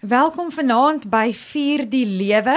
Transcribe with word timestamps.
Welkom 0.00 0.48
vanaand 0.48 1.10
by 1.12 1.26
Vier 1.36 1.82
die 1.84 2.06
Lewe. 2.08 2.54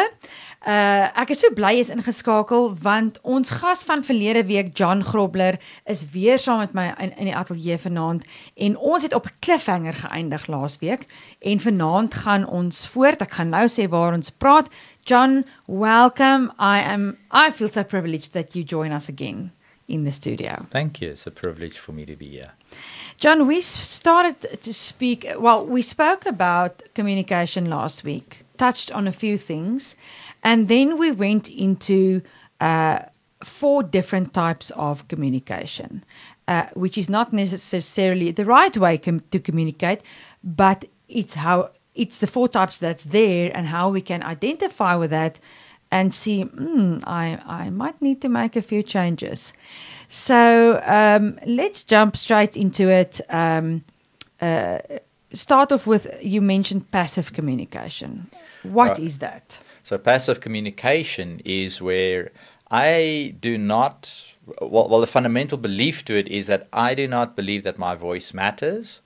Uh 0.63 1.09
ek 1.19 1.33
is 1.35 1.41
so 1.43 1.51
bly 1.51 1.73
jy's 1.75 1.89
ingeskakel 1.91 2.69
want 2.85 3.17
ons 3.27 3.49
gas 3.59 3.81
van 3.83 3.99
verlede 4.07 4.45
week 4.47 4.69
John 4.79 5.01
Grobler 5.03 5.57
is 5.83 6.05
weer 6.13 6.39
saam 6.39 6.61
met 6.61 6.71
my 6.71 6.85
in, 7.03 7.11
in 7.19 7.27
die 7.27 7.35
ateljee 7.35 7.75
vanaand 7.83 8.23
en 8.55 8.77
ons 8.79 9.03
het 9.03 9.11
op 9.13 9.27
'n 9.27 9.35
cliffhanger 9.43 9.99
geëindig 10.05 10.47
laasweek 10.47 11.03
en 11.41 11.59
vanaand 11.59 12.13
gaan 12.13 12.47
ons 12.47 12.87
voort. 12.87 13.21
Ek 13.21 13.35
gaan 13.35 13.51
nou 13.51 13.67
sê 13.67 13.89
waar 13.91 14.13
ons 14.13 14.31
praat. 14.31 14.71
John, 15.03 15.43
welcome. 15.67 16.55
I 16.55 16.79
am 16.79 17.17
I 17.27 17.51
feel 17.51 17.67
so 17.67 17.83
privileged 17.83 18.31
that 18.31 18.55
you 18.55 18.63
join 18.63 18.93
us 18.95 19.09
again 19.09 19.51
in 19.87 20.03
the 20.03 20.11
studio. 20.11 20.65
Thank 20.69 21.01
you. 21.01 21.11
It's 21.11 21.27
a 21.27 21.31
privilege 21.31 21.77
for 21.77 21.91
me 21.91 22.05
to 22.05 22.15
be 22.15 22.27
here. 22.27 22.51
John, 23.17 23.47
we 23.47 23.61
started 23.61 24.61
to 24.61 24.73
speak. 24.73 25.27
Well, 25.37 25.65
we 25.65 25.81
spoke 25.81 26.25
about 26.25 26.83
communication 26.95 27.69
last 27.69 28.03
week, 28.03 28.45
touched 28.57 28.91
on 28.91 29.07
a 29.07 29.11
few 29.11 29.37
things, 29.37 29.95
and 30.43 30.67
then 30.67 30.97
we 30.97 31.11
went 31.11 31.49
into 31.49 32.21
uh, 32.59 32.99
four 33.43 33.83
different 33.83 34.33
types 34.33 34.71
of 34.71 35.07
communication, 35.07 36.03
uh, 36.47 36.65
which 36.73 36.97
is 36.97 37.09
not 37.09 37.33
necessarily 37.33 38.31
the 38.31 38.45
right 38.45 38.75
way 38.77 38.97
com- 38.97 39.23
to 39.31 39.39
communicate, 39.39 40.01
but 40.43 40.85
it's 41.07 41.35
how 41.35 41.69
it's 41.95 42.17
the 42.19 42.27
four 42.27 42.47
types 42.47 42.77
that's 42.77 43.03
there 43.03 43.51
and 43.53 43.67
how 43.67 43.89
we 43.89 44.01
can 44.01 44.23
identify 44.23 44.95
with 44.95 45.11
that 45.11 45.39
and 45.93 46.11
see, 46.11 46.45
mm, 46.45 47.03
I, 47.05 47.39
I 47.45 47.69
might 47.69 48.01
need 48.01 48.19
to 48.23 48.29
make 48.29 48.55
a 48.55 48.63
few 48.63 48.81
changes. 48.81 49.53
So 50.09 50.81
um, 50.85 51.39
let's 51.45 51.83
jump 51.83 52.17
straight 52.17 52.57
into 52.57 52.89
it. 52.89 53.21
Um, 53.29 53.83
uh, 54.41 54.79
start 55.33 55.71
off 55.71 55.85
with 55.85 56.07
you 56.19 56.41
mentioned 56.41 56.89
passive 56.89 57.31
communication. 57.31 58.27
What 58.63 58.97
is 58.97 59.19
that? 59.19 59.59
So, 59.83 59.97
passive 59.99 60.39
communication 60.39 61.41
is 61.45 61.81
where 61.81 62.31
I 62.71 63.35
do 63.39 63.57
not, 63.57 64.11
well, 64.61 64.89
well, 64.89 65.01
the 65.01 65.07
fundamental 65.07 65.59
belief 65.59 66.03
to 66.05 66.17
it 66.17 66.27
is 66.27 66.47
that 66.47 66.67
I 66.73 66.95
do 66.95 67.07
not 67.07 67.35
believe 67.35 67.63
that 67.63 67.77
my 67.77 67.93
voice 67.93 68.33
matters, 68.33 69.01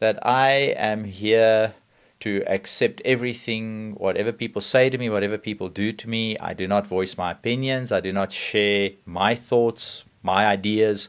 that 0.00 0.18
I 0.26 0.74
am 0.76 1.04
here 1.04 1.74
to 2.22 2.44
accept 2.46 3.02
everything, 3.04 3.94
whatever 3.98 4.30
people 4.30 4.62
say 4.62 4.88
to 4.88 4.96
me, 4.96 5.10
whatever 5.10 5.36
people 5.36 5.68
do 5.68 5.92
to 5.92 6.08
me. 6.08 6.38
I 6.38 6.54
do 6.54 6.68
not 6.68 6.86
voice 6.86 7.16
my 7.16 7.32
opinions, 7.32 7.90
I 7.90 8.00
do 8.00 8.12
not 8.12 8.30
share 8.30 8.90
my 9.04 9.34
thoughts, 9.34 10.04
my 10.22 10.46
ideas. 10.46 11.08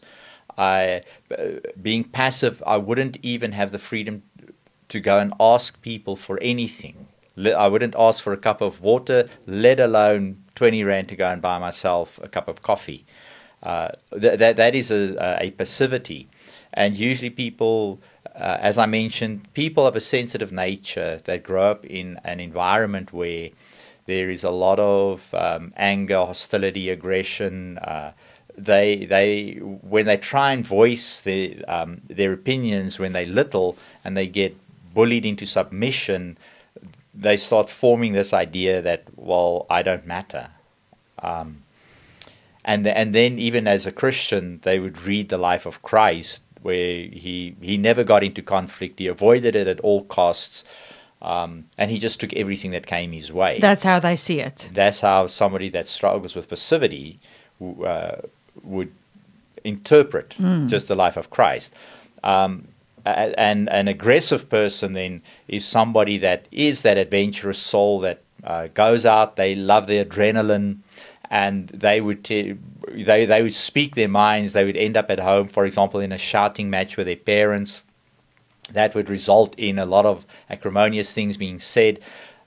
I, 0.57 1.03
being 1.79 2.03
passive, 2.03 2.63
I 2.65 2.77
wouldn't 2.77 3.17
even 3.21 3.51
have 3.51 3.71
the 3.71 3.77
freedom 3.77 4.23
to 4.89 4.99
go 4.99 5.19
and 5.19 5.33
ask 5.39 5.79
people 5.81 6.15
for 6.15 6.39
anything. 6.41 7.07
I 7.37 7.67
wouldn't 7.67 7.95
ask 7.97 8.23
for 8.23 8.33
a 8.33 8.37
cup 8.37 8.61
of 8.61 8.81
water, 8.81 9.29
let 9.45 9.79
alone 9.79 10.43
20 10.55 10.83
Rand 10.83 11.09
to 11.09 11.15
go 11.15 11.27
and 11.27 11.41
buy 11.41 11.59
myself 11.59 12.19
a 12.23 12.27
cup 12.27 12.47
of 12.47 12.63
coffee. 12.63 13.05
Uh, 13.61 13.89
th- 14.19 14.39
that, 14.39 14.57
that 14.57 14.73
is 14.75 14.89
a, 14.91 15.37
a 15.39 15.51
passivity. 15.51 16.27
And 16.73 16.97
usually, 16.97 17.29
people, 17.29 18.01
uh, 18.35 18.57
as 18.59 18.77
I 18.77 18.85
mentioned, 18.85 19.53
people 19.53 19.85
of 19.85 19.95
a 19.95 20.01
sensitive 20.01 20.51
nature 20.51 21.21
that 21.25 21.43
grow 21.43 21.71
up 21.71 21.85
in 21.85 22.19
an 22.23 22.39
environment 22.39 23.13
where 23.13 23.49
there 24.05 24.29
is 24.29 24.43
a 24.43 24.49
lot 24.49 24.79
of 24.79 25.33
um, 25.33 25.73
anger, 25.77 26.25
hostility, 26.25 26.89
aggression. 26.89 27.77
Uh, 27.77 28.11
they, 28.57 29.05
they, 29.05 29.53
when 29.55 30.05
they 30.05 30.17
try 30.17 30.51
and 30.51 30.65
voice 30.65 31.19
their, 31.21 31.63
um, 31.67 32.01
their 32.07 32.33
opinions 32.33 32.99
when 32.99 33.13
they're 33.13 33.25
little 33.25 33.77
and 34.03 34.17
they 34.17 34.27
get 34.27 34.55
bullied 34.93 35.25
into 35.25 35.45
submission, 35.45 36.37
they 37.13 37.37
start 37.37 37.69
forming 37.69 38.13
this 38.13 38.33
idea 38.33 38.81
that 38.81 39.03
well 39.15 39.65
I 39.69 39.83
don't 39.83 40.05
matter, 40.05 40.49
um, 41.19 41.63
and 42.65 42.87
and 42.87 43.13
then 43.13 43.37
even 43.37 43.67
as 43.67 43.85
a 43.85 43.91
Christian 43.91 44.59
they 44.63 44.79
would 44.79 45.01
read 45.03 45.29
the 45.29 45.37
life 45.37 45.65
of 45.65 45.81
Christ 45.81 46.41
where 46.63 47.05
he 47.05 47.55
he 47.61 47.77
never 47.77 48.03
got 48.03 48.23
into 48.23 48.41
conflict 48.41 48.99
he 48.99 49.07
avoided 49.07 49.55
it 49.55 49.67
at 49.67 49.79
all 49.81 50.03
costs. 50.05 50.63
Um, 51.21 51.69
and 51.77 51.89
he 51.89 51.99
just 51.99 52.19
took 52.19 52.33
everything 52.33 52.71
that 52.71 52.85
came 52.85 53.13
his 53.13 53.31
way. 53.31 53.59
That's 53.61 53.83
how 53.83 53.99
they 53.99 54.17
see 54.17 54.41
it. 54.41 54.69
That's 54.73 54.99
how 54.99 55.27
somebody 55.27 55.69
that 55.69 55.87
struggles 55.87 56.35
with 56.35 56.49
passivity 56.49 57.17
uh, 57.61 58.17
would 58.61 58.91
interpret 59.63 60.35
mm. 60.37 60.67
just 60.67 60.89
the 60.89 60.95
life 60.95 61.15
of 61.15 61.29
Christ. 61.29 61.73
Um, 62.25 62.67
and 63.05 63.69
an 63.69 63.87
aggressive 63.87 64.49
person 64.49 64.93
then 64.93 65.21
is 65.47 65.65
somebody 65.65 66.17
that 66.19 66.45
is 66.51 66.83
that 66.83 66.97
adventurous 66.97 67.59
soul 67.59 67.99
that 68.01 68.21
uh, 68.43 68.67
goes 68.73 69.05
out. 69.05 69.35
They 69.35 69.55
love 69.55 69.87
the 69.87 70.03
adrenaline, 70.03 70.79
and 71.29 71.69
they 71.69 72.01
would 72.01 72.23
they 72.23 72.55
they 73.25 73.43
would 73.43 73.53
speak 73.53 73.95
their 73.95 74.09
minds. 74.09 74.53
They 74.53 74.65
would 74.65 74.77
end 74.77 74.97
up 74.97 75.09
at 75.09 75.19
home, 75.19 75.47
for 75.47 75.65
example, 75.65 75.99
in 75.99 76.11
a 76.11 76.17
shouting 76.17 76.69
match 76.69 76.97
with 76.97 77.07
their 77.07 77.15
parents. 77.15 77.83
That 78.71 78.95
would 78.95 79.09
result 79.09 79.55
in 79.57 79.77
a 79.77 79.85
lot 79.85 80.05
of 80.05 80.25
acrimonious 80.49 81.11
things 81.11 81.37
being 81.37 81.59
said 81.59 81.99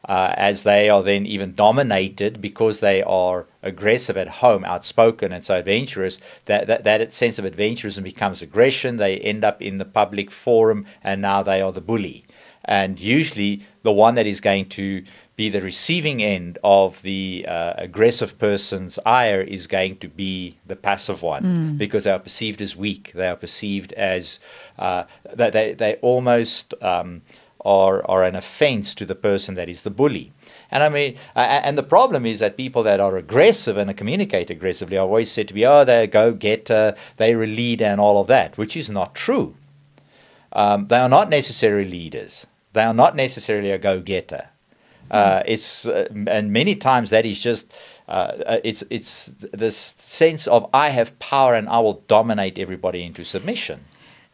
uh, 0.06 0.32
as 0.36 0.62
they 0.62 0.88
are 0.88 1.03
then 1.03 1.26
even 1.26 1.54
dominated 1.54 2.41
because 2.41 2.81
they 2.81 3.03
are 3.03 3.47
aggressive 3.62 4.16
at 4.16 4.28
home, 4.28 4.65
outspoken, 4.65 5.32
and 5.32 5.44
so 5.44 5.56
adventurous. 5.56 6.19
That, 6.44 6.66
that 6.69 6.84
that 6.84 7.12
sense 7.12 7.38
of 7.38 7.44
adventurism 7.44 8.04
becomes 8.04 8.41
aggression. 8.41 8.97
They 8.97 9.19
end 9.19 9.44
up 9.44 9.60
in 9.60 9.78
the 9.78 9.84
public 9.84 10.31
forum, 10.31 10.86
and 11.03 11.20
now 11.20 11.42
they 11.42 11.60
are 11.60 11.72
the 11.72 11.81
bully. 11.81 12.25
And 12.65 13.00
usually, 13.00 13.62
the 13.82 13.92
one 13.92 14.15
that 14.15 14.26
is 14.26 14.41
going 14.41 14.69
to 14.70 15.04
be 15.36 15.50
the 15.50 15.60
receiving 15.60 16.22
end 16.22 16.58
of 16.64 17.02
the 17.02 17.44
uh, 17.47 17.74
aggressive 17.76 18.38
person's 18.38 18.98
ire 19.04 19.42
is 19.42 19.66
going 19.66 19.98
to 19.98 20.08
be 20.08 20.56
the 20.66 20.76
passive 20.76 21.20
one 21.20 21.44
mm. 21.44 21.78
because 21.78 22.04
they 22.04 22.10
are 22.10 22.19
perceived 22.19 22.62
as 22.62 22.74
weak. 22.74 23.12
They 23.14 23.28
are 23.28 23.36
perceived 23.36 23.92
as 23.92 24.41
uh, 24.78 25.04
they, 25.34 25.50
they, 25.50 25.74
they 25.74 25.94
almost 25.97 26.72
um, 26.80 27.20
are, 27.66 28.08
are 28.08 28.24
an 28.24 28.34
offense 28.34 28.94
to 28.94 29.04
the 29.04 29.14
person 29.14 29.56
that 29.56 29.69
is 29.69 29.82
the 29.82 29.91
bully. 29.91 30.32
And 30.70 30.82
I 30.82 30.88
mean, 30.88 31.16
and 31.34 31.76
the 31.76 31.82
problem 31.82 32.24
is 32.24 32.38
that 32.38 32.56
people 32.56 32.82
that 32.84 32.98
are 32.98 33.16
aggressive 33.16 33.76
and 33.76 33.94
communicate 33.97 34.50
aggressively 34.50 34.97
are 34.97 35.06
always 35.06 35.30
said 35.30 35.48
to 35.48 35.54
be, 35.54 35.66
oh, 35.66 35.84
they're 35.84 36.06
go 36.06 36.32
getter, 36.32 36.94
they're 37.18 37.42
a 37.42 37.47
leader, 37.47 37.84
and 37.84 38.00
all 38.00 38.20
of 38.20 38.26
that, 38.28 38.56
which 38.56 38.76
is 38.76 38.88
not 38.88 39.14
true. 39.14 39.54
Um, 40.53 40.86
they 40.86 40.98
are 40.98 41.08
not 41.08 41.28
necessarily 41.28 41.91
leaders. 41.91 42.47
They 42.72 42.82
are 42.82 42.94
not 42.94 43.14
necessarily 43.14 43.70
a 43.70 43.78
go 43.78 44.00
getter. 44.00 44.48
Uh, 45.10 45.42
it's 45.46 45.86
uh, 45.86 46.08
and 46.26 46.52
many 46.52 46.74
times 46.74 47.10
that 47.10 47.24
is 47.24 47.38
just 47.38 47.72
uh, 48.08 48.32
uh, 48.46 48.58
it's 48.64 48.82
it's 48.90 49.30
this 49.52 49.94
sense 49.98 50.46
of 50.46 50.68
I 50.72 50.88
have 50.90 51.18
power 51.18 51.54
and 51.54 51.68
I 51.68 51.78
will 51.80 52.02
dominate 52.08 52.58
everybody 52.58 53.02
into 53.02 53.24
submission. 53.24 53.84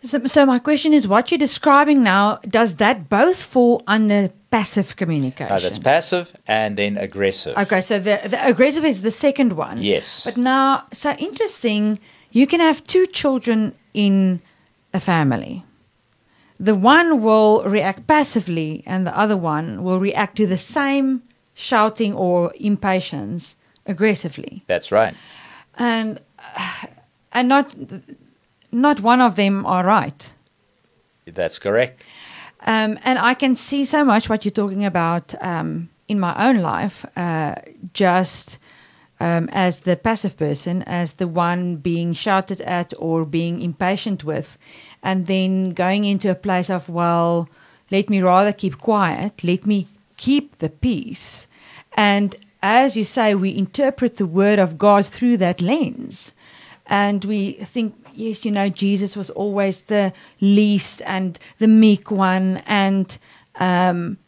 So, 0.05 0.25
so 0.27 0.45
my 0.45 0.59
question 0.59 0.93
is, 0.93 1.07
what 1.07 1.31
you're 1.31 1.39
describing 1.39 2.03
now, 2.03 2.41
does 2.49 2.75
that 2.77 3.09
both 3.09 3.41
fall 3.41 3.85
under 3.87 4.31
passive 4.51 4.97
communication? 4.97 5.53
Uh, 5.53 5.61
that's 5.61 5.79
passive 5.79 6.35
and 6.49 6.77
then 6.77 6.97
aggressive. 6.97 7.57
Okay, 7.57 7.81
so 7.81 8.01
the, 8.01 8.21
the 8.27 8.45
aggressive 8.45 8.85
is 8.85 9.03
the 9.03 9.13
second 9.13 9.53
one. 9.53 9.79
Yes. 9.81 10.25
But 10.25 10.37
now, 10.37 10.87
so 10.93 11.13
interesting, 11.13 12.01
you 12.33 12.49
can 12.49 12.59
have 12.59 12.83
two 12.83 13.07
children 13.07 13.77
in 13.95 14.41
a 14.93 14.99
family. 14.99 15.65
The 16.63 16.77
one 16.77 17.23
will 17.23 17.65
react 17.65 18.07
passively, 18.07 18.85
and 18.87 19.05
the 19.05 19.19
other 19.19 19.37
one 19.37 19.83
will 19.83 19.99
react 19.99 20.37
to 20.37 20.47
the 20.47 20.57
same 20.57 21.25
shouting 21.55 22.15
or 22.15 22.55
impatience 22.55 23.57
aggressively. 23.85 24.63
That's 24.69 24.93
right. 24.93 25.13
And 25.77 26.21
and 27.33 27.49
not 27.49 27.75
not 28.71 29.01
one 29.01 29.21
of 29.21 29.35
them 29.35 29.67
are 29.67 29.85
right. 29.85 30.33
That's 31.27 31.59
correct. 31.59 32.01
Um, 32.61 32.97
and 33.03 33.19
I 33.19 33.35
can 33.35 33.57
see 33.57 33.85
so 33.85 34.05
much 34.05 34.29
what 34.29 34.45
you're 34.45 34.53
talking 34.53 34.85
about 34.85 35.35
um, 35.43 35.91
in 36.07 36.21
my 36.21 36.49
own 36.49 36.59
life, 36.63 37.05
uh, 37.17 37.57
just 37.93 38.59
um, 39.19 39.49
as 39.51 39.81
the 39.81 39.97
passive 39.97 40.37
person, 40.37 40.83
as 40.85 41.15
the 41.15 41.27
one 41.27 41.77
being 41.77 42.13
shouted 42.13 42.61
at 42.61 42.93
or 42.99 43.25
being 43.25 43.61
impatient 43.61 44.23
with, 44.23 44.59
and 45.03 45.27
then 45.27 45.73
going 45.73 46.05
into 46.05 46.31
a 46.31 46.35
place 46.35 46.71
of, 46.71 46.89
well, 46.89 47.49
let 47.91 48.09
me 48.09 48.21
rather 48.23 48.53
keep 48.53 48.79
quiet, 48.79 49.43
let 49.45 49.67
me 49.67 49.89
keep 50.17 50.59
the 50.59 50.69
peace. 50.69 51.47
And 51.95 52.37
as 52.63 52.97
you 52.97 53.05
say, 53.05 53.35
we 53.35 53.57
interpret 53.57 54.17
the 54.17 54.27
word 54.27 54.59
of 54.59 54.79
God 54.79 55.05
through 55.07 55.39
that 55.39 55.61
lens. 55.61 56.33
And 56.87 57.25
we 57.25 57.53
think 57.53 57.95
yes, 58.15 58.45
you 58.45 58.51
know, 58.51 58.69
Jesus 58.69 59.17
was 59.17 59.31
always 59.31 59.83
the 59.83 60.13
least 60.41 61.03
and 61.05 61.39
the 61.59 61.69
meek 61.69 62.11
one. 62.11 62.63
And, 62.67 63.17
um, 63.57 64.19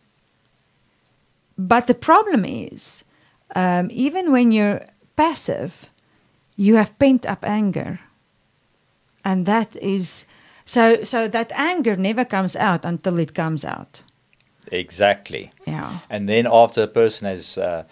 but 1.56 1.86
the 1.86 1.94
problem 1.94 2.44
is, 2.44 3.04
um, 3.54 3.88
even 3.90 4.32
when 4.32 4.52
you're 4.52 4.86
passive, 5.16 5.86
you 6.56 6.76
have 6.76 6.98
pent 6.98 7.26
up 7.26 7.44
anger. 7.44 8.00
And 9.24 9.46
that 9.46 9.76
is, 9.76 10.24
so, 10.64 11.04
so 11.04 11.28
that 11.28 11.52
anger 11.54 11.96
never 11.96 12.24
comes 12.24 12.56
out 12.56 12.84
until 12.84 13.18
it 13.18 13.34
comes 13.34 13.64
out. 13.64 14.02
Exactly. 14.72 15.52
Yeah. 15.66 16.00
And 16.08 16.28
then 16.28 16.46
after 16.50 16.82
a 16.82 16.88
person 16.88 17.26
has 17.26 17.58
uh, 17.58 17.84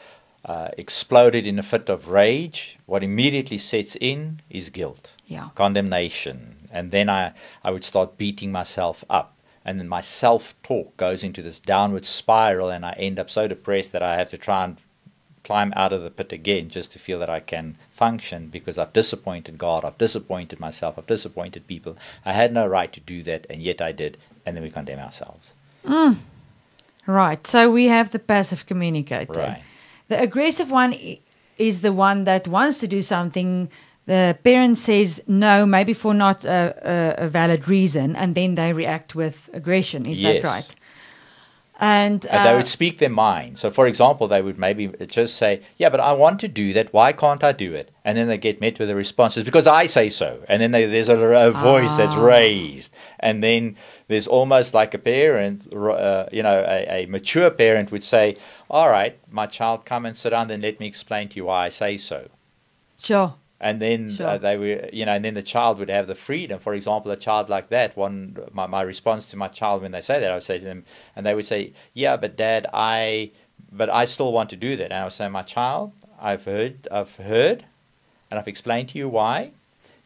uh, 0.44 0.68
exploded 0.78 1.46
in 1.46 1.58
a 1.58 1.62
fit 1.62 1.88
of 1.88 2.08
rage, 2.08 2.78
what 2.86 3.04
immediately 3.04 3.58
sets 3.58 3.96
in 4.00 4.40
is 4.50 4.70
guilt, 4.70 5.10
Yeah. 5.26 5.50
condemnation. 5.54 6.68
And 6.70 6.90
then 6.90 7.10
I, 7.10 7.32
I 7.62 7.70
would 7.70 7.84
start 7.84 8.16
beating 8.16 8.50
myself 8.50 9.04
up. 9.10 9.36
And 9.64 9.78
then 9.78 9.88
my 9.88 10.00
self 10.00 10.54
talk 10.62 10.96
goes 10.96 11.22
into 11.22 11.42
this 11.42 11.60
downward 11.60 12.04
spiral, 12.04 12.70
and 12.70 12.84
I 12.84 12.92
end 12.98 13.18
up 13.18 13.30
so 13.30 13.46
depressed 13.46 13.92
that 13.92 14.02
I 14.02 14.16
have 14.16 14.28
to 14.30 14.38
try 14.38 14.64
and 14.64 14.76
climb 15.44 15.72
out 15.76 15.92
of 15.92 16.02
the 16.02 16.10
pit 16.10 16.32
again 16.32 16.68
just 16.68 16.92
to 16.92 16.98
feel 16.98 17.18
that 17.18 17.30
I 17.30 17.40
can 17.40 17.76
function 17.92 18.48
because 18.48 18.78
I've 18.78 18.92
disappointed 18.92 19.58
God, 19.58 19.84
I've 19.84 19.98
disappointed 19.98 20.60
myself, 20.60 20.98
I've 20.98 21.06
disappointed 21.06 21.66
people. 21.66 21.96
I 22.24 22.32
had 22.32 22.52
no 22.52 22.66
right 22.66 22.92
to 22.92 23.00
do 23.00 23.22
that, 23.24 23.46
and 23.50 23.60
yet 23.62 23.80
I 23.80 23.92
did. 23.92 24.18
And 24.44 24.56
then 24.56 24.62
we 24.64 24.70
condemn 24.70 24.98
ourselves. 24.98 25.54
Mm. 25.84 26.18
Right. 27.06 27.46
So 27.46 27.70
we 27.70 27.86
have 27.86 28.10
the 28.10 28.18
passive 28.18 28.66
communicator. 28.66 29.32
Right. 29.32 29.62
The 30.08 30.20
aggressive 30.20 30.70
one 30.70 30.94
is 31.58 31.80
the 31.80 31.92
one 31.92 32.22
that 32.22 32.48
wants 32.48 32.80
to 32.80 32.88
do 32.88 33.02
something. 33.02 33.68
The 34.06 34.36
parent 34.42 34.78
says 34.78 35.22
no, 35.28 35.64
maybe 35.64 35.94
for 35.94 36.12
not 36.12 36.44
a, 36.44 36.74
a, 37.20 37.26
a 37.26 37.28
valid 37.28 37.68
reason, 37.68 38.16
and 38.16 38.34
then 38.34 38.56
they 38.56 38.72
react 38.72 39.14
with 39.14 39.48
aggression. 39.52 40.06
Is 40.08 40.18
Yes. 40.18 40.42
that 40.42 40.48
right? 40.48 40.74
And, 41.80 42.24
And 42.26 42.46
they 42.46 42.52
uh, 42.52 42.56
would 42.58 42.68
speak 42.68 42.98
their 42.98 43.08
mind. 43.10 43.58
So, 43.58 43.70
for 43.70 43.86
example, 43.86 44.28
they 44.28 44.42
would 44.42 44.58
maybe 44.58 44.88
just 45.06 45.36
say, 45.36 45.62
Yeah, 45.78 45.88
but 45.88 46.00
I 46.00 46.12
want 46.12 46.38
to 46.40 46.48
do 46.48 46.72
that. 46.74 46.92
Why 46.92 47.12
can't 47.12 47.42
I 47.42 47.52
do 47.52 47.72
it? 47.72 47.90
And 48.04 48.16
then 48.16 48.28
they 48.28 48.38
get 48.38 48.60
met 48.60 48.78
with 48.78 48.88
the 48.88 48.94
responses, 48.94 49.42
Because 49.42 49.66
I 49.66 49.86
say 49.86 50.08
so. 50.08 50.44
And 50.48 50.60
then 50.62 50.70
they, 50.70 50.86
there's 50.86 51.08
a, 51.08 51.18
a 51.18 51.50
voice 51.50 51.96
that's 51.96 52.14
Ah. 52.14 52.22
raised. 52.24 52.92
And 53.18 53.42
then 53.42 53.76
there's 54.06 54.28
almost 54.28 54.74
like 54.74 54.94
a 54.94 54.98
parent, 54.98 55.72
uh, 55.74 56.26
you 56.30 56.42
know, 56.42 56.64
a, 56.68 57.02
a 57.04 57.06
mature 57.06 57.50
parent 57.50 57.90
would 57.90 58.04
say, 58.04 58.36
All 58.70 58.88
right, 58.90 59.18
my 59.30 59.46
child, 59.46 59.84
come 59.84 60.06
and 60.06 60.16
sit 60.16 60.30
down, 60.30 60.48
then 60.48 60.60
let 60.60 60.78
me 60.78 60.86
explain 60.86 61.28
to 61.30 61.36
you 61.36 61.46
why 61.46 61.66
I 61.66 61.68
say 61.70 61.96
so. 61.96 62.28
sure. 63.02 63.34
And 63.68 63.80
then 63.80 64.10
Sure. 64.10 64.26
uh, 64.26 64.38
they 64.38 64.56
were 64.58 64.88
you 64.92 65.06
know 65.06 65.12
and 65.16 65.24
then 65.24 65.34
the 65.34 65.42
child 65.54 65.78
would 65.78 65.88
have 65.88 66.06
the 66.08 66.14
freedom. 66.28 66.58
For 66.58 66.74
example 66.74 67.10
a 67.12 67.16
child 67.16 67.48
like 67.48 67.68
that 67.70 67.96
one 67.96 68.36
my, 68.52 68.66
my 68.66 68.82
response 68.82 69.22
to 69.30 69.36
my 69.44 69.48
child 69.48 69.76
when 69.82 69.92
they 69.92 70.00
say 70.02 70.16
that 70.20 70.30
i 70.32 70.34
would 70.34 70.42
say 70.50 70.58
to 70.58 70.64
them 70.64 70.84
and 71.14 71.24
they 71.24 71.34
would 71.36 71.46
say 71.46 71.72
yeah 71.94 72.14
but 72.22 72.36
dad 72.36 72.66
i 72.74 73.30
but 73.80 73.88
i 73.88 74.04
still 74.04 74.32
want 74.32 74.50
to 74.50 74.56
do 74.56 74.76
that. 74.76 74.86
And 74.92 74.94
i 75.00 75.04
would 75.04 75.12
say 75.20 75.28
my 75.28 75.42
child 75.56 75.92
i've 76.20 76.44
heard 76.44 76.74
i've 76.98 77.14
heard 77.16 77.64
and 78.28 78.34
i've 78.38 78.48
explained 78.54 78.88
to 78.90 78.98
you 78.98 79.08
why. 79.08 79.52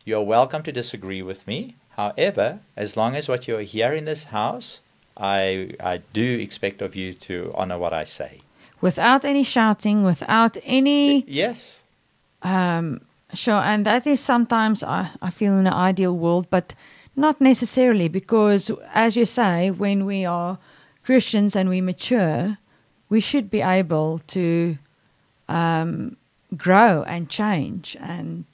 You're 0.08 0.22
welcome 0.38 0.62
to 0.62 0.72
disagree 0.82 1.22
with 1.30 1.40
me. 1.50 1.74
However 2.00 2.48
as 2.76 2.90
long 3.00 3.16
as 3.16 3.26
what 3.30 3.48
you're 3.48 3.62
here 3.76 3.92
in 4.00 4.04
this 4.04 4.24
house 4.40 4.68
i 5.16 5.70
i 5.92 5.94
do 6.20 6.28
expect 6.46 6.78
of 6.86 6.94
you 7.00 7.08
to 7.28 7.36
honor 7.60 7.78
what 7.78 7.94
i 8.02 8.04
say. 8.04 8.32
Without 8.88 9.24
any 9.24 9.42
shouting, 9.42 9.98
without 10.12 10.54
any 10.78 11.24
yes. 11.42 11.80
Um, 12.42 13.00
sure, 13.34 13.60
and 13.60 13.84
that 13.86 14.06
is 14.06 14.20
sometimes 14.20 14.82
I, 14.82 15.10
I 15.22 15.30
feel 15.30 15.52
in 15.54 15.66
an 15.66 15.72
ideal 15.72 16.16
world, 16.16 16.46
but 16.50 16.74
not 17.16 17.40
necessarily 17.40 18.08
because, 18.08 18.70
as 18.92 19.16
you 19.16 19.24
say, 19.24 19.70
when 19.70 20.04
we 20.04 20.24
are 20.24 20.58
Christians 21.04 21.56
and 21.56 21.68
we 21.68 21.80
mature, 21.80 22.58
we 23.08 23.20
should 23.20 23.50
be 23.50 23.62
able 23.62 24.20
to 24.26 24.76
um, 25.48 26.16
grow 26.56 27.02
and 27.04 27.28
change 27.28 27.96
and 28.00 28.44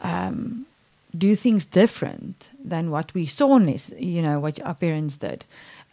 um, 0.00 0.66
do 1.16 1.34
things 1.34 1.64
different 1.64 2.48
than 2.62 2.90
what 2.90 3.14
we 3.14 3.26
saw, 3.26 3.58
nes- 3.58 3.94
you 3.98 4.20
know, 4.20 4.38
what 4.40 4.60
our 4.62 4.74
parents 4.74 5.16
did. 5.16 5.44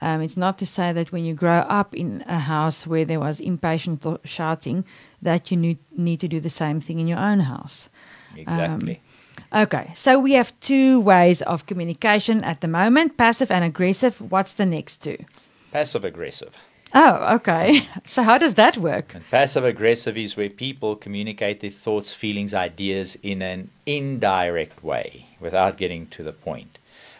Um, 0.02 0.22
it's 0.22 0.36
not 0.36 0.58
to 0.58 0.66
say 0.66 0.92
that 0.92 1.12
when 1.14 1.24
you 1.24 1.34
grow 1.34 1.60
up 1.60 1.96
in 1.96 2.26
a 2.28 2.40
house 2.40 2.86
where 2.86 3.06
there 3.06 3.22
was 3.22 3.40
impatient 3.40 4.06
shouting, 4.26 4.84
that 5.22 5.50
you 5.50 5.56
need, 5.56 5.78
need 5.96 6.20
to 6.20 6.28
do 6.28 6.42
the 6.42 6.50
same 6.50 6.82
thing 6.82 7.00
in 7.00 7.08
your 7.08 7.20
own 7.20 7.42
house. 7.42 7.88
Exactly 8.36 8.96
um, 8.96 9.00
Okay, 9.56 9.92
so 9.94 10.18
we 10.18 10.32
have 10.32 10.52
two 10.62 11.00
ways 11.02 11.44
of 11.44 11.68
communication 11.68 12.44
at 12.44 12.62
the 12.62 12.68
moment 12.68 13.18
passive 13.18 13.52
and 13.52 13.64
aggressive. 13.64 14.20
What's 14.20 14.54
the 14.54 14.66
next 14.66 14.98
two? 14.98 15.18
passive 15.72 16.04
aggressive 16.04 16.58
Oh, 16.94 17.36
okay. 17.38 17.88
So, 18.06 18.22
how 18.22 18.38
does 18.38 18.54
that 18.56 18.78
work? 18.78 19.16
And 19.16 19.30
passive 19.32 19.66
aggressive 19.66 20.18
is 20.18 20.38
where 20.38 20.50
people 20.50 20.96
communicate 20.96 21.60
their 21.62 21.72
thoughts, 21.72 22.14
feelings, 22.14 22.54
ideas 22.54 23.18
in 23.24 23.42
an 23.42 23.70
indirect 23.86 24.84
way 24.84 25.26
without 25.40 25.78
getting 25.78 26.06
to 26.08 26.24
the 26.24 26.32
point. 26.32 26.78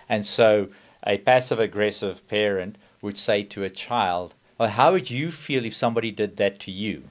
And 0.08 0.26
so 0.26 0.68
a 1.06 1.18
passive 1.18 1.60
aggressive 1.60 2.28
parent 2.28 2.78
would 3.02 3.18
say 3.18 3.44
to 3.44 3.64
a 3.64 3.70
child, 3.70 4.34
well, 4.60 4.70
How 4.70 4.92
would 4.92 5.10
you 5.10 5.32
feel 5.32 5.66
if 5.66 5.74
somebody 5.74 6.12
did 6.12 6.38
that 6.38 6.60
to 6.62 6.72
you? 6.72 7.04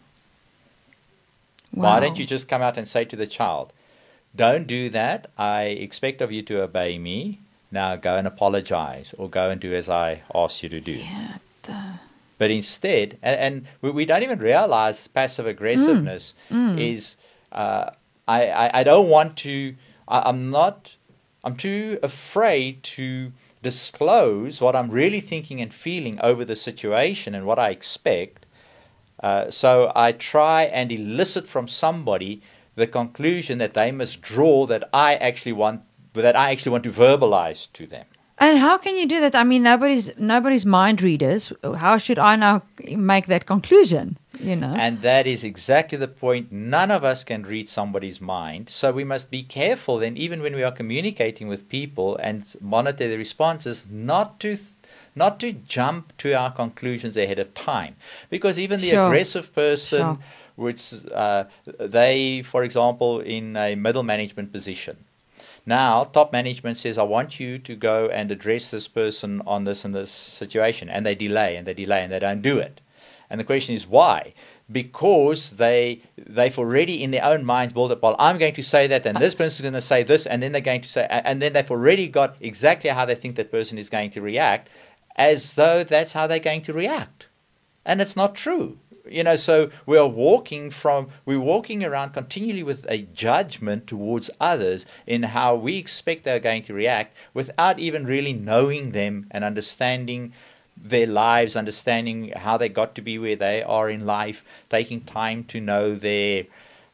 Why 1.73 2.01
don't 2.01 2.19
you 2.19 2.27
just 2.27 2.49
come 2.49 2.63
out 2.63 2.77
and 2.77 2.87
say 2.87 3.05
to 3.07 3.17
the 3.17 3.27
child, 3.27 3.73
Don't 4.35 4.67
do 4.67 4.89
that. 4.91 5.31
I 5.37 5.65
expect 5.65 6.23
of 6.23 6.33
you 6.33 6.43
to 6.43 6.63
obey 6.63 6.99
me. 6.99 7.41
Now 7.71 7.97
go 7.97 8.17
and 8.17 8.27
apologize 8.27 9.15
or 9.19 9.29
go 9.29 9.51
and 9.51 9.61
do 9.61 9.75
as 9.75 9.89
I 9.89 10.23
ask 10.35 10.63
you 10.63 10.69
to 10.71 10.81
do. 10.81 10.93
Yeah, 10.93 11.37
duh. 11.63 11.93
But 12.39 12.51
instead, 12.51 13.19
and, 13.23 13.39
and 13.41 13.67
we, 13.81 13.91
we 13.91 14.05
don't 14.05 14.23
even 14.23 14.39
realize 14.39 15.07
passive 15.09 15.47
aggressiveness 15.47 16.35
is, 16.51 17.15
uh, 17.53 17.91
I, 18.27 18.47
I, 18.49 18.81
I 18.81 18.83
don't 18.85 19.09
want 19.09 19.37
to, 19.39 19.75
I, 20.09 20.23
I'm 20.29 20.51
not, 20.51 20.97
I'm 21.45 21.57
too 21.57 21.99
afraid 22.03 22.83
to 22.85 23.33
disclose 23.63 24.61
what 24.61 24.75
I'm 24.75 24.91
really 24.91 25.21
thinking 25.21 25.61
and 25.61 25.73
feeling 25.73 26.19
over 26.21 26.45
the 26.45 26.57
situation 26.57 27.35
and 27.35 27.47
what 27.47 27.59
I 27.59 27.71
expect. 27.71 28.45
Uh, 29.23 29.51
so 29.51 29.93
I 29.95 30.11
try 30.13 30.65
and 30.65 30.91
elicit 30.91 31.47
from 31.47 31.69
somebody 31.69 32.43
the 32.75 32.87
conclusion 32.87 33.59
that 33.59 33.75
they 33.75 33.93
must 33.93 34.21
draw 34.21 34.67
that 34.67 34.89
I 34.93 35.15
actually 35.17 35.53
want, 35.53 35.83
that 36.15 36.37
I 36.37 36.51
actually 36.51 36.73
want 36.73 36.85
to 36.85 36.91
verbalize 36.91 37.69
to 37.75 37.87
them. 37.87 38.07
And 38.39 38.59
how 38.59 38.77
can 38.79 38.97
you 38.97 39.07
do 39.07 39.21
that? 39.21 39.35
I 39.35 39.45
mean, 39.45 39.63
nobody's 39.63 40.11
nobody's 40.19 40.67
mind 40.67 41.01
readers. 41.01 41.53
How 41.63 41.97
should 41.99 42.19
I 42.19 42.35
now 42.35 42.63
make 42.97 43.27
that 43.27 43.47
conclusion? 43.47 44.19
You 44.41 44.57
know. 44.57 44.75
And 44.77 45.03
that 45.03 45.27
is 45.27 45.45
exactly 45.45 45.97
the 45.99 46.09
point. 46.09 46.51
None 46.51 46.91
of 46.91 47.05
us 47.05 47.23
can 47.23 47.45
read 47.45 47.69
somebody's 47.69 48.21
mind. 48.21 48.69
So 48.69 48.91
we 48.91 49.05
must 49.05 49.31
be 49.31 49.45
careful 49.45 49.99
then, 49.99 50.17
even 50.17 50.43
when 50.43 50.57
we 50.57 50.65
are 50.65 50.73
communicating 50.73 51.47
with 51.47 51.69
people 51.69 52.17
and 52.17 52.45
monitor 52.61 53.07
the 53.09 53.19
responses, 53.19 53.87
not 53.91 54.41
to. 54.41 54.57
Not 55.15 55.39
to 55.41 55.53
jump 55.53 56.17
to 56.19 56.33
our 56.33 56.51
conclusions 56.51 57.19
ahead 57.19 57.39
of 57.39 57.53
time, 57.53 57.97
because 58.31 58.59
even 58.59 58.81
the 58.81 58.89
Sure. 58.91 59.05
aggressive 59.05 59.55
person, 59.55 59.99
Sure. 60.01 60.19
Which 60.57 60.95
uh, 61.13 61.45
they, 61.79 62.43
for 62.43 62.63
example, 62.65 63.21
in 63.21 63.57
a 63.57 63.75
middle 63.75 64.03
management 64.03 64.53
position, 64.53 64.97
now, 65.65 66.05
top 66.05 66.33
management 66.33 66.79
says, 66.79 66.99
I 66.99 67.05
want 67.05 67.39
you 67.39 67.59
to 67.59 67.77
go 67.77 68.07
and 68.07 68.31
address 68.31 68.71
this 68.71 68.89
person 68.89 69.43
on 69.47 69.65
this 69.65 69.85
and 69.85 69.95
this 69.95 70.11
situation. 70.11 70.89
And 70.89 71.07
they 71.07 71.15
delay 71.15 71.57
and 71.57 71.67
they 71.67 71.75
delay 71.75 72.03
and 72.03 72.13
they 72.13 72.19
don't 72.19 72.43
do 72.43 72.59
it. 72.59 72.81
And 73.31 73.39
the 73.39 73.45
question 73.45 73.75
is 73.75 73.87
why? 73.87 74.35
Because 74.71 75.51
they, 75.51 76.01
they've 76.17 76.59
already 76.59 77.03
in 77.03 77.13
their 77.13 77.25
own 77.25 77.45
minds 77.45 77.73
built 77.73 77.93
up, 77.93 78.03
well, 78.03 78.17
I'm 78.19 78.39
going 78.39 78.55
to 78.55 78.63
say 78.63 78.87
that, 78.89 79.07
and 79.07 79.17
this 79.19 79.35
person's 79.35 79.63
going 79.63 79.75
to 79.75 79.81
say 79.81 80.03
this, 80.03 80.27
and 80.27 80.43
then 80.43 80.53
they're 80.53 80.61
going 80.61 80.81
to 80.81 80.89
say, 80.89 81.07
and 81.09 81.41
then 81.41 81.53
they've 81.53 81.71
already 81.71 82.09
got 82.09 82.37
exactly 82.41 82.91
how 82.91 83.05
they 83.05 83.15
think 83.15 83.37
that 83.37 83.51
person 83.51 83.79
is 83.79 83.89
going 83.89 84.11
to 84.11 84.21
react, 84.21 84.69
as 85.17 85.55
though 85.55 85.85
that's 85.85 86.13
how 86.13 86.27
they're 86.27 86.41
going 86.41 86.63
to 86.63 86.73
react. 86.73 87.29
And 87.85 88.01
it's 88.01 88.17
not 88.17 88.35
true 88.35 88.79
you 89.09 89.25
know 89.25 89.37
so 89.37 89.71
we're 89.87 90.07
walking 90.07 90.71
from 90.71 91.09
we're 91.25 91.41
walking 91.41 91.85
around 91.85 92.11
continually 92.11 92.63
with 92.63 92.85
a 92.89 92.99
judgment 92.99 93.87
towards 93.87 94.31
others 94.41 94.87
in 95.07 95.25
how 95.25 95.55
we 95.55 95.77
expect 95.77 96.25
they're 96.25 96.39
going 96.39 96.63
to 96.63 96.75
react 96.75 97.17
without 97.35 97.79
even 97.79 98.07
really 98.07 98.33
knowing 98.33 98.93
them 98.93 99.27
and 99.31 99.45
understanding 99.45 100.33
their 100.77 101.07
lives 101.07 101.57
understanding 101.57 102.33
how 102.37 102.57
they 102.57 102.69
got 102.69 102.95
to 102.95 103.03
be 103.03 103.19
where 103.19 103.37
they 103.37 103.63
are 103.63 103.91
in 103.91 104.07
life 104.07 104.45
taking 104.71 105.01
time 105.01 105.45
to 105.45 105.61
know 105.61 105.95
their 105.95 106.45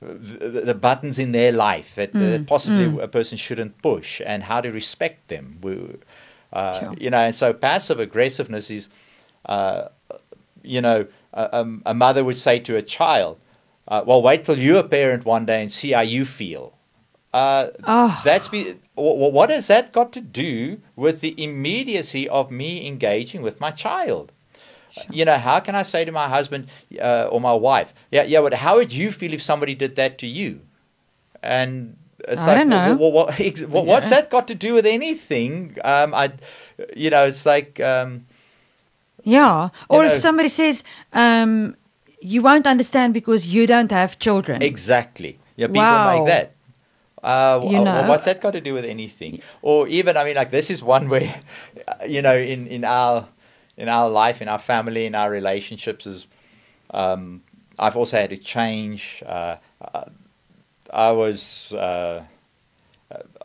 the, 0.01 0.63
the 0.65 0.75
buttons 0.75 1.19
in 1.19 1.33
their 1.33 1.51
life 1.51 1.95
that, 1.97 2.13
that 2.13 2.47
possibly 2.47 2.85
a 3.03 3.09
person 3.09 3.37
shouldn't 3.37 3.81
push 3.83 4.21
and 4.25 4.45
how 4.45 4.61
to 4.61 4.71
respect 4.71 5.29
them 5.29 5.59
we, 5.61 5.97
uh, 6.53 6.81
Sure. 6.81 6.95
you 6.99 7.11
know 7.11 7.19
and 7.19 7.35
so 7.35 7.53
passive 7.53 7.99
aggressiveness 7.99 8.71
is 8.71 8.89
uh, 9.47 9.89
you 10.63 10.81
know, 10.81 11.07
a, 11.33 11.67
a 11.87 11.95
mother 11.95 12.25
would 12.25 12.37
say 12.37 12.59
to 12.61 12.77
a 12.77 12.83
child, 12.83 13.39
uh, 13.89 14.03
"Well, 14.07 14.23
wait 14.23 14.45
till 14.45 14.59
you're 14.59 14.81
a 14.81 14.89
parent 14.89 15.25
one 15.25 15.47
day 15.47 15.63
and 15.63 15.73
see 15.73 15.93
how 15.93 16.01
you 16.03 16.25
feel." 16.25 16.75
Uh, 17.33 17.69
Oh. 17.87 18.21
That's 18.25 18.49
be, 18.49 18.73
wh- 18.97 19.19
wh- 19.21 19.33
what 19.33 19.51
has 19.51 19.67
that 19.67 19.93
got 19.93 20.13
to 20.15 20.21
do 20.21 20.81
with 20.97 21.21
the 21.21 21.35
immediacy 21.43 22.27
of 22.29 22.51
me 22.51 22.87
engaging 22.87 23.43
with 23.43 23.61
my 23.61 23.71
child? 23.71 24.33
You 25.11 25.27
know, 25.27 25.37
how 25.37 25.61
can 25.61 25.75
I 25.75 25.83
say 25.83 26.05
to 26.07 26.13
my 26.13 26.29
husband 26.29 26.69
uh, 27.01 27.29
or 27.31 27.41
my 27.41 27.53
wife, 27.53 27.93
"Yeah, 28.11 28.23
yeah, 28.25 28.41
but 28.41 28.55
how 28.55 28.77
would 28.77 28.93
you 28.93 29.13
feel 29.13 29.35
if 29.35 29.43
somebody 29.43 29.75
did 29.75 29.97
that 29.97 30.17
to 30.19 30.27
you?" 30.27 30.61
And 31.43 31.97
it's 32.27 32.43
I 32.43 32.47
like, 32.47 32.57
don't 32.59 32.69
know. 32.71 32.95
wh- 32.95 32.99
wh- 32.99 33.15
what, 33.15 33.41
ex- 33.41 33.61
wh- 33.61 33.85
what's 33.85 34.11
that 34.11 34.31
got 34.31 34.49
to 34.49 34.55
do 34.55 34.75
with 34.75 34.87
anything? 34.87 35.77
Um, 35.85 36.15
I, 36.15 36.33
you 36.97 37.11
know, 37.11 37.27
it's 37.27 37.45
like. 37.47 37.79
Um, 37.81 38.27
Yeah. 39.29 39.69
Or 39.89 40.05
know- 40.05 40.13
if 40.13 40.19
somebody 40.19 40.49
says, 40.49 40.83
um, 41.13 41.77
you 42.21 42.43
won't 42.43 42.67
understand 42.67 43.15
because 43.15 43.47
you 43.47 43.67
don't 43.67 43.91
have 43.93 44.19
children. 44.19 44.63
Exactly. 44.63 45.39
Yeah, 45.57 45.67
people 45.69 45.83
Wow. 45.83 46.15
make 46.17 46.27
that. 46.27 46.53
Uh, 47.23 47.61
You 47.69 47.79
uh, 47.79 47.85
know. 47.85 48.09
what's 48.09 48.25
that 48.25 48.41
got 48.41 48.53
to 48.53 48.61
do 48.61 48.75
with 48.75 48.85
anything? 48.85 49.43
Or 49.61 49.87
even, 49.89 50.17
I 50.17 50.25
mean, 50.25 50.37
like 50.37 50.51
this 50.51 50.71
is 50.71 50.83
one 50.83 51.09
where, 51.09 51.35
uh, 51.87 52.05
you 52.07 52.23
know, 52.23 52.37
in, 52.37 52.67
in 52.69 52.85
our 52.85 53.27
in 53.77 53.89
our 53.89 54.09
life, 54.09 54.43
in 54.43 54.49
our 54.49 54.59
family, 54.59 55.07
in 55.07 55.15
our 55.15 55.31
relationships, 55.31 56.05
is 56.07 56.27
um, 56.91 57.43
I've 57.79 57.97
also 57.97 58.17
had 58.17 58.31
to 58.31 58.37
change. 58.37 59.23
Uh, 59.25 59.57
uh, 59.95 60.05
I 60.93 61.13
was 61.13 61.73
uh, 61.73 62.25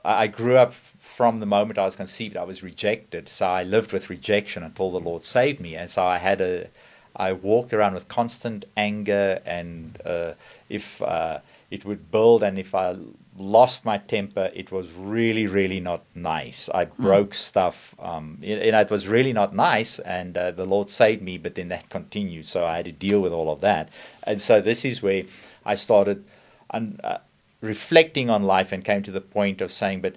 I 0.03 0.27
grew 0.27 0.57
up 0.57 0.73
from 1.15 1.39
the 1.39 1.45
moment 1.45 1.77
I 1.77 1.85
was 1.85 1.95
conceived. 1.95 2.35
I 2.35 2.43
was 2.43 2.63
rejected, 2.63 3.29
so 3.29 3.45
I 3.45 3.63
lived 3.63 3.93
with 3.93 4.09
rejection 4.09 4.63
until 4.63 4.91
the 4.91 4.99
Lord 4.99 5.23
saved 5.23 5.59
me, 5.59 5.75
and 5.75 5.89
so 5.89 6.03
I 6.03 6.17
had 6.17 6.41
a. 6.41 6.67
I 7.15 7.31
walked 7.33 7.73
around 7.73 7.93
with 7.93 8.07
constant 8.07 8.65
anger, 8.75 9.39
and 9.45 10.01
uh, 10.03 10.33
if 10.69 10.99
uh, 11.01 11.39
it 11.69 11.85
would 11.85 12.09
build, 12.09 12.41
and 12.41 12.57
if 12.57 12.73
I 12.73 12.95
lost 13.37 13.85
my 13.85 13.99
temper, 13.99 14.49
it 14.55 14.71
was 14.71 14.87
really, 14.93 15.45
really 15.45 15.79
not 15.79 16.03
nice. 16.15 16.69
I 16.73 16.85
broke 16.85 17.35
stuff, 17.35 17.93
um, 17.99 18.39
you 18.41 18.71
know, 18.71 18.81
it 18.81 18.89
was 18.89 19.07
really 19.07 19.33
not 19.33 19.53
nice, 19.53 19.99
and 19.99 20.35
uh, 20.35 20.49
the 20.49 20.65
Lord 20.65 20.89
saved 20.89 21.21
me. 21.21 21.37
But 21.37 21.53
then 21.53 21.67
that 21.67 21.89
continued, 21.89 22.47
so 22.47 22.65
I 22.65 22.77
had 22.77 22.85
to 22.85 22.91
deal 22.91 23.21
with 23.21 23.33
all 23.33 23.51
of 23.51 23.61
that, 23.61 23.89
and 24.23 24.41
so 24.41 24.61
this 24.61 24.83
is 24.83 25.03
where 25.03 25.23
I 25.65 25.75
started. 25.75 26.23
Uh, 26.71 27.19
reflecting 27.61 28.29
on 28.29 28.43
life 28.43 28.73
and 28.73 28.83
came 28.83 29.01
to 29.01 29.11
the 29.11 29.21
point 29.21 29.61
of 29.61 29.71
saying, 29.71 30.01
but 30.01 30.13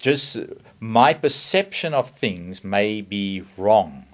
just 0.00 0.38
my 0.80 1.12
perception 1.14 1.94
of 1.94 2.10
things 2.10 2.64
may 2.64 3.02
be 3.02 3.44
wrong. 3.56 4.06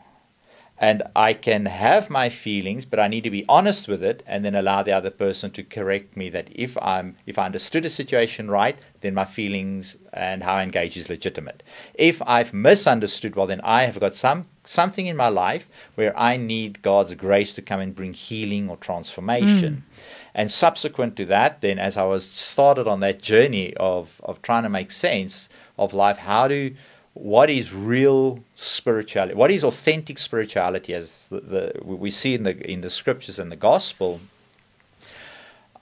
And 0.79 1.05
I 1.15 1.33
can 1.33 1.65
have 1.65 2.11
my 2.11 2.29
feelings, 2.29 2.85
but 2.85 3.01
I 3.01 3.09
need 3.09 3.25
to 3.25 3.31
be 3.31 3.47
honest 3.49 3.89
with 3.89 4.03
it 4.03 4.23
and 4.27 4.45
then 4.45 4.55
allow 4.55 4.83
the 4.83 4.93
other 4.93 5.09
person 5.09 5.51
to 5.53 5.63
correct 5.63 6.19
me 6.19 6.29
that 6.29 6.49
if 6.53 6.77
I'm 6.83 7.17
if 7.25 7.39
I 7.39 7.47
understood 7.47 7.87
a 7.87 7.91
situation 7.91 8.51
right, 8.51 8.79
then 9.01 9.15
my 9.15 9.25
feelings 9.25 9.97
and 10.13 10.43
how 10.43 10.57
I 10.57 10.63
engage 10.63 10.99
is 10.99 11.09
legitimate. 11.09 11.63
If 11.95 12.21
I've 12.27 12.53
misunderstood, 12.53 13.37
well 13.37 13.47
then 13.47 13.63
I 13.63 13.85
have 13.85 13.99
got 13.99 14.15
some 14.15 14.49
something 14.65 15.07
in 15.07 15.17
my 15.17 15.29
life 15.29 15.67
where 15.95 16.19
I 16.19 16.37
need 16.37 16.83
God's 16.83 17.15
grace 17.15 17.55
to 17.55 17.63
come 17.63 17.81
and 17.81 17.95
bring 17.95 18.13
healing 18.13 18.69
or 18.69 18.77
transformation. 18.77 19.85
Mm. 19.87 20.03
And 20.35 20.51
subsequent 20.51 21.17
to 21.17 21.25
that, 21.27 21.63
then 21.63 21.79
as 21.79 21.97
I 21.97 22.03
was 22.03 22.29
started 22.29 22.87
on 22.87 23.01
that 23.01 23.23
journey 23.23 23.75
of, 23.77 24.21
of 24.23 24.43
trying 24.43 24.65
to 24.65 24.69
make 24.69 24.91
sense 24.91 25.49
of 25.79 25.95
life, 25.95 26.19
how 26.19 26.49
do 26.49 26.75
what 27.15 27.49
is 27.49 27.73
real 27.73 28.45
spirituality? 28.57 29.35
What 29.35 29.51
is 29.51 29.65
authentic 29.65 30.19
spirituality 30.19 30.93
as 30.93 31.27
the, 31.29 31.41
the 31.41 31.73
we 31.83 32.11
see 32.11 32.35
in 32.35 32.43
the 32.43 32.71
in 32.71 32.83
the 32.83 32.91
scriptures 32.91 33.39
and 33.39 33.51
the 33.51 33.57
gospel? 33.57 34.21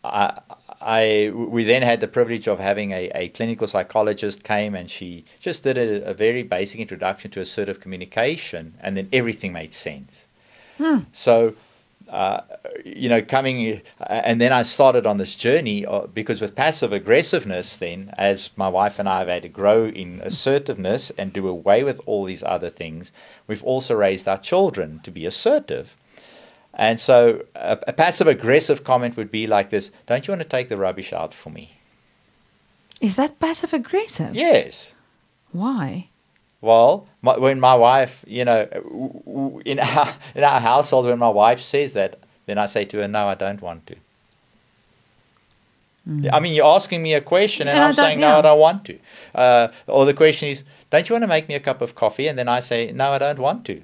I, 0.04 0.40
I 0.80 1.32
we 1.34 1.64
then 1.64 1.82
had 1.82 2.00
the 2.00 2.08
privilege 2.08 2.46
of 2.46 2.60
having 2.60 2.92
a, 2.92 3.10
a 3.14 3.28
clinical 3.30 3.66
psychologist 3.66 4.44
came 4.44 4.74
and 4.74 4.88
she 4.88 5.24
just 5.40 5.62
did 5.64 5.76
a, 5.76 6.10
a 6.10 6.14
very 6.14 6.42
basic 6.42 6.78
introduction 6.78 7.30
to 7.32 7.40
assertive 7.40 7.80
communication 7.80 8.74
and 8.80 8.96
then 8.96 9.08
everything 9.12 9.52
made 9.52 9.74
sense. 9.74 10.26
Hmm. 10.78 11.00
So 11.12 11.54
uh, 12.08 12.42
you 12.84 13.08
know, 13.08 13.22
coming, 13.22 13.82
uh, 14.00 14.04
and 14.08 14.40
then 14.40 14.52
I 14.52 14.62
started 14.62 15.06
on 15.06 15.18
this 15.18 15.34
journey 15.34 15.86
uh, 15.86 16.06
because 16.06 16.40
with 16.40 16.54
passive 16.54 16.92
aggressiveness, 16.92 17.76
then 17.76 18.12
as 18.18 18.50
my 18.56 18.68
wife 18.68 18.98
and 18.98 19.08
I 19.08 19.20
have 19.20 19.28
had 19.28 19.42
to 19.42 19.48
grow 19.48 19.86
in 19.86 20.20
assertiveness 20.22 21.10
and 21.16 21.32
do 21.32 21.48
away 21.48 21.82
with 21.82 22.00
all 22.06 22.24
these 22.24 22.42
other 22.42 22.70
things, 22.70 23.12
we've 23.46 23.64
also 23.64 23.94
raised 23.94 24.28
our 24.28 24.38
children 24.38 25.00
to 25.04 25.10
be 25.10 25.26
assertive. 25.26 25.96
And 26.74 26.98
so 26.98 27.44
a, 27.54 27.78
a 27.86 27.92
passive 27.92 28.26
aggressive 28.26 28.84
comment 28.84 29.16
would 29.16 29.30
be 29.30 29.46
like 29.46 29.70
this 29.70 29.90
Don't 30.06 30.26
you 30.26 30.32
want 30.32 30.42
to 30.42 30.48
take 30.48 30.68
the 30.68 30.76
rubbish 30.76 31.12
out 31.12 31.32
for 31.32 31.50
me? 31.50 31.78
Is 33.00 33.16
that 33.16 33.38
passive 33.38 33.72
aggressive? 33.72 34.34
Yes. 34.34 34.94
Why? 35.52 36.08
Well, 36.64 37.06
my, 37.20 37.36
when 37.36 37.60
my 37.60 37.74
wife, 37.74 38.24
you 38.26 38.44
know, 38.44 38.66
in 39.66 39.78
our, 39.90 40.14
in 40.34 40.42
our 40.42 40.60
household, 40.60 41.04
when 41.06 41.18
my 41.18 41.28
wife 41.28 41.60
says 41.60 41.92
that, 41.92 42.18
then 42.46 42.56
I 42.58 42.66
say 42.66 42.86
to 42.86 42.98
her, 42.98 43.08
no, 43.08 43.28
I 43.28 43.34
don't 43.34 43.60
want 43.60 43.86
to. 43.88 43.96
I 46.30 46.38
mean, 46.40 46.52
you're 46.54 46.66
asking 46.66 47.02
me 47.02 47.14
a 47.14 47.20
question, 47.20 47.66
and 47.66 47.76
Yeah, 47.78 47.84
I 47.84 47.88
I'm 47.88 47.94
saying, 47.94 48.20
no. 48.20 48.38
I 48.38 48.42
don't 48.42 48.58
want 48.58 48.84
to. 48.86 48.98
Uh, 49.34 49.68
or 49.86 50.04
the 50.04 50.12
question 50.12 50.50
is, 50.50 50.62
don't 50.90 51.08
you 51.08 51.14
want 51.14 51.22
to 51.22 51.28
make 51.28 51.48
me 51.48 51.54
a 51.54 51.60
cup 51.60 51.80
of 51.80 51.94
coffee? 51.94 52.28
And 52.28 52.38
then 52.38 52.48
I 52.48 52.60
say, 52.60 52.92
no, 52.92 53.12
I 53.12 53.18
don't 53.18 53.38
want 53.38 53.64
to. 53.66 53.80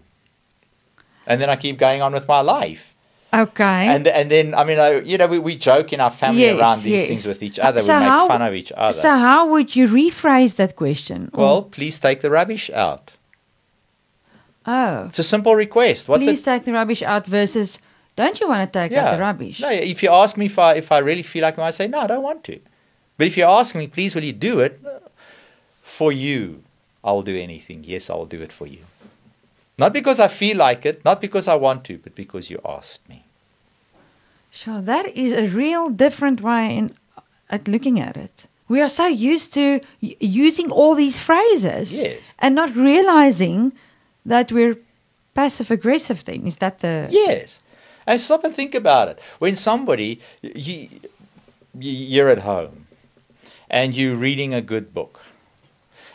And 1.27 1.41
then 1.41 1.49
I 1.49 1.57
keep 1.57 1.79
going 1.79 2.03
on 2.03 2.13
with 2.13 2.29
my 2.29 2.41
life. 2.41 2.90
Okay. 3.33 3.87
And 3.87 4.09
and 4.09 4.29
then, 4.31 4.55
I 4.55 4.65
mean, 4.65 4.79
I, 4.81 5.01
you 5.01 5.17
know, 5.17 5.29
we, 5.29 5.39
we 5.39 5.55
joke 5.57 5.93
in 5.93 6.01
our 6.01 6.11
family 6.11 6.43
Yes, 6.43 6.59
around 6.59 6.79
these 6.83 6.87
yes. 7.01 7.09
things 7.09 7.27
with 7.27 7.43
each 7.43 7.59
other. 7.61 7.81
so 7.81 7.95
we 7.95 8.01
make 8.01 8.09
how- 8.09 8.27
fun 8.29 8.43
of 8.43 8.55
each 8.55 8.73
other. 8.77 8.93
So 9.01 9.11
how 9.17 9.47
would 9.49 9.77
you 9.77 9.87
rephrase 9.89 10.57
that 10.57 10.75
question? 10.75 11.31
Or- 11.33 11.41
well, 11.45 11.63
please 11.63 11.99
take 12.01 12.23
the 12.23 12.31
rubbish 12.31 12.71
out. 12.71 13.13
oh, 14.67 15.05
It's 15.09 15.19
a 15.21 15.23
simple 15.25 15.55
request. 15.55 16.09
What's 16.09 16.25
please 16.25 16.41
it? 16.43 16.45
take 16.45 16.65
the 16.65 16.73
rubbish 16.73 17.03
out 17.03 17.27
versus 17.27 17.79
don't 18.17 18.39
you 18.41 18.49
want 18.49 18.71
to 18.73 18.79
take 18.79 18.93
out 18.99 19.13
the 19.15 19.21
rubbish? 19.21 19.61
No, 19.61 19.71
if 19.71 20.03
you 20.03 20.11
ask 20.11 20.37
me 20.37 20.47
if 20.47 20.59
I 20.59 20.75
if 20.75 20.91
I 20.93 20.99
really 20.99 21.23
feel 21.23 21.43
like 21.43 21.55
it, 21.57 21.61
I 21.61 21.71
say 21.71 21.87
no, 21.87 22.01
I 22.01 22.07
don't 22.09 22.23
want 22.23 22.43
to. 22.45 22.59
But 23.17 23.27
if 23.29 23.37
you 23.37 23.45
ask 23.45 23.75
me, 23.75 23.87
please, 23.87 24.15
will 24.15 24.25
you 24.25 24.33
do 24.33 24.61
it 24.61 24.81
for 25.83 26.11
you? 26.13 26.63
I 27.05 27.13
will 27.13 27.23
do 27.23 27.37
anything. 27.37 27.85
Yes, 27.85 28.11
I 28.11 28.15
will 28.15 28.27
do 28.27 28.43
it 28.43 28.53
for 28.53 28.67
you. 28.67 28.81
Not 29.81 29.93
because 29.93 30.21
I 30.21 30.29
feel 30.29 30.57
like 30.59 30.85
it, 30.87 31.05
not 31.05 31.21
because 31.21 31.49
I 31.49 31.55
want 31.55 31.85
to, 31.85 31.99
but 31.99 32.15
because 32.15 32.51
you 32.51 32.61
asked 32.65 33.09
me. 33.09 33.25
Sure, 34.51 34.81
that 34.81 35.07
is 35.17 35.33
a 35.33 35.47
real 35.49 35.89
different 35.91 36.41
way 36.41 36.77
in, 36.77 36.93
at 37.49 37.67
looking 37.69 37.99
at 38.01 38.17
it. 38.17 38.47
We 38.69 38.81
are 38.81 38.89
so 38.89 39.07
used 39.07 39.55
to 39.55 39.81
y- 40.03 40.17
using 40.21 40.71
all 40.71 40.95
these 40.95 41.19
phrases 41.19 41.93
Yes. 41.99 42.23
and 42.39 42.55
not 42.55 42.75
realizing 42.77 43.73
that 44.27 44.53
we're 44.53 44.77
passive 45.35 45.71
aggressive. 45.71 46.25
Then 46.25 46.47
is 46.47 46.57
that 46.59 46.81
the 46.81 47.09
Yes. 47.11 47.61
And 48.07 48.21
stop 48.21 48.45
and 48.45 48.55
think 48.55 48.75
about 48.75 49.09
it. 49.09 49.19
When 49.39 49.57
somebody, 49.57 50.21
you, 50.43 50.89
you're 51.79 52.29
at 52.29 52.41
home 52.41 52.87
and 53.69 53.95
you're 53.97 54.17
reading 54.17 54.53
a 54.55 54.61
good 54.63 54.93
book, 54.95 55.21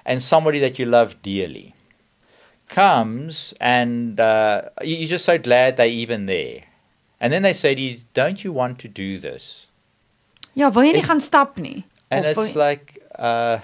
and 0.05 0.22
somebody 0.22 0.60
that 0.60 0.77
you 0.79 0.86
love 0.86 1.22
dearly 1.22 1.75
comes 2.75 3.53
and 3.60 4.20
uh, 4.20 4.62
you- 4.82 4.98
you're 4.98 5.10
just 5.17 5.25
so 5.25 5.38
glad 5.38 5.77
they're 5.77 5.88
even 6.03 6.25
there. 6.25 6.63
And 7.20 7.32
then 7.34 7.44
they 7.44 7.53
say 7.53 7.74
to 7.75 7.82
you, 7.82 8.00
Don't 8.13 8.44
you 8.44 8.51
want 8.51 8.77
to 8.79 8.88
do 8.88 9.17
this? 9.20 9.67
Ja, 10.53 10.70
wil 10.70 10.84
jy 10.88 10.94
nie 11.00 11.03
gaan 11.03 11.22
stap 11.22 11.58
nie? 11.58 11.84
And 12.12 12.25
it's 12.25 12.55
like, 12.55 13.00
uh, 13.17 13.60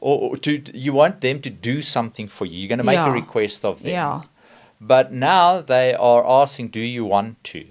or, 0.00 0.30
or 0.30 0.36
to, 0.38 0.60
you 0.72 0.92
want 0.92 1.20
them 1.20 1.40
to 1.40 1.50
do 1.50 1.82
something 1.82 2.28
for 2.28 2.46
you. 2.46 2.58
You're 2.60 2.68
going 2.68 2.78
to 2.78 2.84
make 2.84 2.96
Yeah. 3.00 3.08
a 3.08 3.12
request 3.12 3.64
of 3.64 3.82
them. 3.82 3.92
Yeah. 3.92 4.22
But 4.80 5.10
now 5.12 5.60
they 5.62 5.94
are 5.94 6.22
asking, 6.42 6.68
Do 6.68 6.80
you 6.80 7.04
want 7.04 7.42
to? 7.52 7.64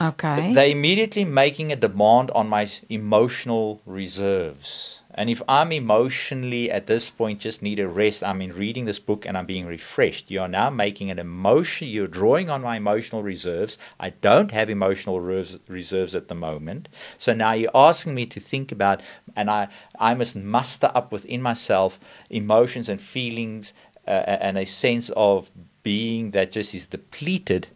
Okay. 0.00 0.52
They're 0.52 0.68
immediately 0.70 1.24
making 1.24 1.72
a 1.72 1.76
demand 1.76 2.30
on 2.32 2.48
my 2.48 2.66
emotional 2.90 3.80
reserves. 3.86 5.00
And 5.16 5.30
if 5.30 5.40
I'm 5.48 5.72
emotionally 5.72 6.70
at 6.70 6.86
this 6.86 7.08
point 7.08 7.40
just 7.40 7.62
need 7.62 7.78
a 7.78 7.88
rest, 7.88 8.22
I'm 8.22 8.42
in 8.42 8.52
reading 8.52 8.84
this 8.84 8.98
book 8.98 9.24
and 9.24 9.36
I'm 9.36 9.46
being 9.46 9.64
refreshed. 9.64 10.30
You 10.30 10.42
are 10.42 10.48
now 10.48 10.68
making 10.68 11.10
an 11.10 11.18
emotion, 11.18 11.88
you're 11.88 12.06
drawing 12.06 12.50
on 12.50 12.60
my 12.60 12.76
emotional 12.76 13.22
reserves. 13.22 13.78
I 13.98 14.10
don't 14.10 14.50
have 14.52 14.68
emotional 14.68 15.20
res- 15.20 15.58
reserves 15.68 16.14
at 16.14 16.28
the 16.28 16.34
moment. 16.34 16.90
So 17.16 17.32
now 17.32 17.52
you're 17.52 17.70
asking 17.74 18.14
me 18.14 18.26
to 18.26 18.40
think 18.40 18.70
about, 18.70 19.00
and 19.34 19.50
I, 19.50 19.68
I 19.98 20.12
must 20.12 20.36
muster 20.36 20.92
up 20.94 21.10
within 21.10 21.40
myself 21.40 21.98
emotions 22.28 22.90
and 22.90 23.00
feelings 23.00 23.72
uh, 24.06 24.10
and 24.10 24.58
a 24.58 24.66
sense 24.66 25.10
of 25.16 25.50
being 25.82 26.32
that 26.32 26.52
just 26.52 26.74
is 26.74 26.86
depleted 26.86 27.68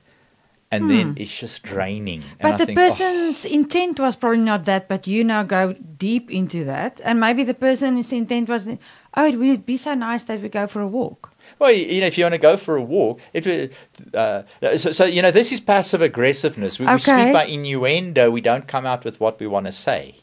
and 0.71 0.89
then 0.89 1.15
it's 1.19 1.37
just 1.37 1.63
draining. 1.63 2.23
And 2.39 2.43
But 2.43 2.53
I 2.53 2.57
the 2.59 2.67
think, 2.67 2.79
oh, 2.79 2.89
person's 2.89 3.45
intent 3.45 3.99
was 3.99 4.15
probably 4.15 4.39
not 4.39 4.65
that, 4.67 4.89
but 4.89 5.07
you 5.07 5.25
now 5.25 5.43
go 5.43 5.73
deep 5.73 6.31
into 6.31 6.65
that. 6.65 7.01
And 7.05 7.19
maybe 7.19 7.43
the 7.43 7.55
person's 7.55 8.13
intent 8.13 8.49
was, 8.49 8.69
oh, 9.17 9.27
it 9.27 9.37
would 9.37 9.67
be 9.67 9.77
so 9.77 9.95
nice 9.95 10.25
that 10.25 10.41
we 10.41 10.49
go 10.49 10.67
for 10.69 10.81
a 10.81 10.87
walk. 10.87 11.35
Well, 11.59 11.73
you 11.73 12.01
know, 12.01 12.07
if 12.07 12.17
you 12.17 12.25
want 12.25 12.35
to 12.35 12.41
go 12.41 12.57
for 12.57 12.77
a 12.77 12.83
walk, 12.83 13.21
it 13.33 13.73
uh, 14.15 14.43
so, 14.77 14.93
so 14.93 15.05
you 15.05 15.23
know, 15.23 15.33
this 15.33 15.51
is 15.51 15.61
passive 15.61 16.03
aggressiveness. 16.03 16.79
We, 16.79 16.87
we 16.87 16.99
speak 16.99 17.33
by 17.33 17.47
innuendo. 17.47 18.31
We 18.31 18.41
don't 18.41 18.69
come 18.69 18.87
out 18.87 19.05
with 19.05 19.19
what 19.19 19.41
we 19.41 19.49
want 19.49 19.67
to 19.67 19.73
say. 19.73 20.20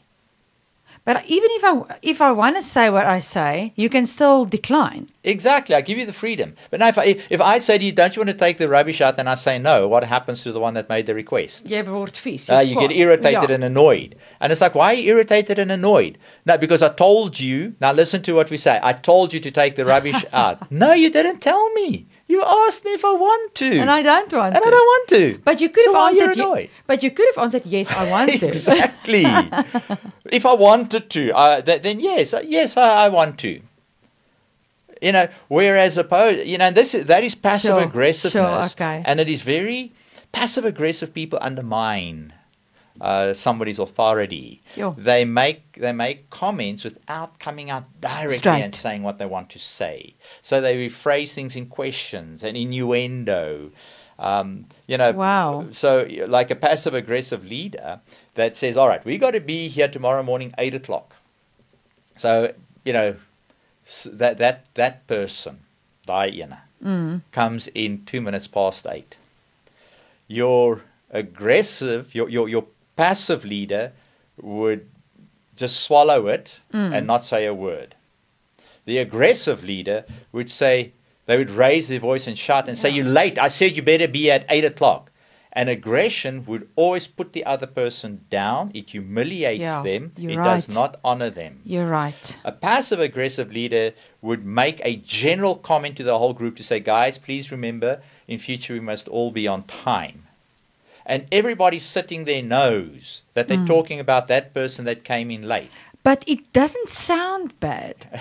But 1.08 1.24
even 1.24 1.48
if 1.52 1.64
I 1.64 1.98
if 2.02 2.20
I 2.20 2.32
want 2.32 2.56
to 2.56 2.62
say 2.62 2.90
what 2.90 3.06
I 3.06 3.18
say, 3.18 3.72
you 3.76 3.88
can 3.88 4.04
still 4.04 4.44
decline. 4.44 5.06
Exactly, 5.24 5.74
I 5.74 5.80
give 5.80 5.96
you 5.96 6.04
the 6.04 6.12
freedom. 6.12 6.54
But 6.70 6.80
now, 6.80 6.88
if 6.88 6.98
I 6.98 7.16
if 7.30 7.40
I 7.40 7.56
say 7.66 7.78
to 7.78 7.84
you, 7.86 7.92
"Don't 7.92 8.14
you 8.14 8.20
want 8.20 8.28
to 8.28 8.36
take 8.46 8.58
the 8.58 8.68
rubbish 8.68 9.00
out?" 9.00 9.18
and 9.18 9.26
I 9.26 9.34
say 9.34 9.58
no, 9.58 9.88
what 9.88 10.04
happens 10.04 10.42
to 10.42 10.52
the 10.52 10.60
one 10.60 10.74
that 10.74 10.90
made 10.90 11.06
the 11.06 11.14
request? 11.14 11.64
Jy 11.64 11.80
word 11.80 12.14
vies. 12.24 12.50
Uh, 12.50 12.58
you 12.58 12.78
get 12.78 12.92
irritated 12.92 13.48
Ja. 13.48 13.54
and 13.54 13.64
annoyed. 13.64 14.16
And 14.38 14.52
it's 14.52 14.60
like, 14.60 14.74
why 14.74 14.88
are 14.88 14.98
you 15.00 15.14
irritated 15.14 15.58
and 15.58 15.72
annoyed? 15.72 16.18
No, 16.44 16.58
because 16.58 16.82
I 16.82 16.90
told 16.90 17.40
you. 17.40 17.72
Now 17.80 17.92
listen 17.92 18.20
to 18.28 18.34
what 18.34 18.50
we 18.50 18.58
say. 18.58 18.78
I 18.82 18.92
told 18.92 19.32
you 19.32 19.40
to 19.40 19.50
take 19.50 19.76
the 19.76 19.86
rubbish 19.86 20.22
out. 20.34 20.70
No, 20.70 20.92
you 20.92 21.08
didn't 21.08 21.40
tell 21.40 21.64
me. 21.80 22.06
You 22.28 22.42
asked 22.44 22.84
me 22.84 22.92
if 22.92 23.04
I 23.04 23.12
want 23.14 23.54
to. 23.56 23.78
And 23.80 23.90
I 23.90 24.02
don't 24.02 24.30
want 24.32 24.54
And 24.54 24.54
to. 24.54 24.56
And 24.58 24.64
I 24.66 24.70
don't 24.70 24.86
want 24.94 25.08
to. 25.08 25.40
But 25.44 25.60
you 25.62 25.70
could 25.70 25.84
So 25.84 25.92
have 25.94 25.98
why 25.98 26.06
are 26.08 26.12
you 26.12 26.22
answered. 26.28 26.38
annoyed? 26.42 26.58
Ye- 26.64 26.70
but 26.86 27.02
you 27.02 27.10
could 27.10 27.26
have 27.34 27.42
answered 27.42 27.62
yes. 27.64 27.90
I 27.90 28.10
want 28.10 28.30
to. 28.30 28.46
exactly. 28.46 29.24
if 30.30 30.44
I 30.44 30.52
wanted 30.54 31.08
to, 31.10 31.32
uh, 31.34 31.62
th- 31.62 31.82
then 31.82 32.00
yes, 32.00 32.34
yes, 32.44 32.76
I, 32.76 33.06
I 33.06 33.08
want 33.08 33.38
to. 33.40 33.62
You 35.00 35.12
know, 35.12 35.28
whereas 35.48 35.96
opposed, 35.96 36.46
you 36.46 36.58
know, 36.58 36.70
this 36.70 36.92
is, 36.94 37.06
that 37.06 37.22
is 37.24 37.34
passive 37.34 37.70
Sure, 37.70 37.80
aggressiveness, 37.82 38.72
sure, 38.72 38.86
okay. 38.86 39.02
and 39.06 39.20
it 39.20 39.28
is 39.28 39.42
very 39.42 39.92
passive 40.32 40.64
aggressive 40.64 41.14
people 41.14 41.38
undermine 41.40 42.32
uh, 43.00 43.32
somebody's 43.34 43.78
authority. 43.78 44.62
Sure. 44.74 44.94
They 44.98 45.24
make 45.24 45.72
they 45.74 45.92
make 45.92 46.30
comments 46.30 46.84
without 46.84 47.38
coming 47.38 47.70
out 47.70 47.84
directly 48.00 48.38
Straight. 48.38 48.62
and 48.62 48.74
saying 48.74 49.02
what 49.02 49.18
they 49.18 49.26
want 49.26 49.50
to 49.50 49.58
say. 49.58 50.14
So 50.42 50.60
they 50.60 50.76
rephrase 50.88 51.32
things 51.32 51.54
in 51.56 51.66
questions 51.66 52.42
and 52.42 52.56
innuendo. 52.56 53.70
Um, 54.18 54.66
you 54.88 54.98
know, 54.98 55.12
Wow. 55.12 55.66
so 55.72 56.06
like 56.26 56.50
a 56.50 56.56
passive 56.56 56.92
aggressive 56.94 57.46
leader 57.46 58.00
that 58.34 58.56
says, 58.56 58.76
"All 58.76 58.88
right, 58.88 59.04
we 59.04 59.16
got 59.16 59.30
to 59.32 59.40
be 59.40 59.68
here 59.68 59.86
tomorrow 59.88 60.22
morning 60.24 60.52
eight 60.58 60.74
o'clock." 60.74 61.14
So 62.16 62.52
you 62.84 62.92
know 62.92 63.14
that 64.06 64.38
that 64.38 64.64
that 64.74 65.06
person, 65.06 65.60
ene, 66.10 66.56
Mm. 66.84 67.22
comes 67.32 67.68
in 67.74 68.04
two 68.06 68.20
minutes 68.20 68.46
past 68.48 68.86
eight. 68.88 69.14
Your 70.26 70.82
aggressive, 71.10 72.14
your 72.14 72.28
your 72.28 72.48
your 72.48 72.66
passive 72.98 73.44
leader 73.44 73.92
would 74.36 74.88
just 75.54 75.80
swallow 75.80 76.26
it 76.26 76.60
mm. 76.74 76.92
and 76.94 77.06
not 77.06 77.24
say 77.24 77.46
a 77.46 77.54
word. 77.54 77.94
The 78.84 78.98
aggressive 78.98 79.62
leader 79.62 80.04
would 80.32 80.50
say, 80.50 80.92
they 81.26 81.36
would 81.36 81.50
raise 81.50 81.88
their 81.88 82.00
voice 82.00 82.26
and 82.26 82.36
shout 82.38 82.68
and 82.68 82.76
say, 82.76 82.88
You're 82.88 83.04
late. 83.04 83.38
I 83.38 83.48
said 83.48 83.76
you 83.76 83.82
better 83.82 84.08
be 84.08 84.30
at 84.30 84.46
eight 84.48 84.64
o'clock. 84.64 85.10
And 85.52 85.68
aggression 85.68 86.44
would 86.46 86.68
always 86.76 87.06
put 87.06 87.32
the 87.32 87.44
other 87.44 87.66
person 87.66 88.24
down. 88.30 88.70
It 88.74 88.90
humiliates 88.90 89.60
Yeah, 89.60 89.82
them. 89.82 90.12
it 90.16 90.36
does 90.36 90.68
not 90.68 91.00
honor 91.04 91.30
them. 91.30 91.60
You're 91.64 91.88
right. 91.88 92.36
A 92.44 92.52
passive 92.52 93.00
aggressive 93.00 93.52
leader 93.52 93.92
would 94.22 94.44
make 94.44 94.80
a 94.84 94.96
general 94.96 95.56
comment 95.56 95.96
to 95.96 96.04
the 96.04 96.18
whole 96.18 96.32
group 96.32 96.56
to 96.56 96.62
say, 96.62 96.80
guys, 96.80 97.18
please 97.18 97.50
remember, 97.50 98.00
in 98.26 98.38
future 98.38 98.72
we 98.72 98.80
must 98.80 99.08
all 99.08 99.30
be 99.30 99.46
on 99.48 99.64
time. 99.64 100.27
And 101.08 101.26
everybody 101.32 101.78
sitting 101.78 102.26
there 102.26 102.42
knows 102.42 103.22
that 103.32 103.48
they're 103.48 103.64
talking 103.66 103.98
about 103.98 104.26
that 104.26 104.52
person 104.52 104.84
that 104.84 105.04
came 105.04 105.30
in 105.30 105.48
late. 105.48 105.70
But 106.04 106.22
it 106.26 106.52
doesn't 106.52 106.88
sound 106.90 107.58
bad. 107.60 108.06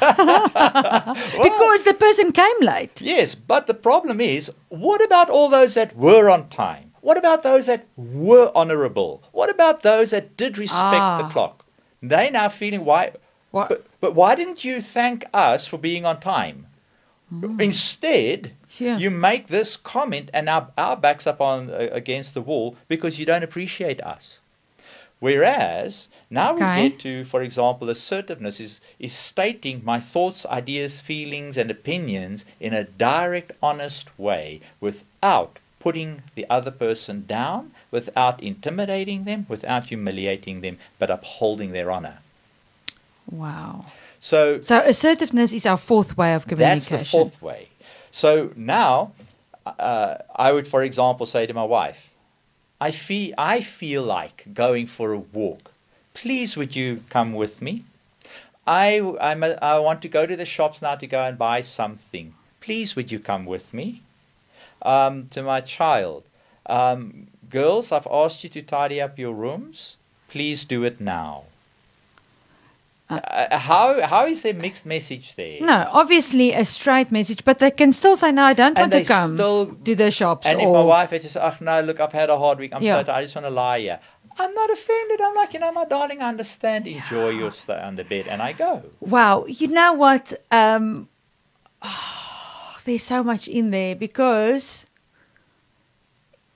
because 0.00 1.84
the 1.84 1.94
person 1.98 2.32
came 2.32 2.60
late. 2.60 3.00
Yes, 3.02 3.34
but 3.34 3.66
the 3.66 3.74
problem 3.74 4.20
is, 4.20 4.50
what 4.70 5.04
about 5.04 5.28
all 5.28 5.48
those 5.50 5.74
that 5.74 5.94
were 5.96 6.30
on 6.30 6.48
time? 6.48 6.92
What 7.02 7.18
about 7.18 7.42
those 7.42 7.66
that 7.66 7.86
were 7.96 8.50
honorable? 8.54 9.22
What 9.32 9.50
about 9.50 9.82
those 9.82 10.10
that 10.10 10.36
did 10.36 10.56
respect 10.56 11.02
Ah. 11.02 11.22
the 11.22 11.28
clock? 11.32 11.64
They 12.02 12.30
now 12.30 12.48
feeling 12.48 12.84
why 12.84 13.12
What? 13.50 13.68
But, 13.68 13.84
but 14.00 14.14
why 14.14 14.34
didn't 14.34 14.64
you 14.64 14.80
thank 14.80 15.26
us 15.34 15.66
for 15.66 15.76
being 15.78 16.06
on 16.06 16.18
time? 16.20 16.66
Instead, 17.58 18.52
Sure. 18.72 18.96
you 18.96 19.10
make 19.10 19.48
this 19.48 19.76
comment 19.76 20.30
and 20.32 20.48
our, 20.48 20.68
our 20.78 20.96
backs 20.96 21.26
up 21.26 21.42
on 21.42 21.68
uh, 21.68 21.88
against 21.92 22.32
the 22.32 22.40
wall 22.40 22.76
because 22.88 23.18
you 23.18 23.26
don't 23.26 23.42
appreciate 23.42 24.00
us. 24.00 24.40
Whereas 25.20 26.08
now 26.30 26.54
we 26.54 26.60
get 26.60 26.98
to, 27.00 27.26
for 27.26 27.42
example, 27.42 27.90
assertiveness 27.90 28.58
is, 28.58 28.80
is 28.98 29.12
stating 29.12 29.82
my 29.84 30.00
thoughts, 30.00 30.46
ideas, 30.46 31.02
feelings, 31.02 31.58
and 31.58 31.70
opinions 31.70 32.46
in 32.58 32.72
a 32.72 32.84
direct, 32.84 33.52
honest 33.62 34.18
way 34.18 34.62
without 34.80 35.58
putting 35.78 36.22
the 36.34 36.46
other 36.48 36.70
person 36.70 37.26
down, 37.26 37.72
without 37.90 38.42
intimidating 38.42 39.24
them, 39.24 39.44
without 39.50 39.86
humiliating 39.86 40.62
them, 40.62 40.78
but 40.98 41.10
upholding 41.10 41.72
their 41.72 41.90
honor. 41.90 42.18
Wow. 43.30 43.84
So 44.18 44.60
So 44.60 44.78
assertiveness 44.78 45.52
is 45.52 45.66
our 45.66 45.76
fourth 45.76 46.16
way 46.16 46.32
of 46.32 46.46
that's 46.46 46.88
the 46.88 47.04
fourth 47.04 47.42
way. 47.42 47.68
So 48.12 48.52
now, 48.54 49.12
uh, 49.66 50.18
I 50.36 50.52
would, 50.52 50.68
for 50.68 50.82
example, 50.82 51.26
say 51.26 51.46
to 51.46 51.54
my 51.54 51.64
wife, 51.64 52.10
I 52.80 52.90
feel, 52.90 53.34
I 53.38 53.62
feel 53.62 54.02
like 54.02 54.46
going 54.52 54.86
for 54.86 55.12
a 55.12 55.18
walk. 55.18 55.72
Please, 56.14 56.56
would 56.56 56.76
you 56.76 57.02
come 57.08 57.32
with 57.32 57.62
me? 57.62 57.84
I, 58.66 59.00
I'm 59.20 59.42
a, 59.42 59.58
I 59.62 59.78
want 59.78 60.02
to 60.02 60.08
go 60.08 60.26
to 60.26 60.36
the 60.36 60.44
shops 60.44 60.82
now 60.82 60.94
to 60.96 61.06
go 61.06 61.24
and 61.24 61.38
buy 61.38 61.62
something. 61.62 62.34
Please, 62.60 62.94
would 62.94 63.10
you 63.10 63.18
come 63.18 63.46
with 63.46 63.72
me? 63.72 64.02
Um, 64.82 65.28
to 65.28 65.42
my 65.42 65.60
child, 65.60 66.24
um, 66.66 67.28
girls, 67.48 67.92
I've 67.92 68.06
asked 68.10 68.44
you 68.44 68.50
to 68.50 68.62
tidy 68.62 69.00
up 69.00 69.18
your 69.18 69.32
rooms. 69.32 69.96
Please 70.28 70.64
do 70.64 70.84
it 70.84 71.00
now. 71.00 71.44
Uh, 73.18 73.58
how 73.58 74.00
how 74.06 74.26
is 74.26 74.42
there 74.42 74.54
mixed 74.54 74.86
message 74.86 75.34
there? 75.36 75.60
No, 75.60 75.88
obviously 75.92 76.52
a 76.52 76.64
straight 76.64 77.10
message, 77.12 77.44
but 77.44 77.58
they 77.58 77.70
can 77.70 77.92
still 77.92 78.16
say, 78.16 78.32
"No, 78.32 78.44
I 78.44 78.52
don't 78.54 78.76
want 78.78 78.92
to 78.92 78.98
they 78.98 79.04
come 79.04 79.34
still- 79.34 79.66
to 79.84 79.94
the 79.94 80.10
shops." 80.10 80.46
And 80.46 80.60
if 80.60 80.66
or, 80.66 80.74
my 80.74 80.82
wife 80.82 81.10
had 81.10 81.20
to 81.22 81.28
say, 81.28 81.40
oh, 81.42 81.56
no, 81.60 81.80
look, 81.80 82.00
I've 82.00 82.12
had 82.12 82.30
a 82.30 82.38
hard 82.38 82.58
week. 82.58 82.74
I'm 82.74 82.82
Yeah. 82.82 82.98
so 83.00 83.04
tired. 83.04 83.18
I 83.18 83.22
just 83.22 83.34
want 83.34 83.46
to 83.46 83.50
lie 83.50 83.80
here. 83.80 84.00
I'm 84.38 84.52
not 84.54 84.70
offended. 84.70 85.20
I'm 85.20 85.34
like, 85.34 85.52
you 85.54 85.60
know, 85.60 85.72
my 85.72 85.84
darling, 85.84 86.22
I 86.22 86.28
understand. 86.28 86.86
Enjoy 86.86 87.28
your 87.30 87.50
stay 87.50 87.78
on 87.78 87.96
the 87.96 88.04
bed. 88.04 88.28
And 88.28 88.40
I 88.40 88.52
go. 88.54 88.82
Wow, 89.00 89.44
you 89.46 89.68
know 89.68 89.92
what? 89.92 90.32
Um, 90.50 91.08
there's 92.84 93.02
so 93.02 93.22
much 93.22 93.46
in 93.48 93.70
there 93.70 93.94
because, 93.94 94.86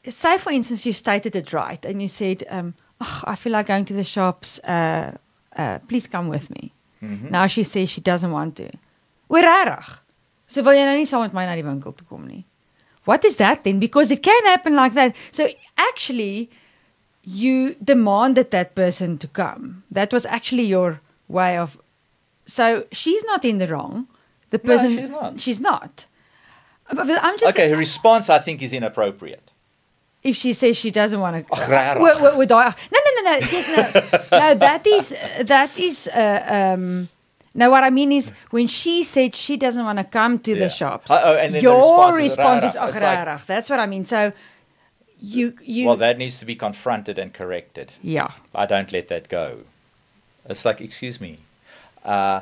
say 0.04 0.38
for 0.38 0.50
instance, 0.52 0.86
you 0.86 0.92
stated 0.92 1.36
it 1.36 1.52
right 1.52 1.84
and 1.84 2.00
you 2.00 2.08
said, 2.08 2.44
um, 2.48 2.74
"Oh, 3.00 3.22
"I 3.24 3.36
feel 3.36 3.52
like 3.52 3.66
going 3.66 3.84
to 3.86 3.94
the 3.94 4.04
shops. 4.04 4.58
Uh, 4.60 5.12
uh, 5.56 5.78
please 5.88 6.06
come 6.06 6.28
with 6.28 6.50
me." 6.50 6.72
Mhm. 7.02 7.30
Now 7.30 7.46
she 7.46 7.62
says 7.64 7.90
she 7.90 8.00
doesn't 8.00 8.30
want 8.32 8.56
to. 8.56 8.70
Oor 9.28 9.42
regtig. 9.42 9.98
So 10.48 10.62
wil 10.62 10.74
jy 10.74 10.84
nou 10.86 10.96
nie 10.96 11.04
saam 11.06 11.22
met 11.22 11.32
my 11.34 11.44
na 11.46 11.54
die 11.56 11.62
winkel 11.66 11.92
toe 11.96 12.06
kom 12.08 12.26
nie. 12.26 12.44
What 13.04 13.24
is 13.24 13.36
that 13.36 13.62
then? 13.64 13.78
Because 13.78 14.10
it 14.10 14.22
can 14.22 14.44
happen 14.46 14.74
like 14.74 14.94
that. 14.94 15.14
So 15.30 15.48
actually, 15.76 16.50
you 17.22 17.74
demanded 17.82 18.50
that 18.50 18.74
person 18.74 19.18
to 19.18 19.28
come. 19.28 19.82
That 19.90 20.12
was 20.12 20.24
actually 20.26 20.64
your 20.66 21.00
way 21.28 21.56
of. 21.58 21.78
So 22.46 22.84
she's 22.92 23.24
not 23.24 23.44
in 23.44 23.58
the 23.58 23.66
wrong. 23.66 24.06
The 24.50 24.60
No, 24.62 24.70
person. 24.76 24.96
she's 24.96 25.10
not. 25.10 25.40
She's 25.40 25.60
not. 25.60 26.06
But 26.88 27.06
but 27.08 27.18
I'm 27.22 27.38
just. 27.38 27.52
Okay, 27.54 27.68
her 27.70 27.76
response, 27.76 28.30
I 28.30 28.38
think, 28.38 28.62
is 28.62 28.72
inappropriate. 28.72 29.50
If 30.26 30.36
she 30.36 30.52
says 30.52 30.76
she 30.76 30.90
doesn't 30.90 31.20
want 31.20 31.34
to. 31.46 31.54
Ag, 31.54 31.68
rarig. 31.68 32.00
Wo- 32.00 32.20
wo- 32.22 32.36
wo 32.38 32.44
No, 32.44 32.98
no, 33.04 33.10
no, 33.16 33.22
no. 33.30 33.36
Yes, 33.52 33.66
no. 33.76 34.38
no, 34.38 34.54
that 34.54 34.86
is 34.86 35.14
that 35.42 35.78
is. 35.78 36.08
Uh, 36.08 36.72
um, 36.74 37.08
no, 37.54 37.70
what 37.70 37.84
I 37.84 37.90
mean 37.90 38.12
is 38.12 38.32
when 38.50 38.66
she 38.66 39.02
said 39.02 39.34
she 39.34 39.56
doesn't 39.56 39.82
want 39.82 39.98
to 39.98 40.04
come 40.04 40.38
to 40.40 40.52
Yeah. 40.52 40.58
the 40.58 40.68
shops. 40.68 41.10
Uh, 41.10 41.20
oh, 41.24 41.32
and 41.36 41.54
then 41.54 41.62
the 41.62 41.62
your 41.62 42.12
response 42.14 42.64
is 42.64 42.74
response. 42.74 43.00
Like- 43.00 43.46
That's 43.46 43.70
what 43.70 43.80
I 43.80 43.86
mean. 43.86 44.04
So 44.04 44.32
you 45.20 45.54
you 45.62 45.86
Well, 45.86 45.96
that 45.96 46.18
needs 46.18 46.38
to 46.40 46.44
be 46.44 46.54
confronted 46.54 47.18
and 47.18 47.32
corrected. 47.32 47.92
yeah. 48.02 48.32
I 48.54 48.66
don't 48.66 48.92
let 48.92 49.08
that 49.08 49.28
go. 49.28 49.60
It's 50.48 50.64
like, 50.64 50.80
excuse 50.80 51.20
me, 51.20 51.38
uh, 52.04 52.40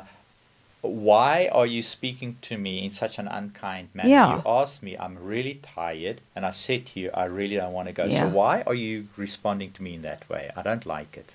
why 0.87 1.49
are 1.51 1.65
you 1.65 1.81
speaking 1.81 2.37
to 2.43 2.57
me 2.57 2.83
in 2.83 2.91
such 2.91 3.19
an 3.19 3.27
unkind 3.27 3.89
manner? 3.93 4.09
Yeah. 4.09 4.35
You 4.35 4.41
asked 4.45 4.83
me, 4.83 4.97
I'm 4.97 5.17
really 5.23 5.59
tired, 5.61 6.21
and 6.35 6.45
I 6.45 6.51
said 6.51 6.85
to 6.87 6.99
you, 6.99 7.09
I 7.13 7.25
really 7.25 7.55
don't 7.55 7.73
want 7.73 7.87
to 7.87 7.93
go. 7.93 8.05
Yeah. 8.05 8.21
So 8.21 8.35
why 8.35 8.63
are 8.67 8.73
you 8.73 9.07
responding 9.17 9.71
to 9.73 9.83
me 9.83 9.95
in 9.95 10.01
that 10.01 10.27
way? 10.29 10.51
I 10.55 10.61
don't 10.61 10.85
like 10.85 11.17
it. 11.17 11.31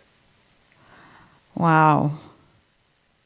Wow. 1.55 2.19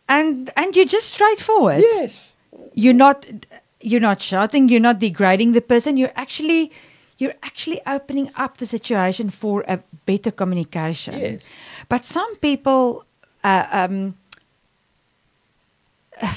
And 0.09 0.51
and 0.57 0.77
you're 0.77 0.85
just 0.85 1.11
straightforward. 1.11 1.81
Yes. 1.81 2.33
You're 2.75 2.95
not 2.95 3.27
you're 3.81 4.01
not 4.01 4.23
shouting, 4.23 4.69
you're 4.69 4.81
not 4.81 4.99
degrading 4.99 5.53
the 5.53 5.61
person. 5.61 5.97
You're 5.97 6.13
actually 6.17 6.73
you're 7.19 7.35
actually 7.43 7.81
opening 7.87 8.31
up 8.37 8.59
the 8.59 8.67
situation 8.67 9.31
for 9.31 9.65
a 9.69 9.79
better 10.05 10.31
communication. 10.31 11.19
Yes. 11.19 11.45
But 11.89 12.05
some 12.05 12.37
people 12.37 13.05
uh, 13.43 13.67
um 13.71 14.17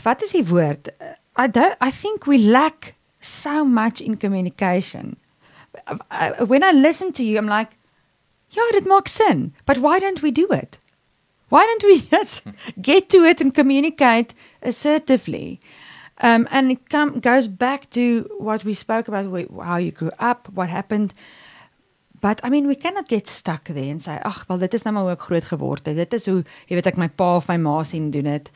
wat 0.04 0.22
is 0.22 0.32
die 0.32 0.46
woord? 0.46 0.92
I 1.38 1.48
don't 1.48 1.76
I 1.82 1.92
think 1.92 2.26
we 2.26 2.38
lack 2.38 2.96
so 3.20 3.66
much 3.66 4.02
in 4.02 4.18
communication. 4.18 5.18
When 6.48 6.64
I 6.64 6.72
listen 6.72 7.12
to 7.14 7.24
you 7.24 7.38
I'm 7.38 7.48
like 7.48 7.78
ja, 8.50 8.64
dit 8.72 8.86
maak 8.86 9.08
sin, 9.08 9.54
but 9.66 9.78
why 9.78 10.00
don't 10.00 10.22
we 10.22 10.32
do 10.32 10.48
it? 10.52 10.78
Why 11.50 11.66
don't 11.66 11.84
we 11.84 12.02
just 12.18 12.44
get 12.82 13.10
to 13.10 13.24
it 13.24 13.42
and 13.42 13.54
communicate 13.54 14.34
assertively? 14.62 15.60
Um, 16.20 16.48
and 16.50 16.72
it 16.72 16.90
come, 16.90 17.20
goes 17.20 17.48
back 17.48 17.90
to 17.92 18.28
what 18.40 18.64
we 18.64 18.74
spoke 18.74 19.08
about, 19.08 19.26
how 19.64 19.78
you 19.78 19.92
grew 19.92 20.12
up, 20.20 20.50
what 20.50 20.70
happened. 20.70 21.14
But 22.20 22.40
I 22.44 22.50
mean, 22.50 22.68
we 22.68 22.76
cannot 22.76 23.08
get 23.08 23.28
stuck 23.28 23.66
there 23.66 23.92
and 23.92 24.02
say, 24.02 24.20
ag, 24.26 24.46
wel 24.48 24.58
dit 24.58 24.74
is 24.74 24.84
nou 24.84 24.96
maar 24.96 25.04
hoe 25.06 25.14
ek 25.14 25.28
groot 25.28 25.46
geword 25.46 25.86
het. 25.86 26.00
Dit 26.00 26.16
is 26.18 26.26
hoe, 26.26 26.40
jy 26.66 26.80
weet 26.80 26.90
ek 26.90 26.98
my 26.98 27.08
pa 27.14 27.36
of 27.38 27.46
my 27.52 27.60
ma 27.62 27.84
sien 27.86 28.10
doen 28.10 28.26
dit. 28.26 28.50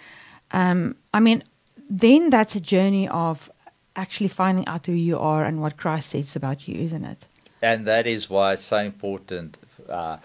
Um, 0.54 0.96
I 1.14 1.20
mean, 1.20 1.44
then 1.90 2.30
that's 2.30 2.56
a 2.56 2.60
journey 2.60 3.08
of 3.08 3.50
actually 3.96 4.30
finding 4.30 4.68
out 4.68 4.86
who 4.86 4.94
you 4.94 5.20
are 5.20 5.44
and 5.44 5.62
what 5.62 5.78
Christ 5.78 6.10
says 6.10 6.36
about 6.36 6.68
you, 6.68 6.76
isn't 6.84 7.04
it? 7.04 7.26
And 7.62 7.86
that 7.86 8.08
is 8.08 8.30
why 8.30 8.54
it's 8.54 8.66
so 8.66 8.78
important. 8.78 9.58
Uh, 9.90 10.18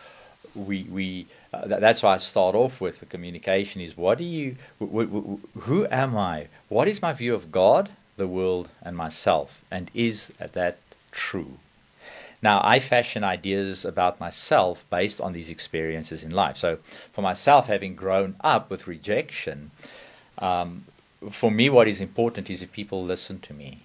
we 0.55 0.85
we 0.85 1.27
uh, 1.53 1.67
th- 1.67 1.81
that's 1.81 2.03
why 2.03 2.15
I 2.15 2.17
start 2.17 2.55
off 2.55 2.81
with 2.81 3.01
the 3.01 3.07
communication 3.07 3.81
is 3.81 3.97
what 3.97 4.19
do 4.19 4.25
you 4.25 4.57
w- 4.81 5.07
w- 5.07 5.41
who 5.61 5.87
am 5.91 6.17
I? 6.17 6.49
What 6.69 6.89
is 6.89 7.03
my 7.03 7.13
view 7.13 7.35
of 7.35 7.53
God, 7.53 7.91
the 8.17 8.27
world, 8.27 8.69
and 8.83 8.97
myself? 8.97 9.63
And 9.71 9.91
is 9.95 10.33
that 10.39 10.79
true? 11.13 11.59
Now, 12.43 12.61
I 12.63 12.79
fashion 12.79 13.25
ideas 13.25 13.85
about 13.85 14.21
myself 14.21 14.85
based 14.91 15.21
on 15.21 15.33
these 15.33 15.51
experiences 15.51 16.23
in 16.23 16.31
life. 16.31 16.57
So, 16.57 16.79
for 17.13 17.23
myself, 17.23 17.67
having 17.67 17.95
grown 17.95 18.37
up 18.41 18.71
with 18.71 18.87
rejection, 18.87 19.71
um, 20.39 20.85
for 21.31 21.51
me, 21.51 21.69
what 21.71 21.89
is 21.89 22.01
important 22.01 22.51
is 22.51 22.63
if 22.63 22.73
people 22.73 23.03
listen 23.05 23.41
to 23.41 23.55
me. 23.55 23.79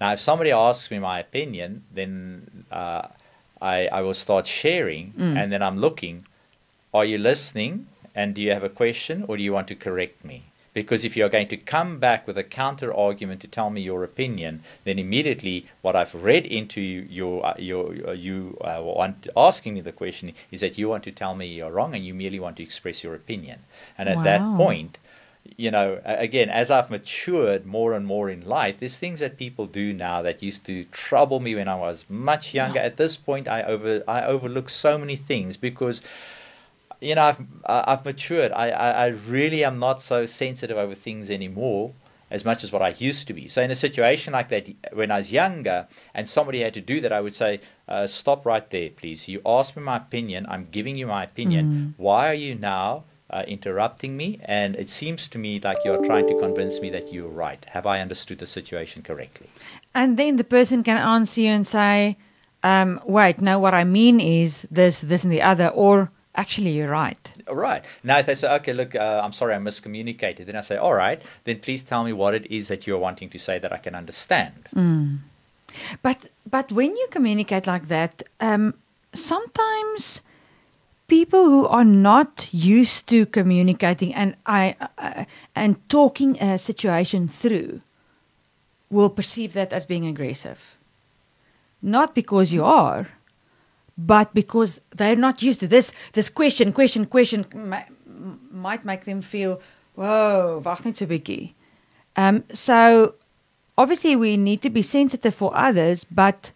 Now, 0.00 0.12
if 0.12 0.20
somebody 0.20 0.50
asks 0.50 0.90
me 0.90 0.98
my 0.98 1.20
opinion, 1.20 1.84
then 1.92 2.64
uh, 2.70 3.08
I, 3.60 3.88
I 3.88 4.00
will 4.02 4.14
start 4.14 4.46
sharing, 4.46 5.12
Mm. 5.12 5.36
and 5.36 5.52
then 5.52 5.62
I'm 5.62 5.78
looking 5.78 6.24
are 6.94 7.04
you 7.04 7.18
listening? 7.18 7.86
And 8.14 8.34
do 8.34 8.40
you 8.40 8.50
have 8.50 8.64
a 8.64 8.68
question, 8.68 9.24
or 9.28 9.36
do 9.36 9.42
you 9.42 9.52
want 9.52 9.68
to 9.68 9.74
correct 9.74 10.24
me? 10.24 10.44
Because 10.74 11.04
if 11.04 11.16
you're 11.16 11.28
going 11.28 11.48
to 11.48 11.56
come 11.56 11.98
back 11.98 12.26
with 12.26 12.38
a 12.38 12.44
counter 12.44 12.92
argument 12.94 13.40
to 13.42 13.48
tell 13.48 13.70
me 13.70 13.80
your 13.80 14.04
opinion, 14.04 14.62
then 14.84 14.98
immediately 14.98 15.66
what 15.82 15.94
I've 15.94 16.14
read 16.14 16.46
into 16.46 16.80
your 16.80 17.44
uh, 17.44 17.54
your 17.58 17.94
uh, 18.08 18.12
you 18.12 18.56
uh, 18.60 18.80
want 18.82 19.28
asking 19.36 19.74
me 19.74 19.80
the 19.80 19.92
question 19.92 20.32
is 20.50 20.60
that 20.60 20.78
you 20.78 20.88
want 20.88 21.04
to 21.04 21.12
tell 21.12 21.34
me 21.34 21.46
you're 21.46 21.70
wrong, 21.70 21.94
and 21.94 22.04
you 22.04 22.14
merely 22.14 22.40
want 22.40 22.56
to 22.56 22.62
express 22.62 23.04
your 23.04 23.14
opinion. 23.14 23.60
And 23.96 24.08
at 24.08 24.22
that 24.24 24.40
point, 24.56 24.98
you 25.56 25.70
know, 25.70 26.00
again, 26.04 26.50
as 26.50 26.70
I've 26.70 26.90
matured 26.90 27.66
more 27.66 27.92
and 27.94 28.06
more 28.06 28.28
in 28.30 28.46
life, 28.46 28.76
there's 28.78 28.96
things 28.96 29.20
that 29.20 29.36
people 29.36 29.66
do 29.66 29.92
now 29.92 30.22
that 30.22 30.42
used 30.42 30.64
to 30.66 30.84
trouble 30.86 31.40
me 31.40 31.54
when 31.54 31.68
I 31.68 31.74
was 31.74 32.06
much 32.08 32.54
younger. 32.54 32.78
At 32.78 32.96
this 32.96 33.16
point, 33.16 33.48
I 33.48 33.62
over 33.62 34.02
I 34.06 34.24
overlook 34.24 34.68
so 34.68 34.98
many 34.98 35.16
things 35.16 35.56
because 35.56 36.02
you 37.00 37.14
know, 37.14 37.22
I've 37.22 37.38
I've 37.64 38.04
matured. 38.04 38.52
I, 38.52 38.70
I 38.70 38.90
I 38.90 39.06
really 39.08 39.64
am 39.64 39.78
not 39.78 40.02
so 40.02 40.26
sensitive 40.26 40.76
over 40.76 40.94
things 40.94 41.30
anymore 41.30 41.92
as 42.30 42.44
much 42.44 42.62
as 42.62 42.70
what 42.70 42.82
I 42.82 42.90
used 42.98 43.26
to 43.28 43.32
be. 43.32 43.48
So 43.48 43.62
in 43.62 43.70
a 43.70 43.76
situation 43.76 44.34
like 44.34 44.48
that, 44.50 44.68
when 44.92 45.10
I 45.10 45.18
was 45.18 45.32
younger 45.32 45.86
and 46.14 46.28
somebody 46.28 46.60
had 46.60 46.74
to 46.74 46.82
do 46.82 47.00
that, 47.00 47.10
I 47.12 47.20
would 47.20 47.34
say, 47.34 47.60
uh, 47.88 48.06
"Stop 48.06 48.44
right 48.44 48.68
there, 48.68 48.90
please. 48.90 49.28
You 49.28 49.40
asked 49.46 49.76
me 49.76 49.82
my 49.82 49.96
opinion. 49.96 50.44
I'm 50.48 50.68
giving 50.70 50.96
you 50.96 51.06
my 51.06 51.24
opinion. 51.24 51.94
Why 51.96 52.28
are 52.28 52.34
you 52.34 52.54
now?" 52.54 53.04
Uh, 53.30 53.44
interrupting 53.46 54.16
me, 54.16 54.40
and 54.46 54.74
it 54.76 54.88
seems 54.88 55.28
to 55.28 55.36
me 55.36 55.60
like 55.60 55.76
you're 55.84 56.02
trying 56.06 56.26
to 56.26 56.34
convince 56.40 56.80
me 56.80 56.88
that 56.88 57.12
you're 57.12 57.28
right. 57.28 57.62
Have 57.76 57.84
I 57.84 58.00
understood 58.00 58.38
the 58.38 58.46
situation 58.46 59.02
correctly? 59.02 59.48
And 59.92 60.16
then 60.16 60.36
the 60.36 60.44
person 60.44 60.82
can 60.82 60.96
answer 60.96 61.42
you 61.42 61.50
and 61.50 61.66
say, 61.66 62.16
um, 62.62 62.98
wait, 63.04 63.38
no, 63.38 63.58
what 63.58 63.74
I 63.74 63.84
mean 63.84 64.18
is 64.18 64.66
this, 64.70 65.00
this, 65.00 65.24
and 65.24 65.32
the 65.32 65.42
other, 65.42 65.68
or 65.68 66.10
actually, 66.36 66.70
you're 66.70 66.88
right. 66.88 67.34
Right. 67.50 67.84
Now, 68.02 68.16
if 68.18 68.24
they 68.24 68.34
say, 68.34 68.50
okay, 68.54 68.72
look, 68.72 68.94
uh, 68.94 69.20
I'm 69.22 69.34
sorry, 69.34 69.54
I 69.54 69.58
miscommunicated, 69.58 70.46
then 70.46 70.56
I 70.56 70.62
say, 70.62 70.78
all 70.78 70.94
right, 70.94 71.20
then 71.44 71.60
please 71.60 71.82
tell 71.82 72.04
me 72.04 72.14
what 72.14 72.34
it 72.34 72.50
is 72.50 72.68
that 72.68 72.86
you're 72.86 72.98
wanting 72.98 73.28
to 73.28 73.38
say 73.38 73.58
that 73.58 73.74
I 73.74 73.78
can 73.78 73.94
understand. 73.94 74.70
But 76.00 76.18
but 76.48 76.72
when 76.72 76.96
you 76.96 77.08
communicate 77.10 77.66
like 77.66 77.88
that, 77.88 78.22
um, 78.40 78.72
sometimes 79.12 80.22
people 81.08 81.46
who 81.46 81.66
are 81.66 81.84
not 81.84 82.48
used 82.52 83.08
to 83.08 83.26
communicating 83.26 84.14
and 84.14 84.36
I 84.46 84.76
uh, 84.98 85.24
and 85.54 85.76
talking 85.88 86.40
a 86.40 86.58
situation 86.58 87.28
through 87.28 87.80
will 88.90 89.10
perceive 89.10 89.52
that 89.54 89.72
as 89.72 89.86
being 89.86 90.06
aggressive. 90.06 90.76
Not 91.82 92.14
because 92.14 92.52
you 92.52 92.64
are, 92.64 93.08
but 93.96 94.32
because 94.34 94.80
they're 94.94 95.16
not 95.16 95.42
used 95.42 95.60
to 95.60 95.68
this. 95.68 95.92
This 96.12 96.30
question, 96.30 96.72
question, 96.72 97.06
question 97.06 97.46
might 98.50 98.84
make 98.84 99.04
them 99.04 99.22
feel, 99.22 99.60
"Whoa, 99.94 100.62
wag 100.64 100.84
net 100.84 100.96
so 100.96 101.04
'n 101.04 101.10
bietjie." 101.10 101.54
Um, 102.16 102.44
so 102.52 103.14
obviously 103.76 104.16
we 104.16 104.36
need 104.36 104.60
to 104.62 104.70
be 104.70 104.82
sensitive 104.82 105.34
for 105.34 105.56
others, 105.56 106.04
but 106.04 106.52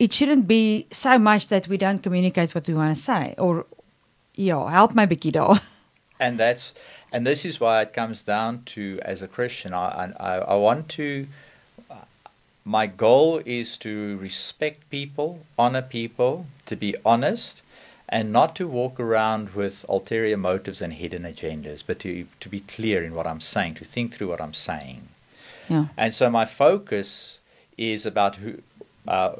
it 0.00 0.14
shouldn't 0.14 0.48
be 0.48 0.86
so 0.90 1.18
much 1.18 1.48
that 1.48 1.68
we 1.68 1.76
don't 1.76 2.02
communicate 2.02 2.54
what 2.54 2.66
we 2.66 2.72
want 2.72 2.96
to 2.96 3.00
say. 3.00 3.34
Or, 3.36 3.66
yeah, 4.34 4.70
help 4.70 4.94
my 4.94 5.06
bietjie 5.06 5.32
daar. 5.32 5.60
And 6.18 6.38
that's, 6.38 6.74
and 7.12 7.26
this 7.26 7.46
is 7.46 7.60
why 7.60 7.80
it 7.80 7.94
comes 7.94 8.22
down 8.22 8.62
to, 8.74 8.98
as 9.02 9.22
a 9.22 9.28
Christian, 9.28 9.72
I, 9.72 10.12
I, 10.20 10.34
I 10.36 10.54
want 10.56 10.90
to, 10.90 11.26
my 12.62 12.86
goal 12.86 13.40
is 13.46 13.78
to 13.78 14.18
respect 14.18 14.90
people, 14.90 15.40
honor 15.58 15.80
people, 15.80 16.44
to 16.66 16.76
be 16.76 16.94
honest, 17.06 17.62
and 18.06 18.30
not 18.30 18.54
to 18.56 18.68
walk 18.68 19.00
around 19.00 19.54
with 19.54 19.86
ulterior 19.88 20.36
motives 20.36 20.82
and 20.82 20.92
hidden 20.92 21.22
agendas, 21.22 21.82
but 21.86 22.00
to, 22.00 22.26
to 22.40 22.48
be 22.50 22.60
clear 22.60 23.02
in 23.02 23.14
what 23.14 23.26
I'm 23.26 23.40
saying, 23.40 23.76
to 23.76 23.84
think 23.84 24.12
through 24.12 24.28
what 24.28 24.40
I'm 24.40 24.54
saying. 24.54 25.08
Ja. 25.70 25.86
And 25.96 26.12
so 26.12 26.28
my 26.28 26.44
focus 26.44 27.38
is 27.78 28.04
about 28.04 28.36
who, 28.36 28.58
uh, 29.08 29.36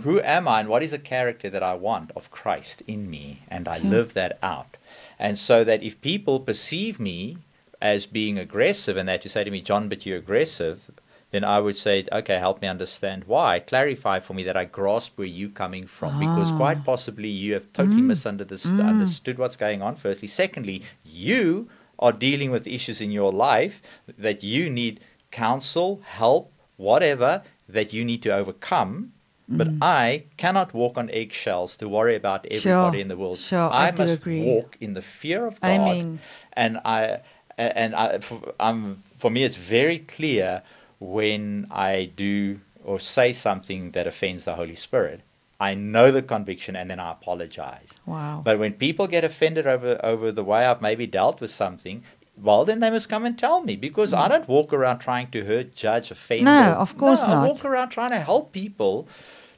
who 0.00 0.20
am 0.20 0.48
I 0.48 0.60
and 0.60 0.68
what 0.68 0.82
is 0.82 0.90
the 0.90 0.98
character 0.98 1.48
that 1.50 1.62
I 1.62 1.74
want 1.74 2.10
of 2.16 2.30
Christ 2.30 2.82
in 2.86 3.10
me, 3.10 3.42
and 3.48 3.68
I 3.68 3.78
Sure. 3.78 3.90
live 3.90 4.14
that 4.14 4.38
out. 4.42 4.76
And 5.18 5.38
so 5.38 5.62
that 5.64 5.82
if 5.82 6.00
people 6.00 6.40
perceive 6.40 6.98
me 6.98 7.38
as 7.80 8.06
being 8.06 8.38
aggressive 8.38 8.96
and 8.96 9.08
they 9.08 9.18
to 9.18 9.28
say 9.28 9.44
to 9.44 9.50
me, 9.50 9.60
John, 9.60 9.88
but 9.88 10.04
you're 10.06 10.18
aggressive, 10.18 10.90
then 11.30 11.44
I 11.44 11.60
would 11.60 11.78
say, 11.78 12.06
okay, 12.12 12.38
help 12.38 12.60
me 12.60 12.68
understand 12.68 13.24
why. 13.24 13.58
Clarify 13.58 14.20
for 14.20 14.34
me 14.34 14.42
that 14.44 14.56
I 14.56 14.64
grasp 14.66 15.16
where 15.18 15.26
you're 15.26 15.48
coming 15.50 15.86
from, 15.86 16.18
because 16.18 16.50
Ah. 16.50 16.56
quite 16.56 16.84
possibly 16.84 17.28
you 17.28 17.54
have 17.54 17.72
totally 17.72 18.02
misunderstood 18.02 18.84
understood 18.84 19.38
what's 19.38 19.56
going 19.56 19.80
on. 19.82 19.96
Firstly, 19.96 20.28
secondly, 20.28 20.82
you 21.04 21.68
are 21.98 22.12
dealing 22.12 22.50
with 22.50 22.66
issues 22.66 23.00
in 23.00 23.10
your 23.12 23.32
life 23.32 23.80
that 24.18 24.42
you 24.42 24.68
need 24.68 25.00
counsel, 25.30 26.02
help, 26.04 26.52
whatever 26.76 27.42
that 27.68 27.92
you 27.92 28.04
need 28.04 28.22
to 28.22 28.34
overcome. 28.34 29.12
But 29.58 29.68
I 29.80 30.24
cannot 30.36 30.72
walk 30.74 30.96
on 30.96 31.10
eggshells 31.10 31.76
to 31.78 31.88
worry 31.88 32.14
about 32.14 32.46
everybody 32.50 33.00
in 33.00 33.08
the 33.08 33.16
world. 33.16 33.38
Sure, 33.38 33.70
I 33.72 33.90
do 33.90 34.02
must 34.02 34.14
agree. 34.14 34.42
walk 34.42 34.76
in 34.80 34.94
the 34.94 35.02
fear 35.02 35.46
of 35.46 35.60
God. 35.60 35.68
Amen. 35.70 36.20
And 36.54 36.78
I, 36.84 37.20
and 37.58 37.94
I, 37.94 38.18
for, 38.20 38.54
um, 38.58 39.02
for 39.18 39.30
me, 39.30 39.44
it's 39.44 39.56
very 39.56 39.98
clear 39.98 40.62
when 41.00 41.66
I 41.70 42.10
do 42.16 42.60
or 42.84 42.98
say 42.98 43.32
something 43.32 43.92
that 43.92 44.06
offends 44.06 44.44
the 44.44 44.54
Holy 44.54 44.74
Spirit. 44.74 45.20
I 45.60 45.74
know 45.74 46.10
the 46.10 46.22
conviction, 46.22 46.74
and 46.74 46.90
then 46.90 46.98
I 46.98 47.12
apologize. 47.12 47.90
Wow. 48.04 48.42
But 48.44 48.58
when 48.58 48.72
people 48.72 49.06
get 49.06 49.22
offended 49.22 49.66
over 49.66 50.00
over 50.02 50.32
the 50.32 50.42
way 50.42 50.66
I've 50.66 50.82
maybe 50.82 51.06
dealt 51.06 51.40
with 51.40 51.52
something, 51.52 52.02
well, 52.36 52.64
then 52.64 52.80
they 52.80 52.90
must 52.90 53.08
come 53.08 53.24
and 53.24 53.38
tell 53.38 53.60
me 53.62 53.76
because 53.76 54.12
I 54.12 54.26
don't 54.26 54.48
walk 54.48 54.72
around 54.72 54.98
trying 54.98 55.30
to 55.30 55.44
hurt, 55.44 55.74
judge, 55.76 56.10
offend. 56.10 56.44
No, 56.44 56.72
or- 56.72 56.74
of 56.76 56.96
course 56.98 57.26
no, 57.26 57.34
I 57.34 57.46
walk 57.46 57.64
around 57.64 57.90
trying 57.90 58.10
to 58.10 58.18
help 58.20 58.52
people 58.52 59.06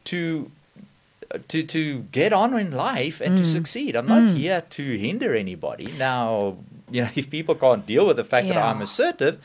to 0.07 0.51
to 1.49 1.63
to 1.65 2.01
get 2.13 2.33
on 2.33 2.57
in 2.59 2.71
life 2.73 3.21
and 3.21 3.35
Mm. 3.35 3.39
to 3.39 3.45
succeed. 3.45 3.97
I'm 3.97 4.07
not 4.07 4.37
here 4.37 4.63
to 4.71 4.99
hinder 4.99 5.35
anybody. 5.35 5.93
Now, 5.99 6.57
you 6.91 7.03
know, 7.03 7.09
if 7.17 7.31
people 7.31 7.55
can't 7.55 7.87
deal 7.87 8.07
with 8.07 8.17
the 8.17 8.25
fact 8.25 8.49
that 8.49 8.57
I'm 8.57 8.81
assertive, 8.83 9.39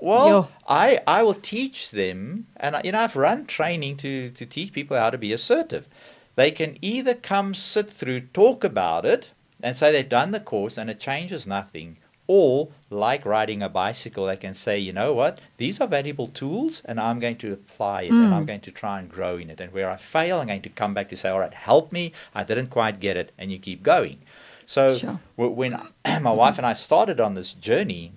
well, 0.00 0.28
Yo. 0.28 0.48
I 0.68 1.00
I 1.06 1.22
will 1.22 1.34
teach 1.34 1.90
them, 1.90 2.46
and 2.56 2.76
you 2.84 2.92
know, 2.92 3.00
I've 3.00 3.16
run 3.16 3.46
training 3.46 3.96
to 3.98 4.30
to 4.30 4.44
teach 4.44 4.72
people 4.72 4.96
how 4.96 5.10
to 5.10 5.18
be 5.18 5.32
assertive. 5.32 5.86
They 6.34 6.50
can 6.50 6.76
either 6.82 7.14
come 7.14 7.54
sit 7.54 7.90
through, 7.90 8.20
talk 8.32 8.64
about 8.64 9.04
it, 9.04 9.30
and 9.62 9.76
say 9.76 9.92
they've 9.92 10.08
done 10.08 10.30
the 10.32 10.40
course 10.40 10.76
and 10.78 10.90
it 10.90 10.98
changes 10.98 11.46
nothing, 11.46 11.98
or 12.26 12.68
like 12.90 13.24
riding 13.26 13.62
a 13.62 13.68
bicycle, 13.68 14.26
they 14.26 14.36
can 14.36 14.54
say, 14.54 14.78
you 14.78 14.92
know 14.92 15.12
what, 15.12 15.40
these 15.56 15.80
are 15.80 15.88
valuable 15.88 16.28
tools, 16.28 16.80
and 16.84 17.00
I'm 17.00 17.18
going 17.20 17.36
to 17.38 17.52
apply 17.52 18.02
it, 18.02 18.10
and 18.12 18.32
I'm 18.34 18.44
going 18.46 18.60
to 18.60 18.70
try 18.70 18.98
and 19.00 19.08
grow 19.10 19.36
in 19.36 19.50
it. 19.50 19.60
And 19.60 19.72
where 19.72 19.90
I 19.90 19.96
fail, 19.96 20.40
I'm 20.40 20.46
going 20.46 20.62
to 20.62 20.68
come 20.68 20.94
back 20.94 21.08
to 21.10 21.16
say, 21.16 21.28
all 21.30 21.40
right, 21.40 21.52
help 21.54 21.90
me, 21.92 22.12
I 22.34 22.44
didn't 22.44 22.68
quite 22.68 23.00
get 23.00 23.16
it, 23.16 23.32
and 23.38 23.50
you 23.50 23.58
keep 23.58 23.82
going. 23.82 24.18
So 24.66 24.96
Sure. 24.96 25.18
when 25.36 25.72
my 26.22 26.30
wife 26.32 26.56
and 26.58 26.66
I 26.66 26.74
started 26.74 27.18
on 27.20 27.34
this 27.34 27.52
journey, 27.54 28.12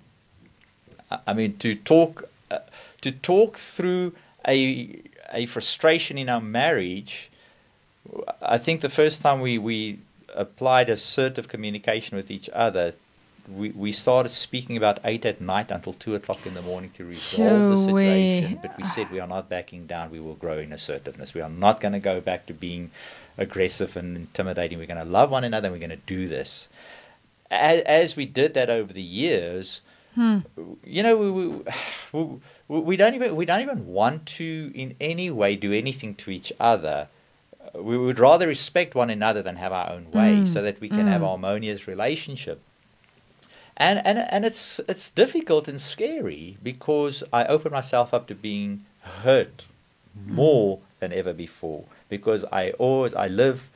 I- 1.12 1.20
I 1.28 1.34
mean, 1.34 1.58
to 1.58 1.76
talk 1.76 2.30
uh, 2.52 2.60
to 3.02 3.12
talk 3.12 3.58
through 3.58 4.14
a 4.48 5.00
a 5.34 5.46
frustration 5.48 6.18
in 6.18 6.30
our 6.30 6.42
marriage. 6.42 7.30
I 8.42 8.58
think 8.60 8.82
the 8.82 8.90
first 8.90 9.22
time 9.24 9.42
we 9.42 9.58
we 9.58 10.00
applied 10.36 10.90
assertive 10.90 11.48
communication 11.48 12.16
with 12.18 12.30
each 12.30 12.50
other, 12.54 12.94
we, 13.48 13.70
we 13.72 13.92
started 13.92 14.30
speaking 14.30 14.78
about 14.78 15.00
eight 15.04 15.26
at 15.26 15.42
night 15.42 15.72
until 15.72 15.94
two 15.94 16.16
o'clock 16.16 16.46
in 16.46 16.54
the 16.54 16.62
morning 16.62 16.92
to 16.98 17.06
resolve 17.06 17.50
the 17.50 17.88
Shoo-wee. 17.88 18.42
situation. 18.42 18.60
But 18.62 18.78
we 18.78 18.84
said 18.84 19.12
we 19.12 19.20
are 19.20 19.28
not 19.28 19.50
backing 19.50 19.86
down. 19.88 20.12
We 20.12 20.20
will 20.20 20.36
grow 20.36 20.60
in 20.60 20.72
assertiveness. 20.72 21.34
We 21.34 21.42
are 21.42 21.50
not 21.50 21.80
going 21.80 21.94
to 21.94 22.00
go 22.00 22.22
back 22.22 22.46
to 22.48 22.54
being 22.54 22.92
aggressive 23.38 23.96
and 23.96 24.16
intimidating. 24.16 24.78
We're 24.80 24.88
going 24.88 25.04
to 25.04 25.12
love 25.12 25.30
one 25.32 25.44
another. 25.44 25.68
and 25.68 25.74
We're 25.74 25.88
going 25.88 26.00
to 26.00 26.06
do 26.06 26.28
this. 26.28 26.68
As, 27.52 27.82
as 27.82 28.16
we 28.16 28.26
did 28.26 28.54
that 28.56 28.70
over 28.70 28.92
the 28.92 29.02
years, 29.02 29.82
hmm. 30.16 30.40
you 30.84 31.04
know, 31.04 31.16
we, 31.16 31.32
we, 31.32 32.40
we, 32.68 32.80
we 32.80 32.98
don't 32.98 33.14
even 33.14 33.36
we 33.36 33.46
don't 33.46 33.62
even 33.62 33.86
want 33.88 34.26
to 34.26 34.72
in 34.74 34.96
any 35.00 35.30
way 35.30 35.56
do 35.56 35.72
anything 35.72 36.16
to 36.16 36.32
each 36.32 36.52
other. 36.60 37.08
We 37.76 37.98
would 37.98 38.20
rather 38.20 38.48
respect 38.48 38.96
one 38.96 39.10
another 39.10 39.42
than 39.42 39.58
have 39.58 39.74
our 39.74 39.92
own 39.92 40.10
way, 40.12 40.38
hmm. 40.38 40.46
so 40.46 40.62
that 40.62 40.80
we 40.80 40.90
can 40.90 41.08
have 41.08 41.22
a 41.22 41.28
harmonious 41.28 41.88
relationship. 41.88 42.62
And 43.78 44.00
and 44.06 44.20
and 44.20 44.46
it's 44.46 44.80
it's 44.88 45.10
difficult 45.10 45.68
and 45.68 45.82
scary 45.82 46.58
because 46.64 47.24
I 47.34 47.46
open 47.46 47.72
myself 47.72 48.14
up 48.14 48.28
to 48.28 48.36
being 48.36 48.86
hurt 49.02 49.66
mm-hmm. 50.18 50.36
more 50.36 50.80
than 51.00 51.12
ever 51.12 51.34
before 51.34 51.84
because 52.10 52.46
I 52.52 52.72
always 52.72 53.14
I 53.14 53.28
live 53.28 53.70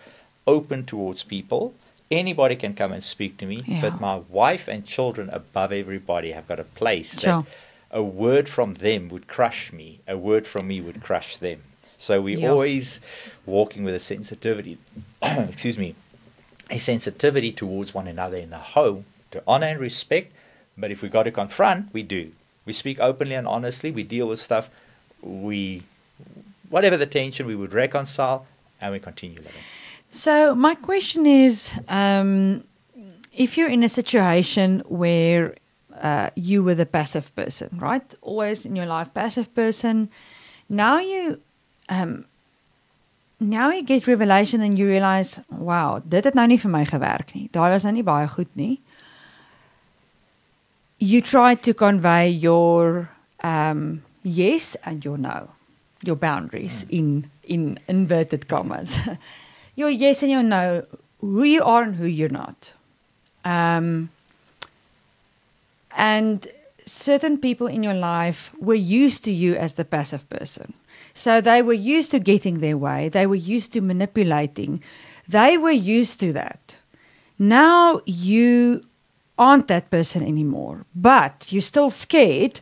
open 0.47 0.85
towards 0.85 1.23
people. 1.23 1.73
Anybody 2.11 2.55
can 2.55 2.73
come 2.73 2.91
and 2.91 3.03
speak 3.03 3.37
to 3.37 3.45
me, 3.45 3.63
Yeah. 3.67 3.81
but 3.81 4.01
my 4.01 4.17
wife 4.29 4.67
and 4.67 4.85
children 4.85 5.29
above 5.29 5.71
everybody 5.71 6.31
have 6.31 6.47
got 6.47 6.59
a 6.59 6.63
place 6.63 7.19
Sure. 7.19 7.43
that 7.43 7.45
a 7.91 8.01
word 8.01 8.49
from 8.49 8.75
them 8.75 9.09
would 9.09 9.27
crush 9.27 9.71
me. 9.71 9.99
A 10.07 10.17
word 10.17 10.47
from 10.47 10.67
me 10.67 10.81
would 10.81 11.03
crush 11.03 11.37
them. 11.37 11.61
So 11.97 12.21
we're 12.21 12.39
Yeah. 12.39 12.49
always 12.49 12.99
walking 13.45 13.83
with 13.83 13.93
a 13.93 13.99
sensitivity. 13.99 14.77
excuse 15.21 15.77
me, 15.77 15.95
a 16.71 16.79
sensitivity 16.79 17.51
towards 17.51 17.93
one 17.93 18.07
another 18.07 18.37
in 18.37 18.49
the 18.49 18.57
home 18.57 19.05
to 19.31 19.41
honor 19.47 19.67
and 19.67 19.79
respect. 19.79 20.33
But 20.77 20.91
if 20.91 21.01
we 21.01 21.09
got 21.09 21.23
to 21.23 21.31
confront, 21.31 21.93
we 21.93 22.03
do. 22.03 22.31
We 22.65 22.73
speak 22.73 22.99
openly 22.99 23.35
and 23.35 23.47
honestly. 23.47 23.91
We 23.91 24.03
deal 24.03 24.27
with 24.27 24.39
stuff. 24.39 24.69
We, 25.21 25.83
whatever 26.69 26.97
the 26.97 27.05
tension, 27.05 27.45
we 27.45 27.55
would 27.55 27.73
reconcile 27.73 28.45
and 28.79 28.93
we 28.93 28.99
continue 28.99 29.37
living. 29.37 29.63
So 30.11 30.55
my 30.55 30.75
question 30.75 31.25
is, 31.25 31.71
um, 31.87 32.63
if 33.33 33.57
you're 33.57 33.69
in 33.69 33.83
a 33.83 33.89
situation 33.89 34.83
where 34.87 35.55
uh, 36.01 36.29
you 36.35 36.63
were 36.63 36.75
the 36.75 36.85
passive 36.85 37.33
person, 37.35 37.69
right? 37.79 38.13
Always 38.21 38.65
in 38.65 38.75
your 38.75 38.85
life, 38.85 39.13
passive 39.13 39.53
person. 39.53 40.09
Now 40.69 40.99
you, 40.99 41.39
um, 41.89 42.25
now 43.39 43.71
you 43.71 43.83
get 43.83 44.07
revelation 44.07 44.61
and 44.61 44.77
you 44.77 44.87
realize, 44.87 45.39
wow, 45.49 46.01
dit 46.07 46.23
het 46.23 46.35
nou 46.35 46.47
nie 46.47 46.59
vir 46.59 46.71
my 46.71 46.85
gewerk 46.85 47.33
nie. 47.35 47.49
Daai 47.51 47.69
was 47.71 47.83
nou 47.87 47.93
nie 47.95 48.05
baie 48.05 48.27
goed 48.27 48.51
nie. 48.55 48.79
You 50.99 51.21
try 51.21 51.55
to 51.55 51.73
convey 51.73 52.29
your 52.29 53.09
um, 53.41 54.03
yes 54.23 54.75
and 54.85 55.03
your 55.03 55.17
no, 55.17 55.49
your 56.03 56.15
boundaries 56.15 56.85
in 56.89 57.29
in 57.43 57.79
inverted 57.87 58.47
commas. 58.47 58.95
your 59.75 59.89
yes 59.89 60.23
and 60.23 60.31
your 60.31 60.43
no, 60.43 60.85
who 61.21 61.43
you 61.43 61.63
are 61.63 61.83
and 61.83 61.95
who 61.95 62.05
you're 62.05 62.29
not. 62.29 62.73
Um, 63.45 64.09
and 65.95 66.47
certain 66.85 67.37
people 67.37 67.67
in 67.67 67.83
your 67.83 67.93
life 67.93 68.51
were 68.59 68.73
used 68.75 69.23
to 69.23 69.31
you 69.31 69.55
as 69.55 69.75
the 69.75 69.85
passive 69.85 70.29
person. 70.29 70.73
So 71.13 71.41
they 71.41 71.61
were 71.61 71.73
used 71.73 72.11
to 72.11 72.19
getting 72.19 72.59
their 72.59 72.77
way, 72.77 73.09
they 73.09 73.25
were 73.25 73.35
used 73.35 73.73
to 73.73 73.81
manipulating, 73.81 74.83
they 75.27 75.57
were 75.57 75.71
used 75.71 76.19
to 76.21 76.33
that. 76.33 76.75
Now 77.37 78.01
you 78.05 78.83
aren't 79.39 79.69
that 79.69 79.89
person 79.89 80.21
anymore, 80.21 80.85
but 80.93 81.47
you're 81.49 81.61
still 81.61 81.89
scared 81.89 82.59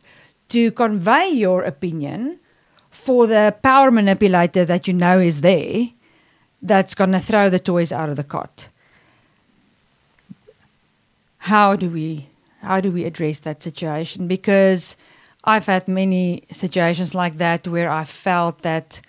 to 0.49 0.71
convey 0.71 1.27
your 1.27 1.63
opinion 1.63 2.39
for 2.91 3.27
the 3.27 3.55
power 3.63 3.91
manipulator 3.91 4.63
that 4.63 4.87
you 4.87 4.93
know 4.93 5.19
is 5.19 5.41
there 5.41 5.89
that's 6.61 6.93
going 6.93 7.11
to 7.11 7.19
throw 7.19 7.49
the 7.49 7.59
toys 7.59 7.91
out 7.91 8.09
of 8.09 8.15
the 8.15 8.23
cot. 8.23 8.69
How 11.39 11.75
do 11.75 11.89
we 11.89 12.29
how 12.61 12.81
do 12.81 12.91
we 12.91 13.05
address 13.05 13.39
that 13.41 13.61
situation 13.61 14.27
because 14.27 14.97
I've 15.43 15.67
had 15.67 15.87
many 15.87 16.43
situations 16.51 17.13
like 17.13 17.37
that 17.37 17.67
where 17.67 17.89
I 17.89 18.03
felt 18.03 18.63
that 18.63 18.99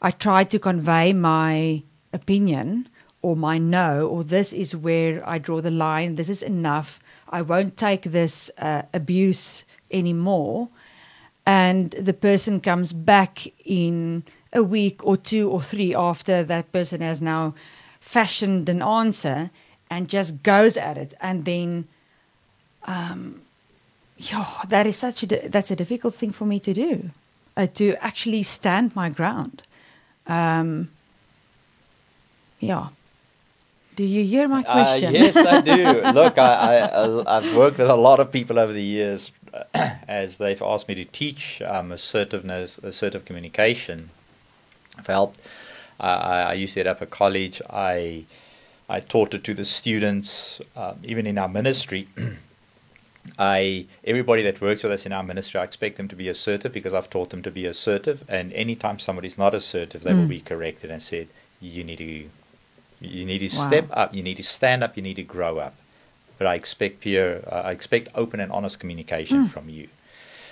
I 0.00 0.10
tried 0.10 0.50
to 0.50 0.58
convey 0.58 1.12
my 1.12 1.82
opinion 2.12 2.88
or 3.22 3.36
my 3.36 3.58
no 3.58 4.08
or 4.08 4.24
this 4.24 4.52
is 4.52 4.74
where 4.74 5.22
I 5.28 5.38
draw 5.38 5.60
the 5.60 5.70
line 5.70 6.16
this 6.16 6.28
is 6.28 6.42
enough 6.42 6.98
I 7.28 7.42
won't 7.42 7.76
take 7.76 8.02
this 8.02 8.50
uh, 8.58 8.82
abuse 8.92 9.64
anymore. 9.90 10.68
And 11.44 11.90
the 11.90 12.12
person 12.12 12.60
comes 12.60 12.92
back 12.92 13.46
in 13.64 14.24
a 14.52 14.62
week 14.62 15.04
or 15.04 15.16
two 15.16 15.50
or 15.50 15.62
three 15.62 15.94
after 15.94 16.42
that 16.42 16.72
person 16.72 17.00
has 17.00 17.20
now 17.22 17.54
fashioned 18.00 18.68
an 18.68 18.82
answer 18.82 19.50
and 19.90 20.08
just 20.08 20.42
goes 20.42 20.76
at 20.76 20.96
it. 20.96 21.14
And 21.20 21.44
then 21.44 21.88
um 22.84 23.42
yeah 24.16 24.46
that 24.68 24.86
is 24.86 24.96
such 24.96 25.22
a 25.24 25.26
that's 25.48 25.70
a 25.70 25.76
difficult 25.76 26.14
thing 26.14 26.30
for 26.30 26.46
me 26.46 26.60
to 26.60 26.72
do 26.72 27.10
uh, 27.56 27.66
to 27.74 27.94
actually 28.00 28.42
stand 28.42 28.94
my 28.96 29.08
ground. 29.08 29.62
Um 30.26 30.88
yeah 32.60 32.88
do 33.96 34.04
you 34.04 34.24
hear 34.24 34.46
my 34.48 34.62
Uh, 34.62 34.72
question 34.72 35.12
yes, 35.14 35.36
I 35.36 35.60
do. 35.60 36.02
Look, 36.20 36.38
I, 36.38 36.90
I've 37.26 37.56
worked 37.56 37.78
with 37.78 37.88
a 37.90 37.96
lot 37.96 38.20
of 38.20 38.30
people 38.30 38.58
over 38.58 38.72
the 38.72 38.82
years 38.82 39.32
as 40.08 40.36
they've 40.36 40.60
asked 40.62 40.88
me 40.88 40.94
to 40.96 41.04
teach 41.04 41.62
um, 41.62 41.90
assertiveness, 41.92 42.78
assertive 42.78 43.24
communication. 43.24 44.10
I've 44.98 45.06
helped. 45.06 45.40
I, 45.98 46.10
I 46.10 46.40
I 46.50 46.52
used 46.54 46.76
it 46.76 46.86
up 46.86 47.00
at 47.02 47.10
college. 47.10 47.60
I 47.70 48.24
I 48.88 49.00
taught 49.00 49.34
it 49.34 49.42
to 49.44 49.54
the 49.54 49.64
students, 49.64 50.60
um, 50.76 50.96
even 51.02 51.26
in 51.26 51.38
our 51.38 51.48
ministry. 51.48 52.08
I 53.38 53.86
everybody 54.04 54.42
that 54.42 54.60
works 54.60 54.82
with 54.84 54.92
us 54.92 55.04
in 55.06 55.12
our 55.12 55.22
ministry, 55.22 55.60
I 55.60 55.64
expect 55.64 55.96
them 55.96 56.08
to 56.08 56.16
be 56.16 56.28
assertive 56.28 56.72
because 56.72 56.94
I've 56.94 57.10
taught 57.10 57.30
them 57.30 57.42
to 57.42 57.50
be 57.50 57.66
assertive. 57.66 58.24
And 58.28 58.52
anytime 58.52 58.98
somebody's 58.98 59.36
not 59.38 59.54
assertive, 59.54 60.02
they 60.04 60.14
will 60.14 60.24
Mm. 60.26 60.36
be 60.38 60.40
corrected 60.40 60.90
and 60.90 61.02
said, 61.02 61.26
"You 61.60 61.82
need 61.82 61.98
to, 61.98 62.30
you 63.00 63.24
need 63.24 63.38
to 63.48 63.56
Wow. 63.56 63.66
step 63.66 63.86
up. 63.90 64.14
You 64.14 64.22
need 64.22 64.36
to 64.36 64.42
stand 64.42 64.82
up. 64.82 64.96
You 64.96 65.02
need 65.02 65.16
to 65.16 65.22
grow 65.22 65.58
up." 65.58 65.74
But 66.38 66.46
I 66.46 66.54
expect 66.54 67.00
pure, 67.00 67.40
uh, 67.50 67.62
I 67.64 67.70
expect 67.70 68.08
open 68.14 68.40
and 68.40 68.52
honest 68.52 68.78
communication 68.78 69.48
from 69.48 69.68
you. 69.70 69.88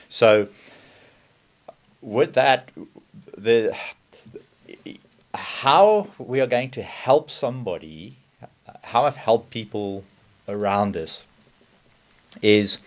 So, 0.09 0.48
with 2.00 2.35
that, 2.35 2.70
the 3.37 3.76
how 5.35 6.09
we 6.18 6.40
are 6.40 6.46
going 6.46 6.70
to 6.70 6.83
help 6.83 7.30
somebody, 7.30 8.16
how 8.83 9.04
I've 9.04 9.16
helped 9.16 9.50
people 9.50 10.04
around 10.48 10.96
us, 10.96 11.26
is 12.40 12.78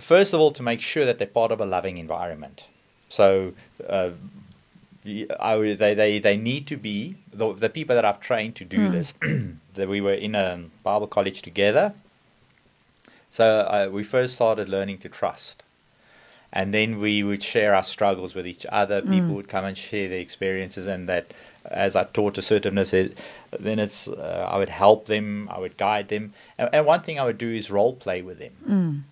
first 0.00 0.32
of 0.34 0.40
all 0.40 0.50
to 0.52 0.62
make 0.62 0.80
sure 0.80 1.04
that 1.04 1.18
they're 1.18 1.26
part 1.26 1.52
of 1.52 1.60
a 1.60 1.66
loving 1.66 1.98
environment. 1.98 2.64
So 3.08 3.52
uh, 3.88 4.10
I 5.38 5.56
they, 5.56 5.94
they, 5.94 6.18
they 6.18 6.36
need 6.36 6.66
to 6.66 6.76
be 6.76 7.16
the, 7.36 7.52
the 7.52 7.68
people 7.68 7.94
that 7.94 8.04
I've 8.04 8.20
trained 8.20 8.56
to 8.56 8.64
do 8.64 8.88
this. 8.88 9.14
that 9.76 9.88
we 9.88 10.00
were 10.00 10.14
in 10.14 10.34
a 10.34 10.64
Bible 10.82 11.06
college 11.06 11.42
together. 11.42 11.94
So 13.30 13.44
uh, 13.44 13.88
we 13.92 14.02
first 14.02 14.34
started 14.34 14.68
learning 14.68 14.98
to 14.98 15.08
trust. 15.08 15.62
And 16.52 16.72
then 16.72 16.98
we 17.00 17.22
would 17.22 17.42
share 17.42 17.74
our 17.74 17.82
struggles 17.82 18.34
with 18.34 18.46
each 18.46 18.64
other. 18.70 19.02
People 19.02 19.34
would 19.34 19.48
come 19.48 19.64
and 19.64 19.76
share 19.76 20.08
their 20.08 20.20
experiences, 20.20 20.86
and 20.86 21.06
that, 21.06 21.34
as 21.66 21.94
I 21.94 22.04
taught 22.04 22.38
assertiveness, 22.38 22.94
it, 22.94 23.18
then 23.58 23.78
it's 23.78 24.08
uh, 24.08 24.48
I 24.50 24.56
would 24.56 24.70
help 24.70 25.04
them, 25.04 25.50
I 25.52 25.58
would 25.58 25.76
guide 25.76 26.08
them, 26.08 26.32
and, 26.56 26.70
and 26.72 26.86
one 26.86 27.02
thing 27.02 27.20
I 27.20 27.24
would 27.24 27.36
do 27.36 27.50
is 27.50 27.70
role 27.70 27.94
play 27.94 28.22
with 28.22 28.38
them. 28.38 28.52
Mm. 28.66 29.02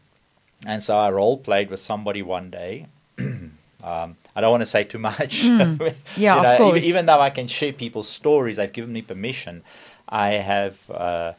And 0.67 0.83
so 0.83 0.97
I 0.97 1.11
role 1.11 1.37
played 1.37 1.69
with 1.69 1.81
somebody 1.81 2.23
one 2.23 2.49
day. 2.49 2.87
um, 3.85 4.17
I 4.35 4.41
don't 4.41 4.51
want 4.51 4.63
to 4.63 4.67
say 4.77 4.85
too 4.85 4.99
much. 4.99 5.33
Mm. 5.45 5.95
Yeah, 6.17 6.35
You 6.37 6.41
of 6.47 6.59
course. 6.59 6.77
Even, 6.79 6.89
even 6.89 7.07
though 7.07 7.21
I 7.21 7.31
can 7.31 7.47
share 7.47 7.73
people's 7.73 8.09
stories, 8.09 8.57
they've 8.57 8.73
given 8.73 8.93
me 8.93 9.03
permission. 9.03 9.63
I 10.09 10.29
have. 10.53 10.75
Uh, 10.91 11.33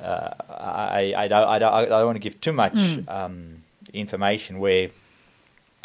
uh, 0.00 0.30
I, 0.48 1.14
I, 1.16 1.28
don't, 1.28 1.48
I, 1.48 1.58
don't, 1.58 1.74
I 1.74 1.84
don't 1.86 2.06
want 2.06 2.16
to 2.16 2.20
give 2.20 2.40
too 2.40 2.52
much 2.52 2.74
Mm. 2.74 3.08
um, 3.08 3.62
information 3.92 4.58
where 4.60 4.90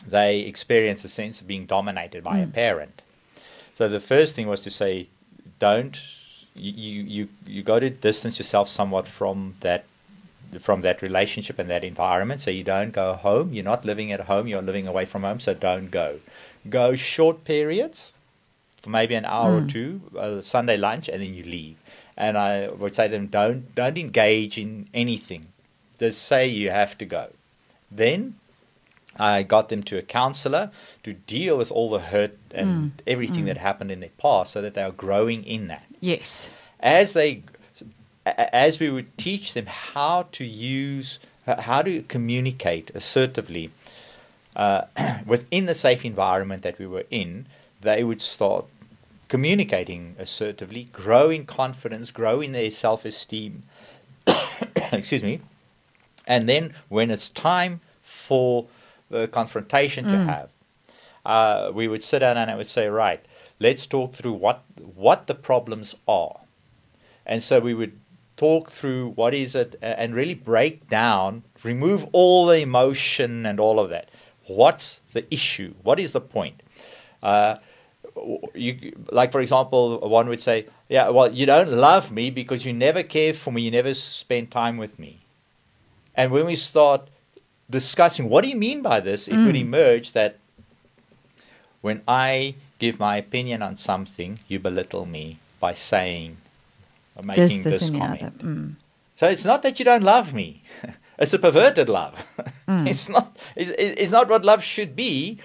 they 0.06 0.40
experience 0.42 1.04
a 1.04 1.10
sense 1.10 1.42
of 1.42 1.48
being 1.48 1.66
dominated 1.66 2.24
by 2.24 2.40
a 2.40 2.46
Mm. 2.48 2.54
parent. 2.54 3.02
So 3.76 3.88
the 3.88 4.00
first 4.00 4.36
thing 4.36 4.48
was 4.48 4.62
to 4.64 4.70
say, 4.70 5.08
don't 5.60 5.98
you 6.56 6.72
you 6.72 7.02
you, 7.16 7.28
you 7.48 7.64
got 7.64 7.80
to 7.80 7.90
distance 7.90 8.38
yourself 8.38 8.70
somewhat 8.70 9.08
from 9.08 9.56
that 9.62 9.86
from 10.62 10.82
that 10.82 11.02
relationship 11.02 11.60
and 11.60 11.70
that 11.70 11.84
environment. 11.84 12.42
So 12.42 12.52
you 12.52 12.64
don't 12.64 12.92
go 12.92 13.14
home. 13.14 13.54
You're 13.54 13.64
not 13.64 13.86
living 13.86 14.12
at 14.12 14.22
home. 14.22 14.48
You're 14.48 14.62
living 14.62 14.88
away 14.88 15.06
from 15.06 15.24
home. 15.24 15.40
So 15.40 15.54
don't 15.54 15.90
go. 15.90 16.20
Go 16.70 16.96
short 16.96 17.44
periods, 17.44 18.14
for 18.82 18.90
maybe 18.90 19.16
an 19.16 19.26
hour 19.26 19.54
or 19.54 19.62
Mm. 19.62 19.70
two, 19.70 20.02
uh, 20.18 20.42
Sunday 20.42 20.78
lunch, 20.78 21.08
and 21.10 21.22
then 21.22 21.34
you 21.34 21.44
leave. 21.44 21.78
And 22.16 22.38
I 22.38 22.68
would 22.70 22.96
say 22.96 23.08
to 23.08 23.12
them, 23.12 23.28
don't 23.28 23.74
don't 23.76 23.98
engage 23.98 24.58
in 24.58 24.88
anything. 24.94 25.48
Just 26.00 26.22
say 26.24 26.48
you 26.48 26.70
have 26.70 26.98
to 27.00 27.06
go. 27.06 27.28
Then 27.92 28.36
I 29.20 29.44
got 29.44 29.70
them 29.70 29.84
to 29.84 29.98
a 29.98 30.02
counselor 30.02 30.72
to 31.04 31.14
deal 31.14 31.58
with 31.58 31.72
all 31.72 31.90
the 31.90 32.00
hurt 32.00 32.38
and 32.54 32.92
everything 33.08 33.46
that 33.46 33.58
happened 33.58 33.92
in 33.92 34.00
their 34.00 34.10
past, 34.18 34.52
so 34.54 34.62
that 34.62 34.74
they 34.74 34.82
are 34.84 34.92
growing 34.92 35.44
in 35.44 35.68
that 35.68 35.86
yes 36.02 36.50
as 36.80 37.14
they 37.14 37.44
as 38.26 38.80
we 38.80 38.90
would 38.90 39.18
teach 39.18 39.54
them 39.54 39.66
how 39.66 40.28
to 40.32 40.46
use 40.46 41.20
How 41.46 41.82
to 41.82 42.04
communicate 42.04 42.90
assertively 42.96 43.70
uh, 44.56 44.86
within 45.26 45.66
the 45.66 45.76
safe 45.76 46.06
environment 46.06 46.64
that 46.64 46.80
we 46.80 46.88
were 46.88 47.06
in? 47.12 47.48
They 47.82 48.04
would 48.04 48.22
start 48.22 48.66
communicating 49.28 50.16
assertively, 50.18 50.86
grow 50.94 51.30
in 51.30 51.46
confidence, 51.46 52.12
grow 52.12 52.40
in 52.40 52.54
their 52.54 52.72
self-esteem. 52.72 53.64
Excuse 54.94 55.24
me. 55.24 55.42
And 56.26 56.48
then 56.48 56.76
when 56.88 57.12
it's 57.12 57.30
time 57.30 57.82
for 58.04 58.68
the 59.10 59.28
confrontation 59.28 60.06
to 60.06 60.18
have, 60.32 60.50
uh, 61.26 61.72
we 61.74 61.88
would 61.90 62.04
sit 62.04 62.20
down 62.20 62.38
and 62.38 62.50
I 62.50 62.56
would 62.56 62.70
say, 62.70 62.88
right, 62.88 63.20
let's 63.60 63.86
talk 63.86 64.14
through 64.14 64.34
what 64.34 64.64
what 64.96 65.28
the 65.28 65.36
problems 65.36 65.96
are. 66.08 66.40
And 67.26 67.44
so 67.44 67.60
we 67.60 67.74
would 67.74 68.00
talk 68.38 68.70
through 68.70 69.10
what 69.10 69.34
is 69.34 69.56
it 69.56 69.76
and 69.82 70.16
really 70.16 70.34
break 70.34 70.88
down, 70.90 71.44
remove 71.64 72.08
all 72.12 72.48
the 72.48 72.60
emotion 72.60 73.46
and 73.46 73.60
all 73.60 73.80
of 73.80 73.90
that. 73.90 74.10
What's 74.48 75.02
the 75.14 75.32
issue? 75.34 75.74
What 75.84 76.00
is 76.00 76.12
the 76.12 76.22
point? 76.22 76.62
Uh, 77.22 77.58
you 78.54 78.94
like 79.12 79.32
for 79.32 79.42
example 79.42 79.98
one 80.08 80.28
would 80.30 80.42
say 80.42 80.68
yeah 80.88 81.10
well 81.10 81.32
you 81.32 81.46
don't 81.46 81.72
love 81.72 82.12
me 82.12 82.30
because 82.30 82.66
you 82.66 82.74
never 82.74 83.02
care 83.02 83.34
for 83.34 83.52
me 83.52 83.62
you 83.64 83.72
never 83.72 83.94
spend 83.94 84.52
time 84.52 84.78
with 84.78 85.00
me 85.00 85.20
and 86.14 86.32
when 86.32 86.46
we 86.46 86.56
start 86.56 87.08
discussing 87.70 88.30
what 88.30 88.44
do 88.44 88.50
you 88.50 88.56
mean 88.56 88.82
by 88.82 89.00
this 89.00 89.28
it 89.28 89.36
would 89.38 89.56
emerge 89.56 90.12
that 90.12 90.38
when 91.82 92.02
i 92.08 92.54
give 92.78 93.00
my 93.00 93.18
opinion 93.18 93.64
on 93.64 93.78
something 93.78 94.38
you 94.48 94.60
belittle 94.60 95.06
me 95.06 95.40
by 95.60 95.74
saying 95.74 96.38
or 97.16 97.24
making 97.26 97.64
this, 97.64 97.80
this, 97.80 97.90
this, 97.90 98.00
comment. 98.00 98.38
Mm. 98.40 98.76
so 99.16 99.28
it's 99.28 99.46
not 99.46 99.64
that 99.64 99.80
you 99.80 99.86
don't 99.86 100.04
love 100.04 100.34
me. 100.34 100.64
It's 101.20 101.32
a 101.32 101.38
perverted 101.38 101.90
love. 101.90 102.26
it's 102.68 103.08
not. 103.08 103.38
It's, 103.56 103.72
it's 103.78 104.12
not 104.12 104.30
what 104.30 104.44
love 104.44 104.64
should 104.64 104.96
be, 104.96 105.38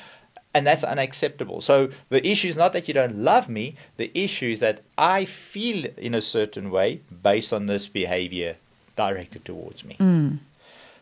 and 0.55 0.67
that's 0.67 0.83
unacceptable. 0.83 1.61
So 1.61 1.91
the 2.09 2.27
issue 2.27 2.49
is 2.49 2.57
not 2.57 2.73
that 2.73 2.89
you 2.89 2.95
don't 2.95 3.19
love 3.19 3.51
me. 3.51 3.75
The 3.99 4.11
issue 4.15 4.47
is 4.47 4.61
that 4.61 4.81
I 4.97 5.27
feel 5.27 5.85
in 5.99 6.15
a 6.15 6.23
certain 6.23 6.71
way 6.71 7.03
based 7.23 7.53
on 7.53 7.67
this 7.67 7.87
behavior 7.87 8.57
directed 8.97 9.45
towards 9.45 9.85
me. 9.85 9.97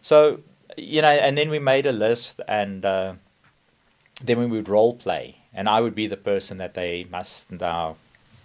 So 0.01 0.41
you 0.77 1.03
know, 1.03 1.09
and 1.09 1.37
then 1.37 1.49
we 1.51 1.59
made 1.59 1.87
a 1.87 1.93
list, 1.93 2.41
and 2.49 2.85
uh, 2.85 3.15
then 4.23 4.39
we 4.39 4.47
would 4.47 4.69
role 4.69 4.95
play, 4.95 5.37
and 5.55 5.69
I 5.69 5.81
would 5.81 5.95
be 5.95 6.07
the 6.07 6.17
person 6.17 6.59
that 6.59 6.75
they 6.75 7.07
must 7.11 7.51
now 7.51 7.97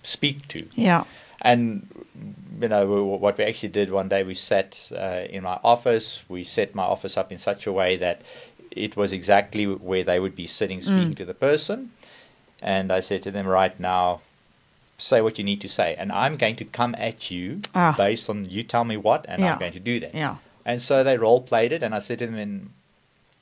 speak 0.03 0.47
to. 0.49 0.67
Yeah. 0.75 1.03
And 1.41 1.87
you 2.61 2.67
know 2.67 3.03
what 3.03 3.37
we 3.37 3.43
actually 3.45 3.69
did 3.69 3.91
one 3.91 4.07
day, 4.09 4.23
we 4.23 4.35
sat 4.35 4.91
uh, 4.95 5.23
in 5.29 5.43
my 5.43 5.59
office. 5.63 6.21
We 6.29 6.43
set 6.43 6.75
my 6.75 6.83
office 6.83 7.17
up 7.17 7.31
in 7.31 7.37
such 7.39 7.65
a 7.65 7.71
way 7.71 7.97
that 7.97 8.21
it 8.69 8.95
was 8.95 9.11
exactly 9.11 9.65
where 9.65 10.03
they 10.03 10.19
would 10.19 10.35
be 10.35 10.45
sitting, 10.45 10.81
speaking 10.81 11.15
to 11.15 11.25
the 11.25 11.33
person. 11.33 11.91
And 12.61 12.91
I 12.91 12.99
said 12.99 13.23
to 13.23 13.31
them, 13.31 13.47
right 13.47 13.77
now, 13.79 14.21
say 14.99 15.19
what 15.19 15.39
you 15.39 15.43
need 15.43 15.61
to 15.61 15.67
say, 15.67 15.95
and 15.97 16.11
I'm 16.11 16.37
going 16.37 16.55
to 16.57 16.65
come 16.65 16.93
at 16.99 17.31
you 17.31 17.61
Ah. 17.73 17.95
based 17.97 18.29
on 18.29 18.47
you 18.49 18.61
tell 18.61 18.83
me 18.85 18.97
what, 18.97 19.25
and 19.27 19.41
Yeah. 19.41 19.53
I'm 19.53 19.59
going 19.59 19.73
to 19.73 19.79
do 19.79 19.99
that. 19.99 20.13
Yeah. 20.13 20.35
And 20.63 20.79
so 20.79 21.03
they 21.03 21.17
role 21.17 21.41
played 21.41 21.71
it, 21.71 21.81
and 21.81 21.95
I 21.95 21.99
said 21.99 22.19
to 22.19 22.27
them, 22.27 22.35
"And 22.35 22.69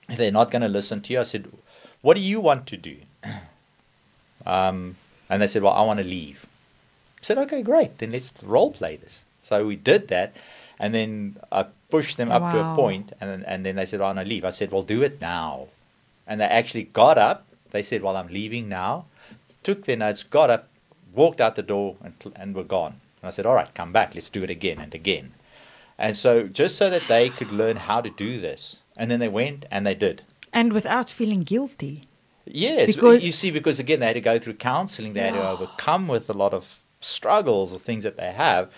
if 0.08 0.16
they're 0.18 0.32
not 0.32 0.52
going 0.52 0.62
to 0.62 0.70
listen 0.70 1.02
to 1.02 1.14
you, 1.14 1.20
I 1.20 1.24
said, 1.24 1.50
what 2.02 2.14
do 2.14 2.22
you 2.22 2.40
want 2.40 2.66
to 2.68 2.78
do? 2.78 2.96
Um, 4.46 4.96
and 5.30 5.42
they 5.42 5.48
said, 5.48 5.62
well, 5.62 5.74
I 5.74 5.82
want 5.82 6.00
to 6.00 6.06
leave. 6.06 6.46
I 7.22 7.26
said, 7.26 7.38
okay, 7.40 7.62
great, 7.62 7.98
then 7.98 8.12
let's 8.12 8.32
role 8.42 8.72
play 8.72 8.96
this. 8.96 9.24
So 9.44 9.66
we 9.66 9.76
did 9.76 10.08
that, 10.10 10.34
and 10.80 10.94
then 10.94 11.38
I 11.52 11.66
pushed 11.90 12.18
them 12.18 12.32
up 12.32 12.42
to 12.54 12.60
a 12.60 12.62
Wow. 12.62 12.76
point, 12.76 13.12
and 13.20 13.30
then, 13.30 13.44
and 13.46 13.66
then 13.66 13.76
they 13.76 13.86
said, 13.86 14.00
oh, 14.00 14.06
want 14.06 14.28
leave. 14.28 14.46
I 14.46 14.52
said, 14.52 14.72
well, 14.72 14.84
do 14.84 15.02
it 15.02 15.20
now. 15.20 15.68
And 16.28 16.40
they 16.40 16.46
actually 16.46 16.84
got 16.84 17.18
up. 17.18 17.46
They 17.72 17.84
said, 17.84 18.02
well, 18.04 18.16
I'm 18.16 18.28
leaving 18.28 18.70
now. 18.70 19.06
Took 19.64 19.86
their 19.86 19.98
notes, 19.98 20.24
got 20.24 20.50
up, 20.50 20.68
walked 21.14 21.42
out 21.42 21.56
the 21.56 21.64
door, 21.64 21.96
and, 22.04 22.14
and 22.36 22.56
were 22.56 22.64
gone. 22.64 23.02
And 23.22 23.28
I 23.28 23.32
said, 23.32 23.46
all 23.46 23.56
right, 23.56 23.74
come 23.74 23.92
back. 23.92 24.14
Let's 24.16 24.30
do 24.30 24.44
it 24.44 24.50
again 24.50 24.80
and 24.80 24.94
again. 24.96 25.34
And 25.98 26.16
so 26.16 26.44
just 26.44 26.78
so 26.78 26.90
that 26.90 27.02
they 27.10 27.30
could 27.30 27.52
learn 27.52 27.76
how 27.78 28.00
to 28.02 28.10
do 28.10 28.40
this. 28.40 28.78
And 28.98 29.12
then 29.12 29.20
they 29.20 29.28
went 29.28 29.66
and 29.70 29.86
they 29.86 29.96
did. 29.96 30.22
And 30.54 30.72
without 30.72 31.10
feeling 31.10 31.42
guilty. 31.44 32.04
Yes, 32.46 32.96
Because- 32.96 33.24
you 33.24 33.32
see, 33.32 33.52
because 33.52 33.80
again, 33.80 34.00
they 34.00 34.06
had 34.08 34.14
to 34.14 34.22
go 34.22 34.40
through 34.40 34.54
counseling, 34.54 35.14
they 35.14 35.22
had 35.22 35.34
to 35.34 35.48
overcome 35.50 36.08
with 36.08 36.30
a 36.30 36.34
lot 36.34 36.54
of 36.54 36.80
struggles 37.00 37.72
or 37.74 37.80
things 37.80 38.04
that 38.04 38.18
they 38.18 38.32
have 38.32 38.70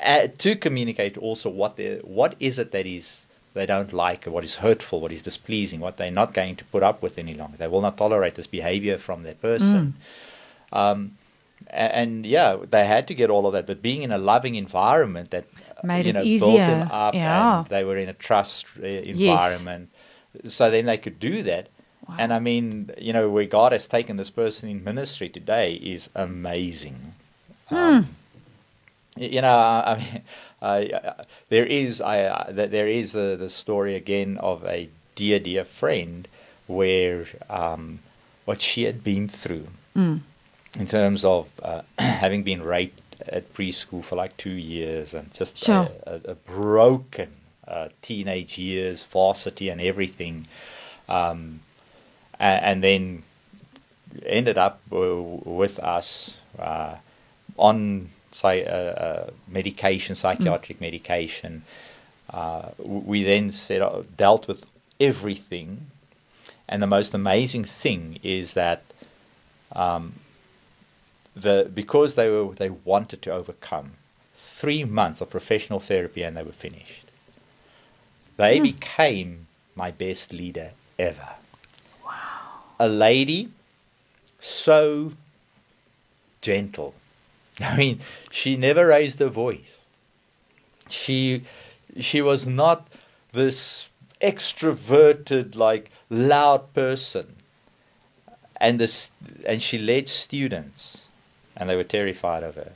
uh, 0.00 0.26
to 0.38 0.56
communicate 0.56 1.16
also 1.18 1.48
what 1.48 1.76
they 1.76 1.98
what 2.02 2.34
is 2.40 2.58
it 2.58 2.72
that 2.72 2.86
is 2.86 3.26
they 3.52 3.66
don't 3.66 3.92
like, 3.92 4.26
or 4.28 4.30
what 4.30 4.44
is 4.44 4.56
hurtful, 4.56 5.00
what 5.00 5.10
is 5.10 5.22
displeasing, 5.22 5.80
what 5.80 5.96
they're 5.96 6.10
not 6.10 6.32
going 6.34 6.54
to 6.54 6.64
put 6.66 6.84
up 6.84 7.02
with 7.02 7.18
any 7.18 7.34
longer. 7.34 7.56
They 7.56 7.66
will 7.66 7.80
not 7.80 7.96
tolerate 7.96 8.36
this 8.36 8.46
behavior 8.46 8.96
from 8.96 9.24
their 9.24 9.34
person. 9.34 9.94
Um, 10.72 11.18
a- 11.66 11.74
and, 11.96 12.24
yeah, 12.24 12.56
they 12.70 12.86
had 12.86 13.08
to 13.08 13.14
get 13.14 13.28
all 13.28 13.46
of 13.48 13.52
that, 13.54 13.66
but 13.66 13.82
being 13.82 14.02
in 14.02 14.12
a 14.12 14.18
loving 14.18 14.54
environment 14.54 15.30
that 15.32 15.46
uh, 15.76 15.84
Made 15.84 16.06
you 16.06 16.10
it 16.10 16.12
know 16.12 16.22
built 16.22 16.40
them 16.58 16.82
easier, 16.82 16.88
up, 16.92 17.14
yeah. 17.14 17.58
and 17.60 17.66
they 17.66 17.82
were 17.82 17.96
in 17.96 18.08
a 18.08 18.12
trust 18.12 18.66
uh, 18.80 18.86
environment, 18.86 19.90
so 20.46 20.70
then 20.70 20.86
they 20.86 20.96
could 20.96 21.18
do 21.18 21.42
that. 21.42 21.68
Wow. 22.08 22.14
And 22.20 22.32
I 22.32 22.38
mean, 22.38 22.92
you 22.98 23.12
know, 23.12 23.28
where 23.28 23.46
God 23.46 23.72
has 23.72 23.88
taken 23.88 24.16
this 24.16 24.30
person 24.30 24.68
in 24.68 24.84
ministry 24.84 25.28
today 25.28 25.74
is 25.74 26.08
amazing. 26.14 27.14
Um, 27.70 28.06
y- 29.16 29.26
you 29.26 29.40
know, 29.40 29.54
I 29.56 29.96
mean, 29.98 30.22
uh, 30.62 31.12
there 31.48 31.66
is 31.66 32.00
I, 32.00 32.22
uh, 32.24 32.52
there 32.52 32.88
is 32.88 33.12
the, 33.12 33.36
the 33.38 33.48
story 33.48 33.94
again 33.94 34.38
of 34.38 34.64
a 34.64 34.88
dear 35.14 35.38
dear 35.38 35.64
friend 35.64 36.26
where 36.66 37.26
um, 37.48 37.98
what 38.44 38.60
she 38.60 38.84
had 38.84 39.02
been 39.04 39.28
through 39.28 39.66
in 40.78 40.86
terms 40.86 41.24
of 41.24 41.48
uh, 41.62 41.82
having 41.98 42.42
been 42.42 42.62
raped 42.62 43.00
at 43.28 43.52
preschool 43.54 44.02
for 44.02 44.16
like 44.16 44.36
two 44.36 44.50
years 44.50 45.12
and 45.14 45.32
just 45.34 45.58
Sure. 45.58 45.88
a, 46.06 46.12
a, 46.14 46.30
a 46.32 46.34
broken 46.34 47.28
uh, 47.68 47.88
teenage 48.02 48.56
years, 48.58 49.04
varsity 49.04 49.68
and 49.68 49.80
everything, 49.80 50.46
um, 51.08 51.60
and, 52.38 52.64
and 52.64 52.84
then 52.84 53.22
ended 54.26 54.58
up 54.58 54.80
with 54.90 55.78
us 55.80 56.36
uh, 56.58 56.94
on 57.56 58.10
say 58.32 58.64
uh, 58.64 58.72
uh, 58.72 59.30
medication, 59.48 60.14
psychiatric 60.14 60.80
medication. 60.80 61.62
Uh, 62.32 62.70
we 62.78 63.22
then 63.22 63.50
set, 63.50 63.82
uh, 63.82 64.02
dealt 64.16 64.46
with 64.46 64.64
everything, 65.00 65.86
and 66.68 66.82
the 66.82 66.86
most 66.86 67.12
amazing 67.12 67.64
thing 67.64 68.18
is 68.22 68.54
that 68.54 68.82
um, 69.72 70.14
the 71.34 71.70
because 71.72 72.14
they 72.14 72.28
were 72.28 72.54
they 72.54 72.70
wanted 72.70 73.22
to 73.22 73.32
overcome 73.32 73.92
three 74.36 74.84
months 74.84 75.20
of 75.20 75.30
professional 75.30 75.80
therapy 75.80 76.22
and 76.22 76.36
they 76.36 76.42
were 76.42 76.52
finished. 76.52 77.06
They 78.36 78.58
became 78.58 79.46
my 79.74 79.90
best 79.90 80.32
leader 80.32 80.70
ever. 80.98 81.30
Wow. 82.04 82.60
A 82.78 82.88
lady 82.88 83.50
so 84.40 85.12
gentle. 86.40 86.94
I 87.64 87.76
mean, 87.76 88.00
she 88.30 88.56
never 88.56 88.86
raised 88.86 89.18
her 89.20 89.28
voice. 89.28 89.80
She 90.88 91.42
she 91.98 92.22
was 92.22 92.46
not 92.46 92.88
this 93.32 93.88
extroverted 94.20 95.56
like 95.56 95.90
loud 96.08 96.72
person. 96.74 97.36
And 98.56 98.78
this 98.78 99.10
and 99.46 99.62
she 99.62 99.78
led 99.78 100.08
students 100.08 101.06
and 101.56 101.68
they 101.68 101.76
were 101.76 101.84
terrified 101.84 102.42
of 102.42 102.56
her. 102.56 102.72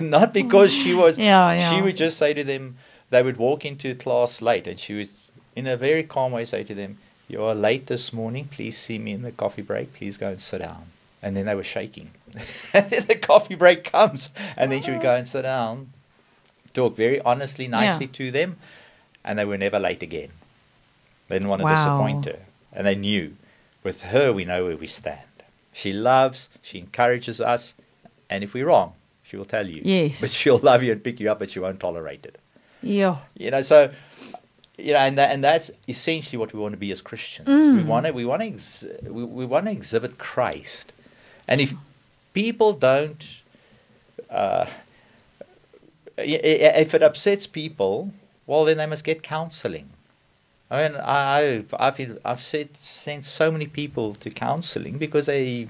not 0.00 0.32
because 0.32 0.72
she 0.72 0.94
was 1.02 1.18
Yeah, 1.18 1.52
yeah. 1.52 1.70
she 1.70 1.82
would 1.82 1.96
just 1.96 2.18
say 2.18 2.34
to 2.34 2.44
them 2.44 2.76
they 3.10 3.22
would 3.22 3.36
walk 3.36 3.64
into 3.64 3.94
class 3.94 4.42
late 4.42 4.66
and 4.66 4.78
she 4.78 4.94
would 4.94 5.08
in 5.54 5.66
a 5.66 5.76
very 5.76 6.02
calm 6.02 6.32
way 6.32 6.44
say 6.44 6.64
to 6.64 6.74
them, 6.74 6.98
You 7.28 7.42
are 7.44 7.54
late 7.54 7.86
this 7.86 8.12
morning, 8.12 8.48
please 8.50 8.76
see 8.76 8.98
me 8.98 9.12
in 9.12 9.22
the 9.22 9.32
coffee 9.32 9.62
break, 9.62 9.94
please 9.94 10.16
go 10.16 10.28
and 10.30 10.40
sit 10.40 10.62
down. 10.62 10.86
And 11.24 11.36
then 11.36 11.46
they 11.46 11.54
were 11.54 11.64
shaking. 11.64 12.10
and 12.74 12.90
then 12.90 13.06
the 13.06 13.16
coffee 13.16 13.54
break 13.54 13.84
comes 13.84 14.28
and 14.56 14.70
then 14.70 14.82
she 14.82 14.90
would 14.90 15.00
go 15.00 15.14
and 15.16 15.26
sit 15.26 15.42
down, 15.42 15.92
talk 16.74 16.96
very 16.96 17.20
honestly, 17.22 17.66
nicely 17.66 18.06
Yeah. 18.06 18.12
to 18.12 18.30
them, 18.30 18.56
and 19.24 19.38
they 19.38 19.44
were 19.44 19.58
never 19.58 19.78
late 19.78 20.02
again. 20.02 20.28
They 21.28 21.36
didn't 21.36 21.48
want 21.48 21.60
to 21.60 21.64
Wow. 21.64 21.74
disappoint 21.74 22.24
her. 22.26 22.40
And 22.72 22.86
they 22.86 22.94
knew 22.94 23.36
with 23.82 24.02
her 24.02 24.32
we 24.32 24.44
know 24.44 24.64
where 24.66 24.76
we 24.76 24.86
stand. 24.86 25.20
She 25.72 25.92
loves, 25.92 26.48
she 26.62 26.78
encourages 26.78 27.40
us, 27.40 27.74
and 28.28 28.44
if 28.44 28.52
we're 28.54 28.66
wrong, 28.66 28.92
she 29.22 29.36
will 29.36 29.44
tell 29.46 29.68
you. 29.68 29.80
Yes. 29.84 30.20
But 30.20 30.30
she'll 30.30 30.58
love 30.58 30.82
you 30.82 30.92
and 30.92 31.02
pick 31.02 31.18
you 31.20 31.30
up, 31.30 31.38
but 31.38 31.50
she 31.50 31.58
won't 31.58 31.80
tolerate 31.80 32.26
it. 32.26 32.38
Yeah. 32.82 33.16
You 33.34 33.50
know, 33.50 33.62
so 33.62 33.90
you 34.76 34.92
know, 34.92 34.98
and 34.98 35.16
that, 35.18 35.30
and 35.30 35.42
that's 35.42 35.70
essentially 35.88 36.38
what 36.38 36.52
we 36.52 36.58
want 36.58 36.72
to 36.72 36.78
be 36.78 36.90
as 36.90 37.00
Christians. 37.00 37.48
We 37.48 37.54
mm. 37.54 37.86
want 37.86 38.06
to 38.06 38.12
we 38.12 38.24
want 38.24 38.42
to 38.42 38.48
ex- 38.48 38.84
we, 39.02 39.24
we 39.24 39.46
want 39.46 39.66
to 39.66 39.72
exhibit 39.72 40.18
Christ, 40.18 40.92
and 41.48 41.60
if 41.60 41.74
people 42.32 42.72
don't, 42.72 43.24
uh, 44.30 44.66
if 46.16 46.94
it 46.94 47.02
upsets 47.02 47.46
people, 47.46 48.12
well, 48.46 48.64
then 48.64 48.78
they 48.78 48.86
must 48.86 49.04
get 49.04 49.22
counseling. 49.22 49.90
I 50.70 50.88
mean, 50.88 50.96
I, 50.96 51.64
I've, 51.78 52.18
I've, 52.24 52.42
said, 52.42 52.76
sent 52.78 53.24
so 53.24 53.50
many 53.50 53.66
people 53.66 54.14
to 54.14 54.30
counseling 54.30 54.98
because 54.98 55.26
they, 55.26 55.68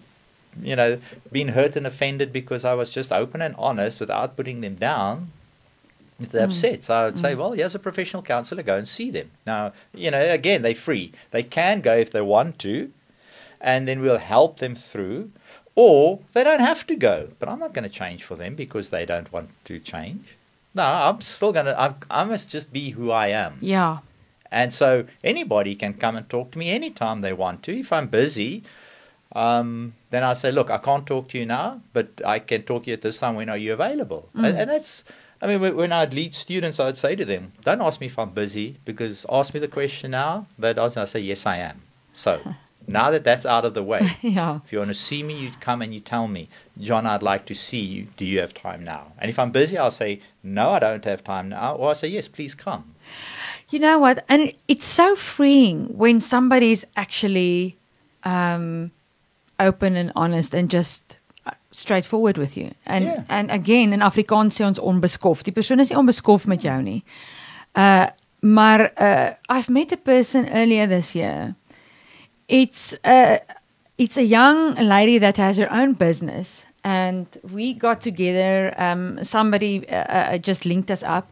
you 0.63 0.77
know, 0.77 0.99
been 1.33 1.49
hurt 1.49 1.77
and 1.77 1.87
offended 1.87 2.33
because 2.33 2.65
I 2.65 2.75
was 2.75 2.91
just 2.91 3.13
open 3.13 3.43
and 3.43 3.55
honest 3.59 4.01
without 4.01 4.37
putting 4.37 4.61
them 4.61 4.77
down. 4.77 5.31
If 6.21 6.31
they're 6.31 6.45
upset. 6.45 6.85
So 6.85 6.95
I 6.95 7.05
would 7.07 7.19
say, 7.19 7.35
well, 7.35 7.53
here's 7.53 7.75
a 7.75 7.81
professional 7.81 8.23
counselor, 8.23 8.63
go 8.63 8.77
and 8.77 8.87
see 8.87 9.11
them. 9.11 9.33
Now, 9.47 9.73
you 9.93 10.13
know, 10.13 10.21
again, 10.21 10.63
they're 10.63 10.75
free. 10.75 11.13
They 11.33 11.43
can 11.43 11.81
go 11.81 11.97
if 11.97 12.13
they 12.13 12.21
want 12.21 12.61
to, 12.61 12.93
and 13.61 13.89
then 13.89 14.01
we'll 14.01 14.19
help 14.19 14.59
them 14.59 14.77
through, 14.77 15.33
or 15.77 16.21
they 16.33 16.45
don't 16.45 16.61
have 16.61 16.87
to 16.87 16.97
go. 16.97 17.29
But 17.39 17.49
I'm 17.49 17.59
not 17.59 17.73
going 17.75 17.83
to 17.85 17.89
change 17.91 18.23
for 18.25 18.37
them 18.37 18.55
because 18.55 18.91
they 18.91 19.05
don't 19.07 19.33
want 19.33 19.51
to 19.65 19.79
change. 19.79 20.27
No, 20.75 20.85
I'm 20.85 21.21
still 21.21 21.53
going 21.53 21.67
to, 21.67 21.95
I 22.11 22.25
must 22.25 22.51
just 22.51 22.73
be 22.73 22.91
who 22.91 23.11
I 23.11 23.29
am. 23.29 23.59
Yeah. 23.61 23.99
And 24.51 24.73
so 24.75 25.05
anybody 25.23 25.75
can 25.75 25.95
come 25.95 26.17
and 26.17 26.29
talk 26.29 26.51
to 26.53 26.59
me 26.59 26.71
anytime 26.71 27.21
they 27.21 27.33
want 27.33 27.63
to. 27.65 27.77
If 27.79 27.93
I'm 27.93 28.07
busy, 28.09 28.63
um, 29.35 29.95
then 30.11 30.23
I 30.23 30.35
say, 30.35 30.53
look, 30.53 30.71
I 30.71 30.79
can't 30.79 31.07
talk 31.07 31.29
to 31.31 31.39
you 31.39 31.47
now, 31.47 31.81
but 31.93 32.09
I 32.25 32.39
can 32.39 32.63
talk 32.63 32.85
to 32.85 32.91
you 32.91 32.95
at 32.95 33.03
this 33.03 33.19
time. 33.19 33.35
When 33.35 33.49
are 33.49 33.57
you 33.57 33.73
available? 33.73 34.29
And, 34.35 34.47
and 34.57 34.71
that's, 34.71 35.03
I 35.43 35.47
mean, 35.49 35.61
when- 35.77 35.93
I'd 35.93 36.15
lead 36.15 36.35
students, 36.35 36.79
I 36.79 36.87
would 36.87 36.99
say 36.99 37.17
to 37.17 37.25
them, 37.25 37.53
don't 37.63 37.81
ask 37.81 38.01
me 38.01 38.07
if 38.07 38.19
I'm 38.19 38.31
busy 38.31 38.77
because 38.85 39.27
ask 39.31 39.53
me 39.55 39.61
the 39.61 39.69
question 39.69 40.13
now. 40.13 40.47
They'd 40.59 40.79
ask, 40.79 40.97
I 40.97 41.05
say, 41.05 41.21
yes, 41.21 41.47
I 41.47 41.57
am. 41.59 41.83
So 42.15 42.41
now 42.87 43.11
that 43.11 43.25
that's 43.25 43.47
out 43.47 43.65
of 43.65 43.75
the 43.75 43.83
way, 43.83 44.01
Yeah. 44.23 44.61
if 44.65 44.73
you 44.73 44.79
want 44.79 44.91
to 44.91 44.95
see 44.95 45.23
me, 45.23 45.35
you 45.35 45.51
come 45.61 45.83
and 45.83 45.95
you 45.95 46.01
tell 46.01 46.27
me, 46.29 46.49
John, 46.79 47.07
I'd 47.07 47.23
like 47.23 47.45
to 47.47 47.55
see 47.55 47.81
you. 47.81 48.07
Do 48.17 48.25
you 48.25 48.41
have 48.41 48.53
time 48.55 48.85
now? 48.85 49.13
And 49.19 49.31
if 49.31 49.39
I'm 49.39 49.51
busy, 49.51 49.77
I'll 49.79 49.91
say, 49.91 50.21
no, 50.43 50.71
I 50.71 50.79
don't 50.79 51.05
have 51.05 51.23
time 51.25 51.49
now. 51.49 51.75
Or 51.77 51.89
I'll 51.89 51.95
say, 51.95 52.09
yes, 52.09 52.29
please 52.29 52.55
come. 52.55 52.95
You 53.71 53.79
know 53.79 53.99
what? 53.99 54.25
And 54.29 54.53
it's 54.69 54.85
so 54.85 55.17
freeing 55.17 55.87
when 55.97 56.21
somebody's 56.21 56.85
actually 56.97 57.77
um, 58.25 58.91
open 59.59 59.97
and 59.97 60.13
honest 60.17 60.55
and 60.55 60.71
just 60.71 61.17
uh, 61.47 61.51
straightforward 61.73 62.39
with 62.39 62.57
you. 62.57 62.73
And 62.87 63.05
Yeah. 63.05 63.23
and 63.29 63.51
again 63.51 63.93
in 63.93 64.01
Afrikaans 64.01 64.55
sê 64.57 64.65
ons 64.65 64.79
onbeskof. 64.79 65.43
Die 65.45 65.53
persoon 65.53 65.81
is 65.81 65.91
nie 65.91 65.97
onbeskof 65.99 66.47
met 66.47 66.63
jou 66.63 66.81
nie. 66.83 67.03
Uh 67.77 68.07
maar 68.41 68.91
uh 69.01 69.33
I've 69.49 69.71
met 69.73 69.93
a 69.93 69.97
person 69.97 70.49
earlier 70.49 70.87
this 70.87 71.15
year. 71.15 71.55
It's 72.49 72.95
a 73.05 73.41
it's 73.97 74.17
a 74.17 74.25
young 74.25 74.75
lady 74.75 75.19
that 75.19 75.37
has 75.37 75.57
her 75.57 75.73
own 75.73 75.95
business 75.95 76.65
and 76.83 77.27
we 77.53 77.73
got 77.73 78.01
together 78.01 78.75
um 78.77 79.23
somebody 79.25 79.89
uh, 79.89 79.95
uh, 79.95 80.39
just 80.39 80.67
linked 80.67 80.91
us 80.91 81.03
up 81.03 81.31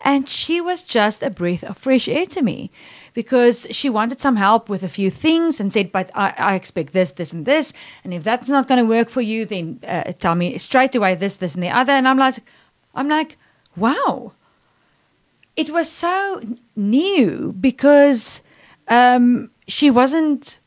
and 0.00 0.28
she 0.28 0.60
was 0.60 0.82
just 0.82 1.22
a 1.22 1.30
breath 1.30 1.64
of 1.64 1.76
fresh 1.76 2.08
air 2.08 2.26
to 2.26 2.42
me 2.42 2.70
because 3.14 3.66
she 3.70 3.90
wanted 3.90 4.20
some 4.20 4.36
help 4.36 4.68
with 4.68 4.84
a 4.84 4.88
few 4.88 5.10
things 5.10 5.58
and 5.58 5.72
said, 5.72 5.90
But 5.90 6.10
I, 6.14 6.34
I 6.38 6.54
expect 6.54 6.92
this, 6.92 7.12
this, 7.12 7.32
and 7.32 7.44
this. 7.44 7.72
And 8.04 8.14
if 8.14 8.22
that's 8.22 8.48
not 8.48 8.68
going 8.68 8.78
to 8.78 8.88
work 8.88 9.08
for 9.08 9.20
you, 9.20 9.44
then 9.44 9.80
uh, 9.86 10.12
tell 10.18 10.36
me 10.36 10.56
straight 10.58 10.94
away 10.94 11.16
this, 11.16 11.36
this, 11.36 11.54
and 11.54 11.64
the 11.64 11.70
other. 11.70 11.92
And 11.92 12.06
I'm 12.06 12.18
like, 12.18 12.36
I'm 12.94 13.08
like, 13.08 13.36
wow. 13.76 14.32
It 15.56 15.70
was 15.70 15.90
so 15.90 16.40
new 16.76 17.52
because 17.60 18.40
um, 18.86 19.50
she 19.68 19.90
wasn't 19.90 20.58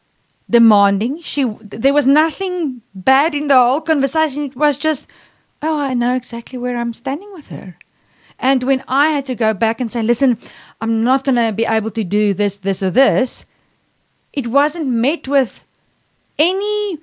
demanding. 0.50 1.22
She 1.22 1.44
there 1.62 1.94
was 1.94 2.08
nothing 2.08 2.82
bad 2.94 3.36
in 3.36 3.48
the 3.48 3.56
whole 3.56 3.82
conversation. 3.82 4.46
It 4.46 4.56
was 4.56 4.78
just, 4.78 5.08
oh, 5.62 5.78
I 5.80 5.94
know 5.94 6.16
exactly 6.16 6.58
where 6.60 6.78
I'm 6.78 6.94
standing 6.94 7.34
with 7.34 7.48
her. 7.50 7.78
And 8.40 8.64
when 8.64 8.84
I 8.88 9.10
had 9.10 9.26
to 9.28 9.36
go 9.36 9.54
back 9.54 9.80
and 9.80 9.92
say, 9.92 10.02
listen, 10.02 10.38
I'm 10.82 11.04
not 11.04 11.24
going 11.24 11.36
to 11.36 11.54
be 11.54 11.66
able 11.66 11.92
to 11.92 12.04
do 12.04 12.34
this, 12.34 12.58
this, 12.58 12.82
or 12.82 12.90
this, 12.90 13.46
it 14.34 14.48
wasn't 14.48 14.88
met 14.88 15.28
with 15.28 15.64
any 16.40 16.98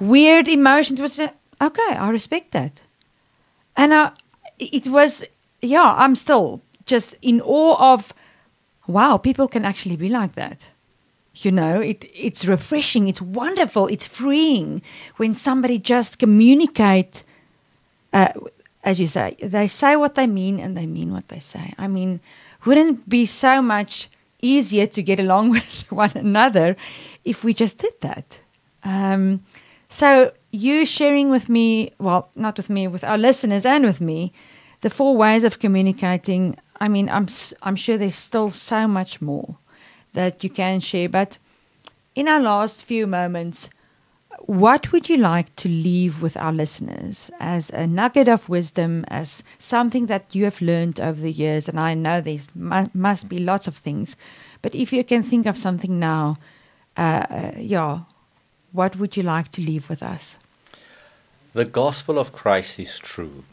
weird 0.00 0.48
emotion. 0.48 0.98
It 0.98 1.02
was, 1.02 1.20
okay, 1.20 1.32
I 1.60 2.08
respect 2.10 2.50
that. 2.52 2.82
And 3.76 3.92
uh, 3.92 4.10
it 4.58 4.88
was, 4.88 5.24
yeah, 5.62 5.94
I'm 5.96 6.16
still 6.16 6.60
just 6.86 7.14
in 7.22 7.40
awe 7.40 7.92
of, 7.92 8.12
wow, 8.88 9.16
people 9.16 9.46
can 9.46 9.64
actually 9.64 9.96
be 9.96 10.08
like 10.08 10.34
that. 10.34 10.70
You 11.44 11.52
know, 11.52 11.80
it, 11.80 12.08
it's 12.14 12.44
refreshing, 12.44 13.08
it's 13.08 13.22
wonderful, 13.22 13.86
it's 13.86 14.04
freeing 14.04 14.82
when 15.16 15.34
somebody 15.34 15.78
just 15.78 16.18
communicate 16.18 17.24
uh, 18.12 18.32
as 18.82 18.98
you 18.98 19.06
say, 19.06 19.36
they 19.42 19.66
say 19.66 19.96
what 19.96 20.14
they 20.14 20.26
mean 20.26 20.58
and 20.58 20.76
they 20.76 20.86
mean 20.86 21.12
what 21.12 21.28
they 21.28 21.40
say. 21.40 21.74
I 21.78 21.86
mean, 21.86 22.20
wouldn't 22.64 23.08
be 23.08 23.26
so 23.26 23.60
much 23.60 24.08
easier 24.40 24.86
to 24.86 25.02
get 25.02 25.20
along 25.20 25.50
with 25.56 25.84
one 25.90 26.12
another 26.14 26.76
if 27.24 27.44
we 27.44 27.54
just 27.54 27.78
did 27.78 27.94
that? 28.00 28.40
Um, 28.82 29.44
so, 29.88 30.32
you 30.52 30.86
sharing 30.86 31.30
with 31.30 31.48
me, 31.48 31.92
well, 31.98 32.30
not 32.34 32.56
with 32.56 32.70
me, 32.70 32.86
with 32.88 33.04
our 33.04 33.18
listeners 33.18 33.66
and 33.66 33.84
with 33.84 34.00
me, 34.00 34.32
the 34.80 34.90
four 34.90 35.16
ways 35.16 35.44
of 35.44 35.58
communicating. 35.58 36.56
I 36.80 36.88
mean, 36.88 37.08
I'm 37.10 37.26
I'm 37.62 37.76
sure 37.76 37.98
there's 37.98 38.14
still 38.14 38.50
so 38.50 38.88
much 38.88 39.20
more 39.20 39.58
that 40.12 40.42
you 40.42 40.50
can 40.50 40.80
share, 40.80 41.08
but 41.08 41.38
in 42.14 42.28
our 42.28 42.40
last 42.40 42.82
few 42.82 43.06
moments, 43.06 43.68
what 44.46 44.90
would 44.90 45.08
you 45.08 45.16
like 45.16 45.54
to 45.56 45.68
leave 45.68 46.22
with 46.22 46.36
our 46.36 46.52
listeners 46.52 47.30
as 47.38 47.70
a 47.70 47.86
nugget 47.86 48.28
of 48.28 48.48
wisdom, 48.48 49.04
as 49.08 49.42
something 49.58 50.06
that 50.06 50.34
you 50.34 50.44
have 50.44 50.60
learned 50.60 50.98
over 50.98 51.20
the 51.20 51.32
years? 51.32 51.68
And 51.68 51.78
I 51.78 51.94
know 51.94 52.20
there's 52.20 52.50
mu- 52.54 52.88
must 52.94 53.28
be 53.28 53.38
lots 53.38 53.68
of 53.68 53.76
things, 53.76 54.16
but 54.62 54.74
if 54.74 54.92
you 54.92 55.04
can 55.04 55.22
think 55.22 55.46
of 55.46 55.56
something 55.56 55.98
now, 55.98 56.38
uh, 56.96 57.26
uh, 57.30 57.52
yeah, 57.58 58.00
what 58.72 58.96
would 58.96 59.16
you 59.16 59.22
like 59.22 59.50
to 59.52 59.60
leave 59.60 59.88
with 59.88 60.02
us? 60.02 60.36
The 61.52 61.64
gospel 61.64 62.18
of 62.18 62.32
Christ 62.32 62.78
is 62.78 62.98
true. 62.98 63.44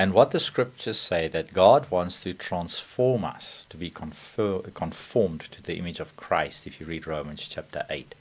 And 0.00 0.14
what 0.14 0.30
the 0.30 0.40
scriptures 0.40 0.98
say 0.98 1.28
that 1.28 1.52
God 1.52 1.90
wants 1.90 2.22
to 2.22 2.32
transform 2.32 3.22
us 3.22 3.66
to 3.68 3.76
be 3.76 3.90
confer- 3.90 4.62
conformed 4.72 5.42
to 5.50 5.62
the 5.62 5.76
image 5.76 6.00
of 6.00 6.16
Christ, 6.16 6.66
if 6.66 6.80
you 6.80 6.86
read 6.86 7.06
Romans 7.06 7.46
chapter 7.46 7.84
8. 7.90 8.14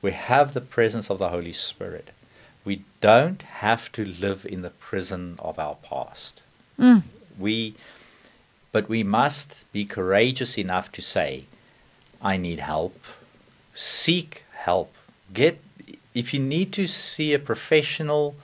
We 0.00 0.12
have 0.12 0.54
the 0.54 0.62
presence 0.62 1.10
of 1.10 1.18
the 1.18 1.28
Holy 1.28 1.52
Spirit. 1.52 2.08
We 2.64 2.84
don't 3.02 3.42
have 3.42 3.92
to 3.92 4.04
live 4.06 4.46
in 4.46 4.62
the 4.62 4.70
prison 4.70 5.36
of 5.40 5.58
our 5.58 5.74
past. 5.74 6.40
Mm. 6.78 7.02
We, 7.38 7.74
but 8.72 8.88
we 8.88 9.02
must 9.02 9.70
be 9.72 9.84
courageous 9.84 10.56
enough 10.56 10.90
to 10.92 11.02
say, 11.02 11.44
I 12.22 12.38
need 12.38 12.60
help. 12.60 12.98
Seek 13.74 14.44
help. 14.52 14.94
Get, 15.34 15.60
if 16.14 16.32
you 16.32 16.40
need 16.40 16.72
to 16.72 16.86
see 16.86 17.34
a 17.34 17.38
professional 17.38 18.36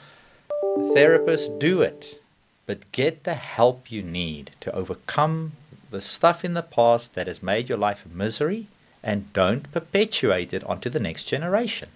therapist, 0.92 1.59
do 1.59 1.80
it. 1.80 2.20
But 2.67 2.91
get 2.93 3.25
the 3.25 3.35
help 3.35 3.91
you 3.91 4.03
need 4.03 4.53
to 4.61 4.75
overcome 4.75 5.53
the 5.91 6.01
stuff 6.01 6.45
in 6.45 6.55
the 6.55 6.62
past 6.62 7.15
that 7.15 7.27
has 7.27 7.43
made 7.43 7.69
your 7.69 7.79
life 7.79 8.05
a 8.07 8.09
misery 8.09 8.67
and 9.03 9.33
don't 9.33 9.71
perpetuate 9.71 10.55
it 10.55 10.65
onto 10.65 10.89
the 10.89 10.99
next 10.99 11.25
generation. 11.25 11.91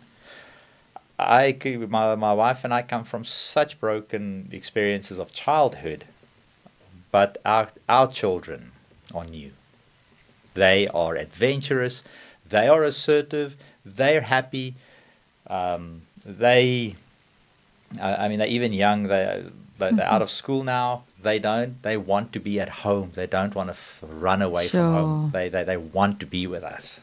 I, 1.19 1.57
my, 1.89 2.15
my 2.15 2.33
wife 2.33 2.65
and 2.65 2.73
I 2.73 2.83
come 2.83 3.05
from 3.05 3.25
such 3.25 3.81
broken 3.81 4.49
experiences 4.53 5.19
of 5.19 5.33
childhood, 5.33 6.05
but 7.11 7.39
our, 7.45 7.69
our 7.89 8.07
children 8.09 8.71
are 9.13 9.25
new. 9.25 9.53
They 10.55 10.87
are 10.89 11.17
adventurous, 11.17 12.05
they 12.49 12.69
are 12.69 12.85
assertive, 12.85 13.57
they're 13.85 14.21
happy, 14.21 14.75
um, 15.49 16.03
they, 16.25 16.95
I 18.01 18.27
I 18.27 18.29
mean, 18.29 18.39
they're 18.39 18.49
even 18.49 18.73
young, 18.73 19.05
they, 19.05 19.45
they- 19.79 19.93
they're 19.93 20.07
out 20.13 20.23
of 20.23 20.31
school 20.31 20.63
now. 20.65 21.05
They 21.21 21.39
don't, 21.39 21.83
they 21.83 21.97
want 21.97 22.33
to 22.35 22.41
be 22.41 22.61
at 22.61 22.69
home. 22.87 23.13
They 23.15 23.27
don't 23.27 23.55
want 23.55 23.69
to 23.69 23.73
f- 23.73 23.99
run 24.03 24.41
away 24.43 24.69
from 24.69 24.81
home. 24.93 25.31
They, 25.33 25.49
they, 25.49 25.65
they 25.65 25.77
want 25.77 26.21
to 26.21 26.27
be 26.27 26.47
with 26.47 26.63
us. 26.63 27.01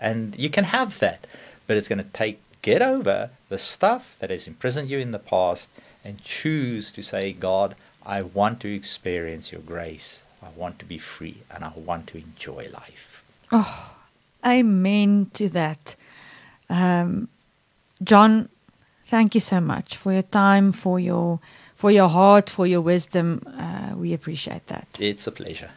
And 0.00 0.34
you 0.38 0.48
can 0.50 0.64
have 0.64 0.98
that, 1.00 1.26
but 1.66 1.76
it's 1.76 1.88
going 1.88 1.98
to 1.98 2.10
take, 2.12 2.40
get 2.62 2.80
over 2.82 3.30
the 3.48 3.58
stuff 3.58 4.16
that 4.20 4.30
has 4.30 4.46
imprisoned 4.46 4.88
you 4.90 4.98
in 4.98 5.12
the 5.12 5.18
past 5.18 5.68
and 6.04 6.22
choose 6.24 6.92
to 6.92 7.02
say, 7.02 7.32
God, 7.32 7.74
I 8.06 8.22
want 8.22 8.60
to 8.60 8.74
experience 8.74 9.52
your 9.52 9.60
grace. 9.60 10.22
I 10.42 10.48
want 10.56 10.78
to 10.78 10.84
be 10.84 10.98
free 10.98 11.38
and 11.52 11.64
I 11.64 11.72
want 11.74 12.06
to 12.08 12.18
enjoy 12.18 12.68
life. 12.72 13.22
Oh, 13.52 13.90
amen 14.46 15.30
to 15.34 15.48
that. 15.50 15.94
Um, 16.70 17.28
John, 18.02 18.48
thank 19.06 19.34
you 19.34 19.40
so 19.40 19.60
much 19.60 19.96
for 19.96 20.12
your 20.12 20.22
time, 20.22 20.72
for 20.72 21.00
your 21.00 21.40
for 21.78 21.92
your 21.92 22.08
heart, 22.08 22.50
for 22.50 22.66
your 22.66 22.80
wisdom. 22.80 23.40
Uh, 23.46 23.94
we 23.96 24.12
appreciate 24.12 24.66
that. 24.66 24.88
It's 24.98 25.28
a 25.28 25.30
pleasure. 25.30 25.70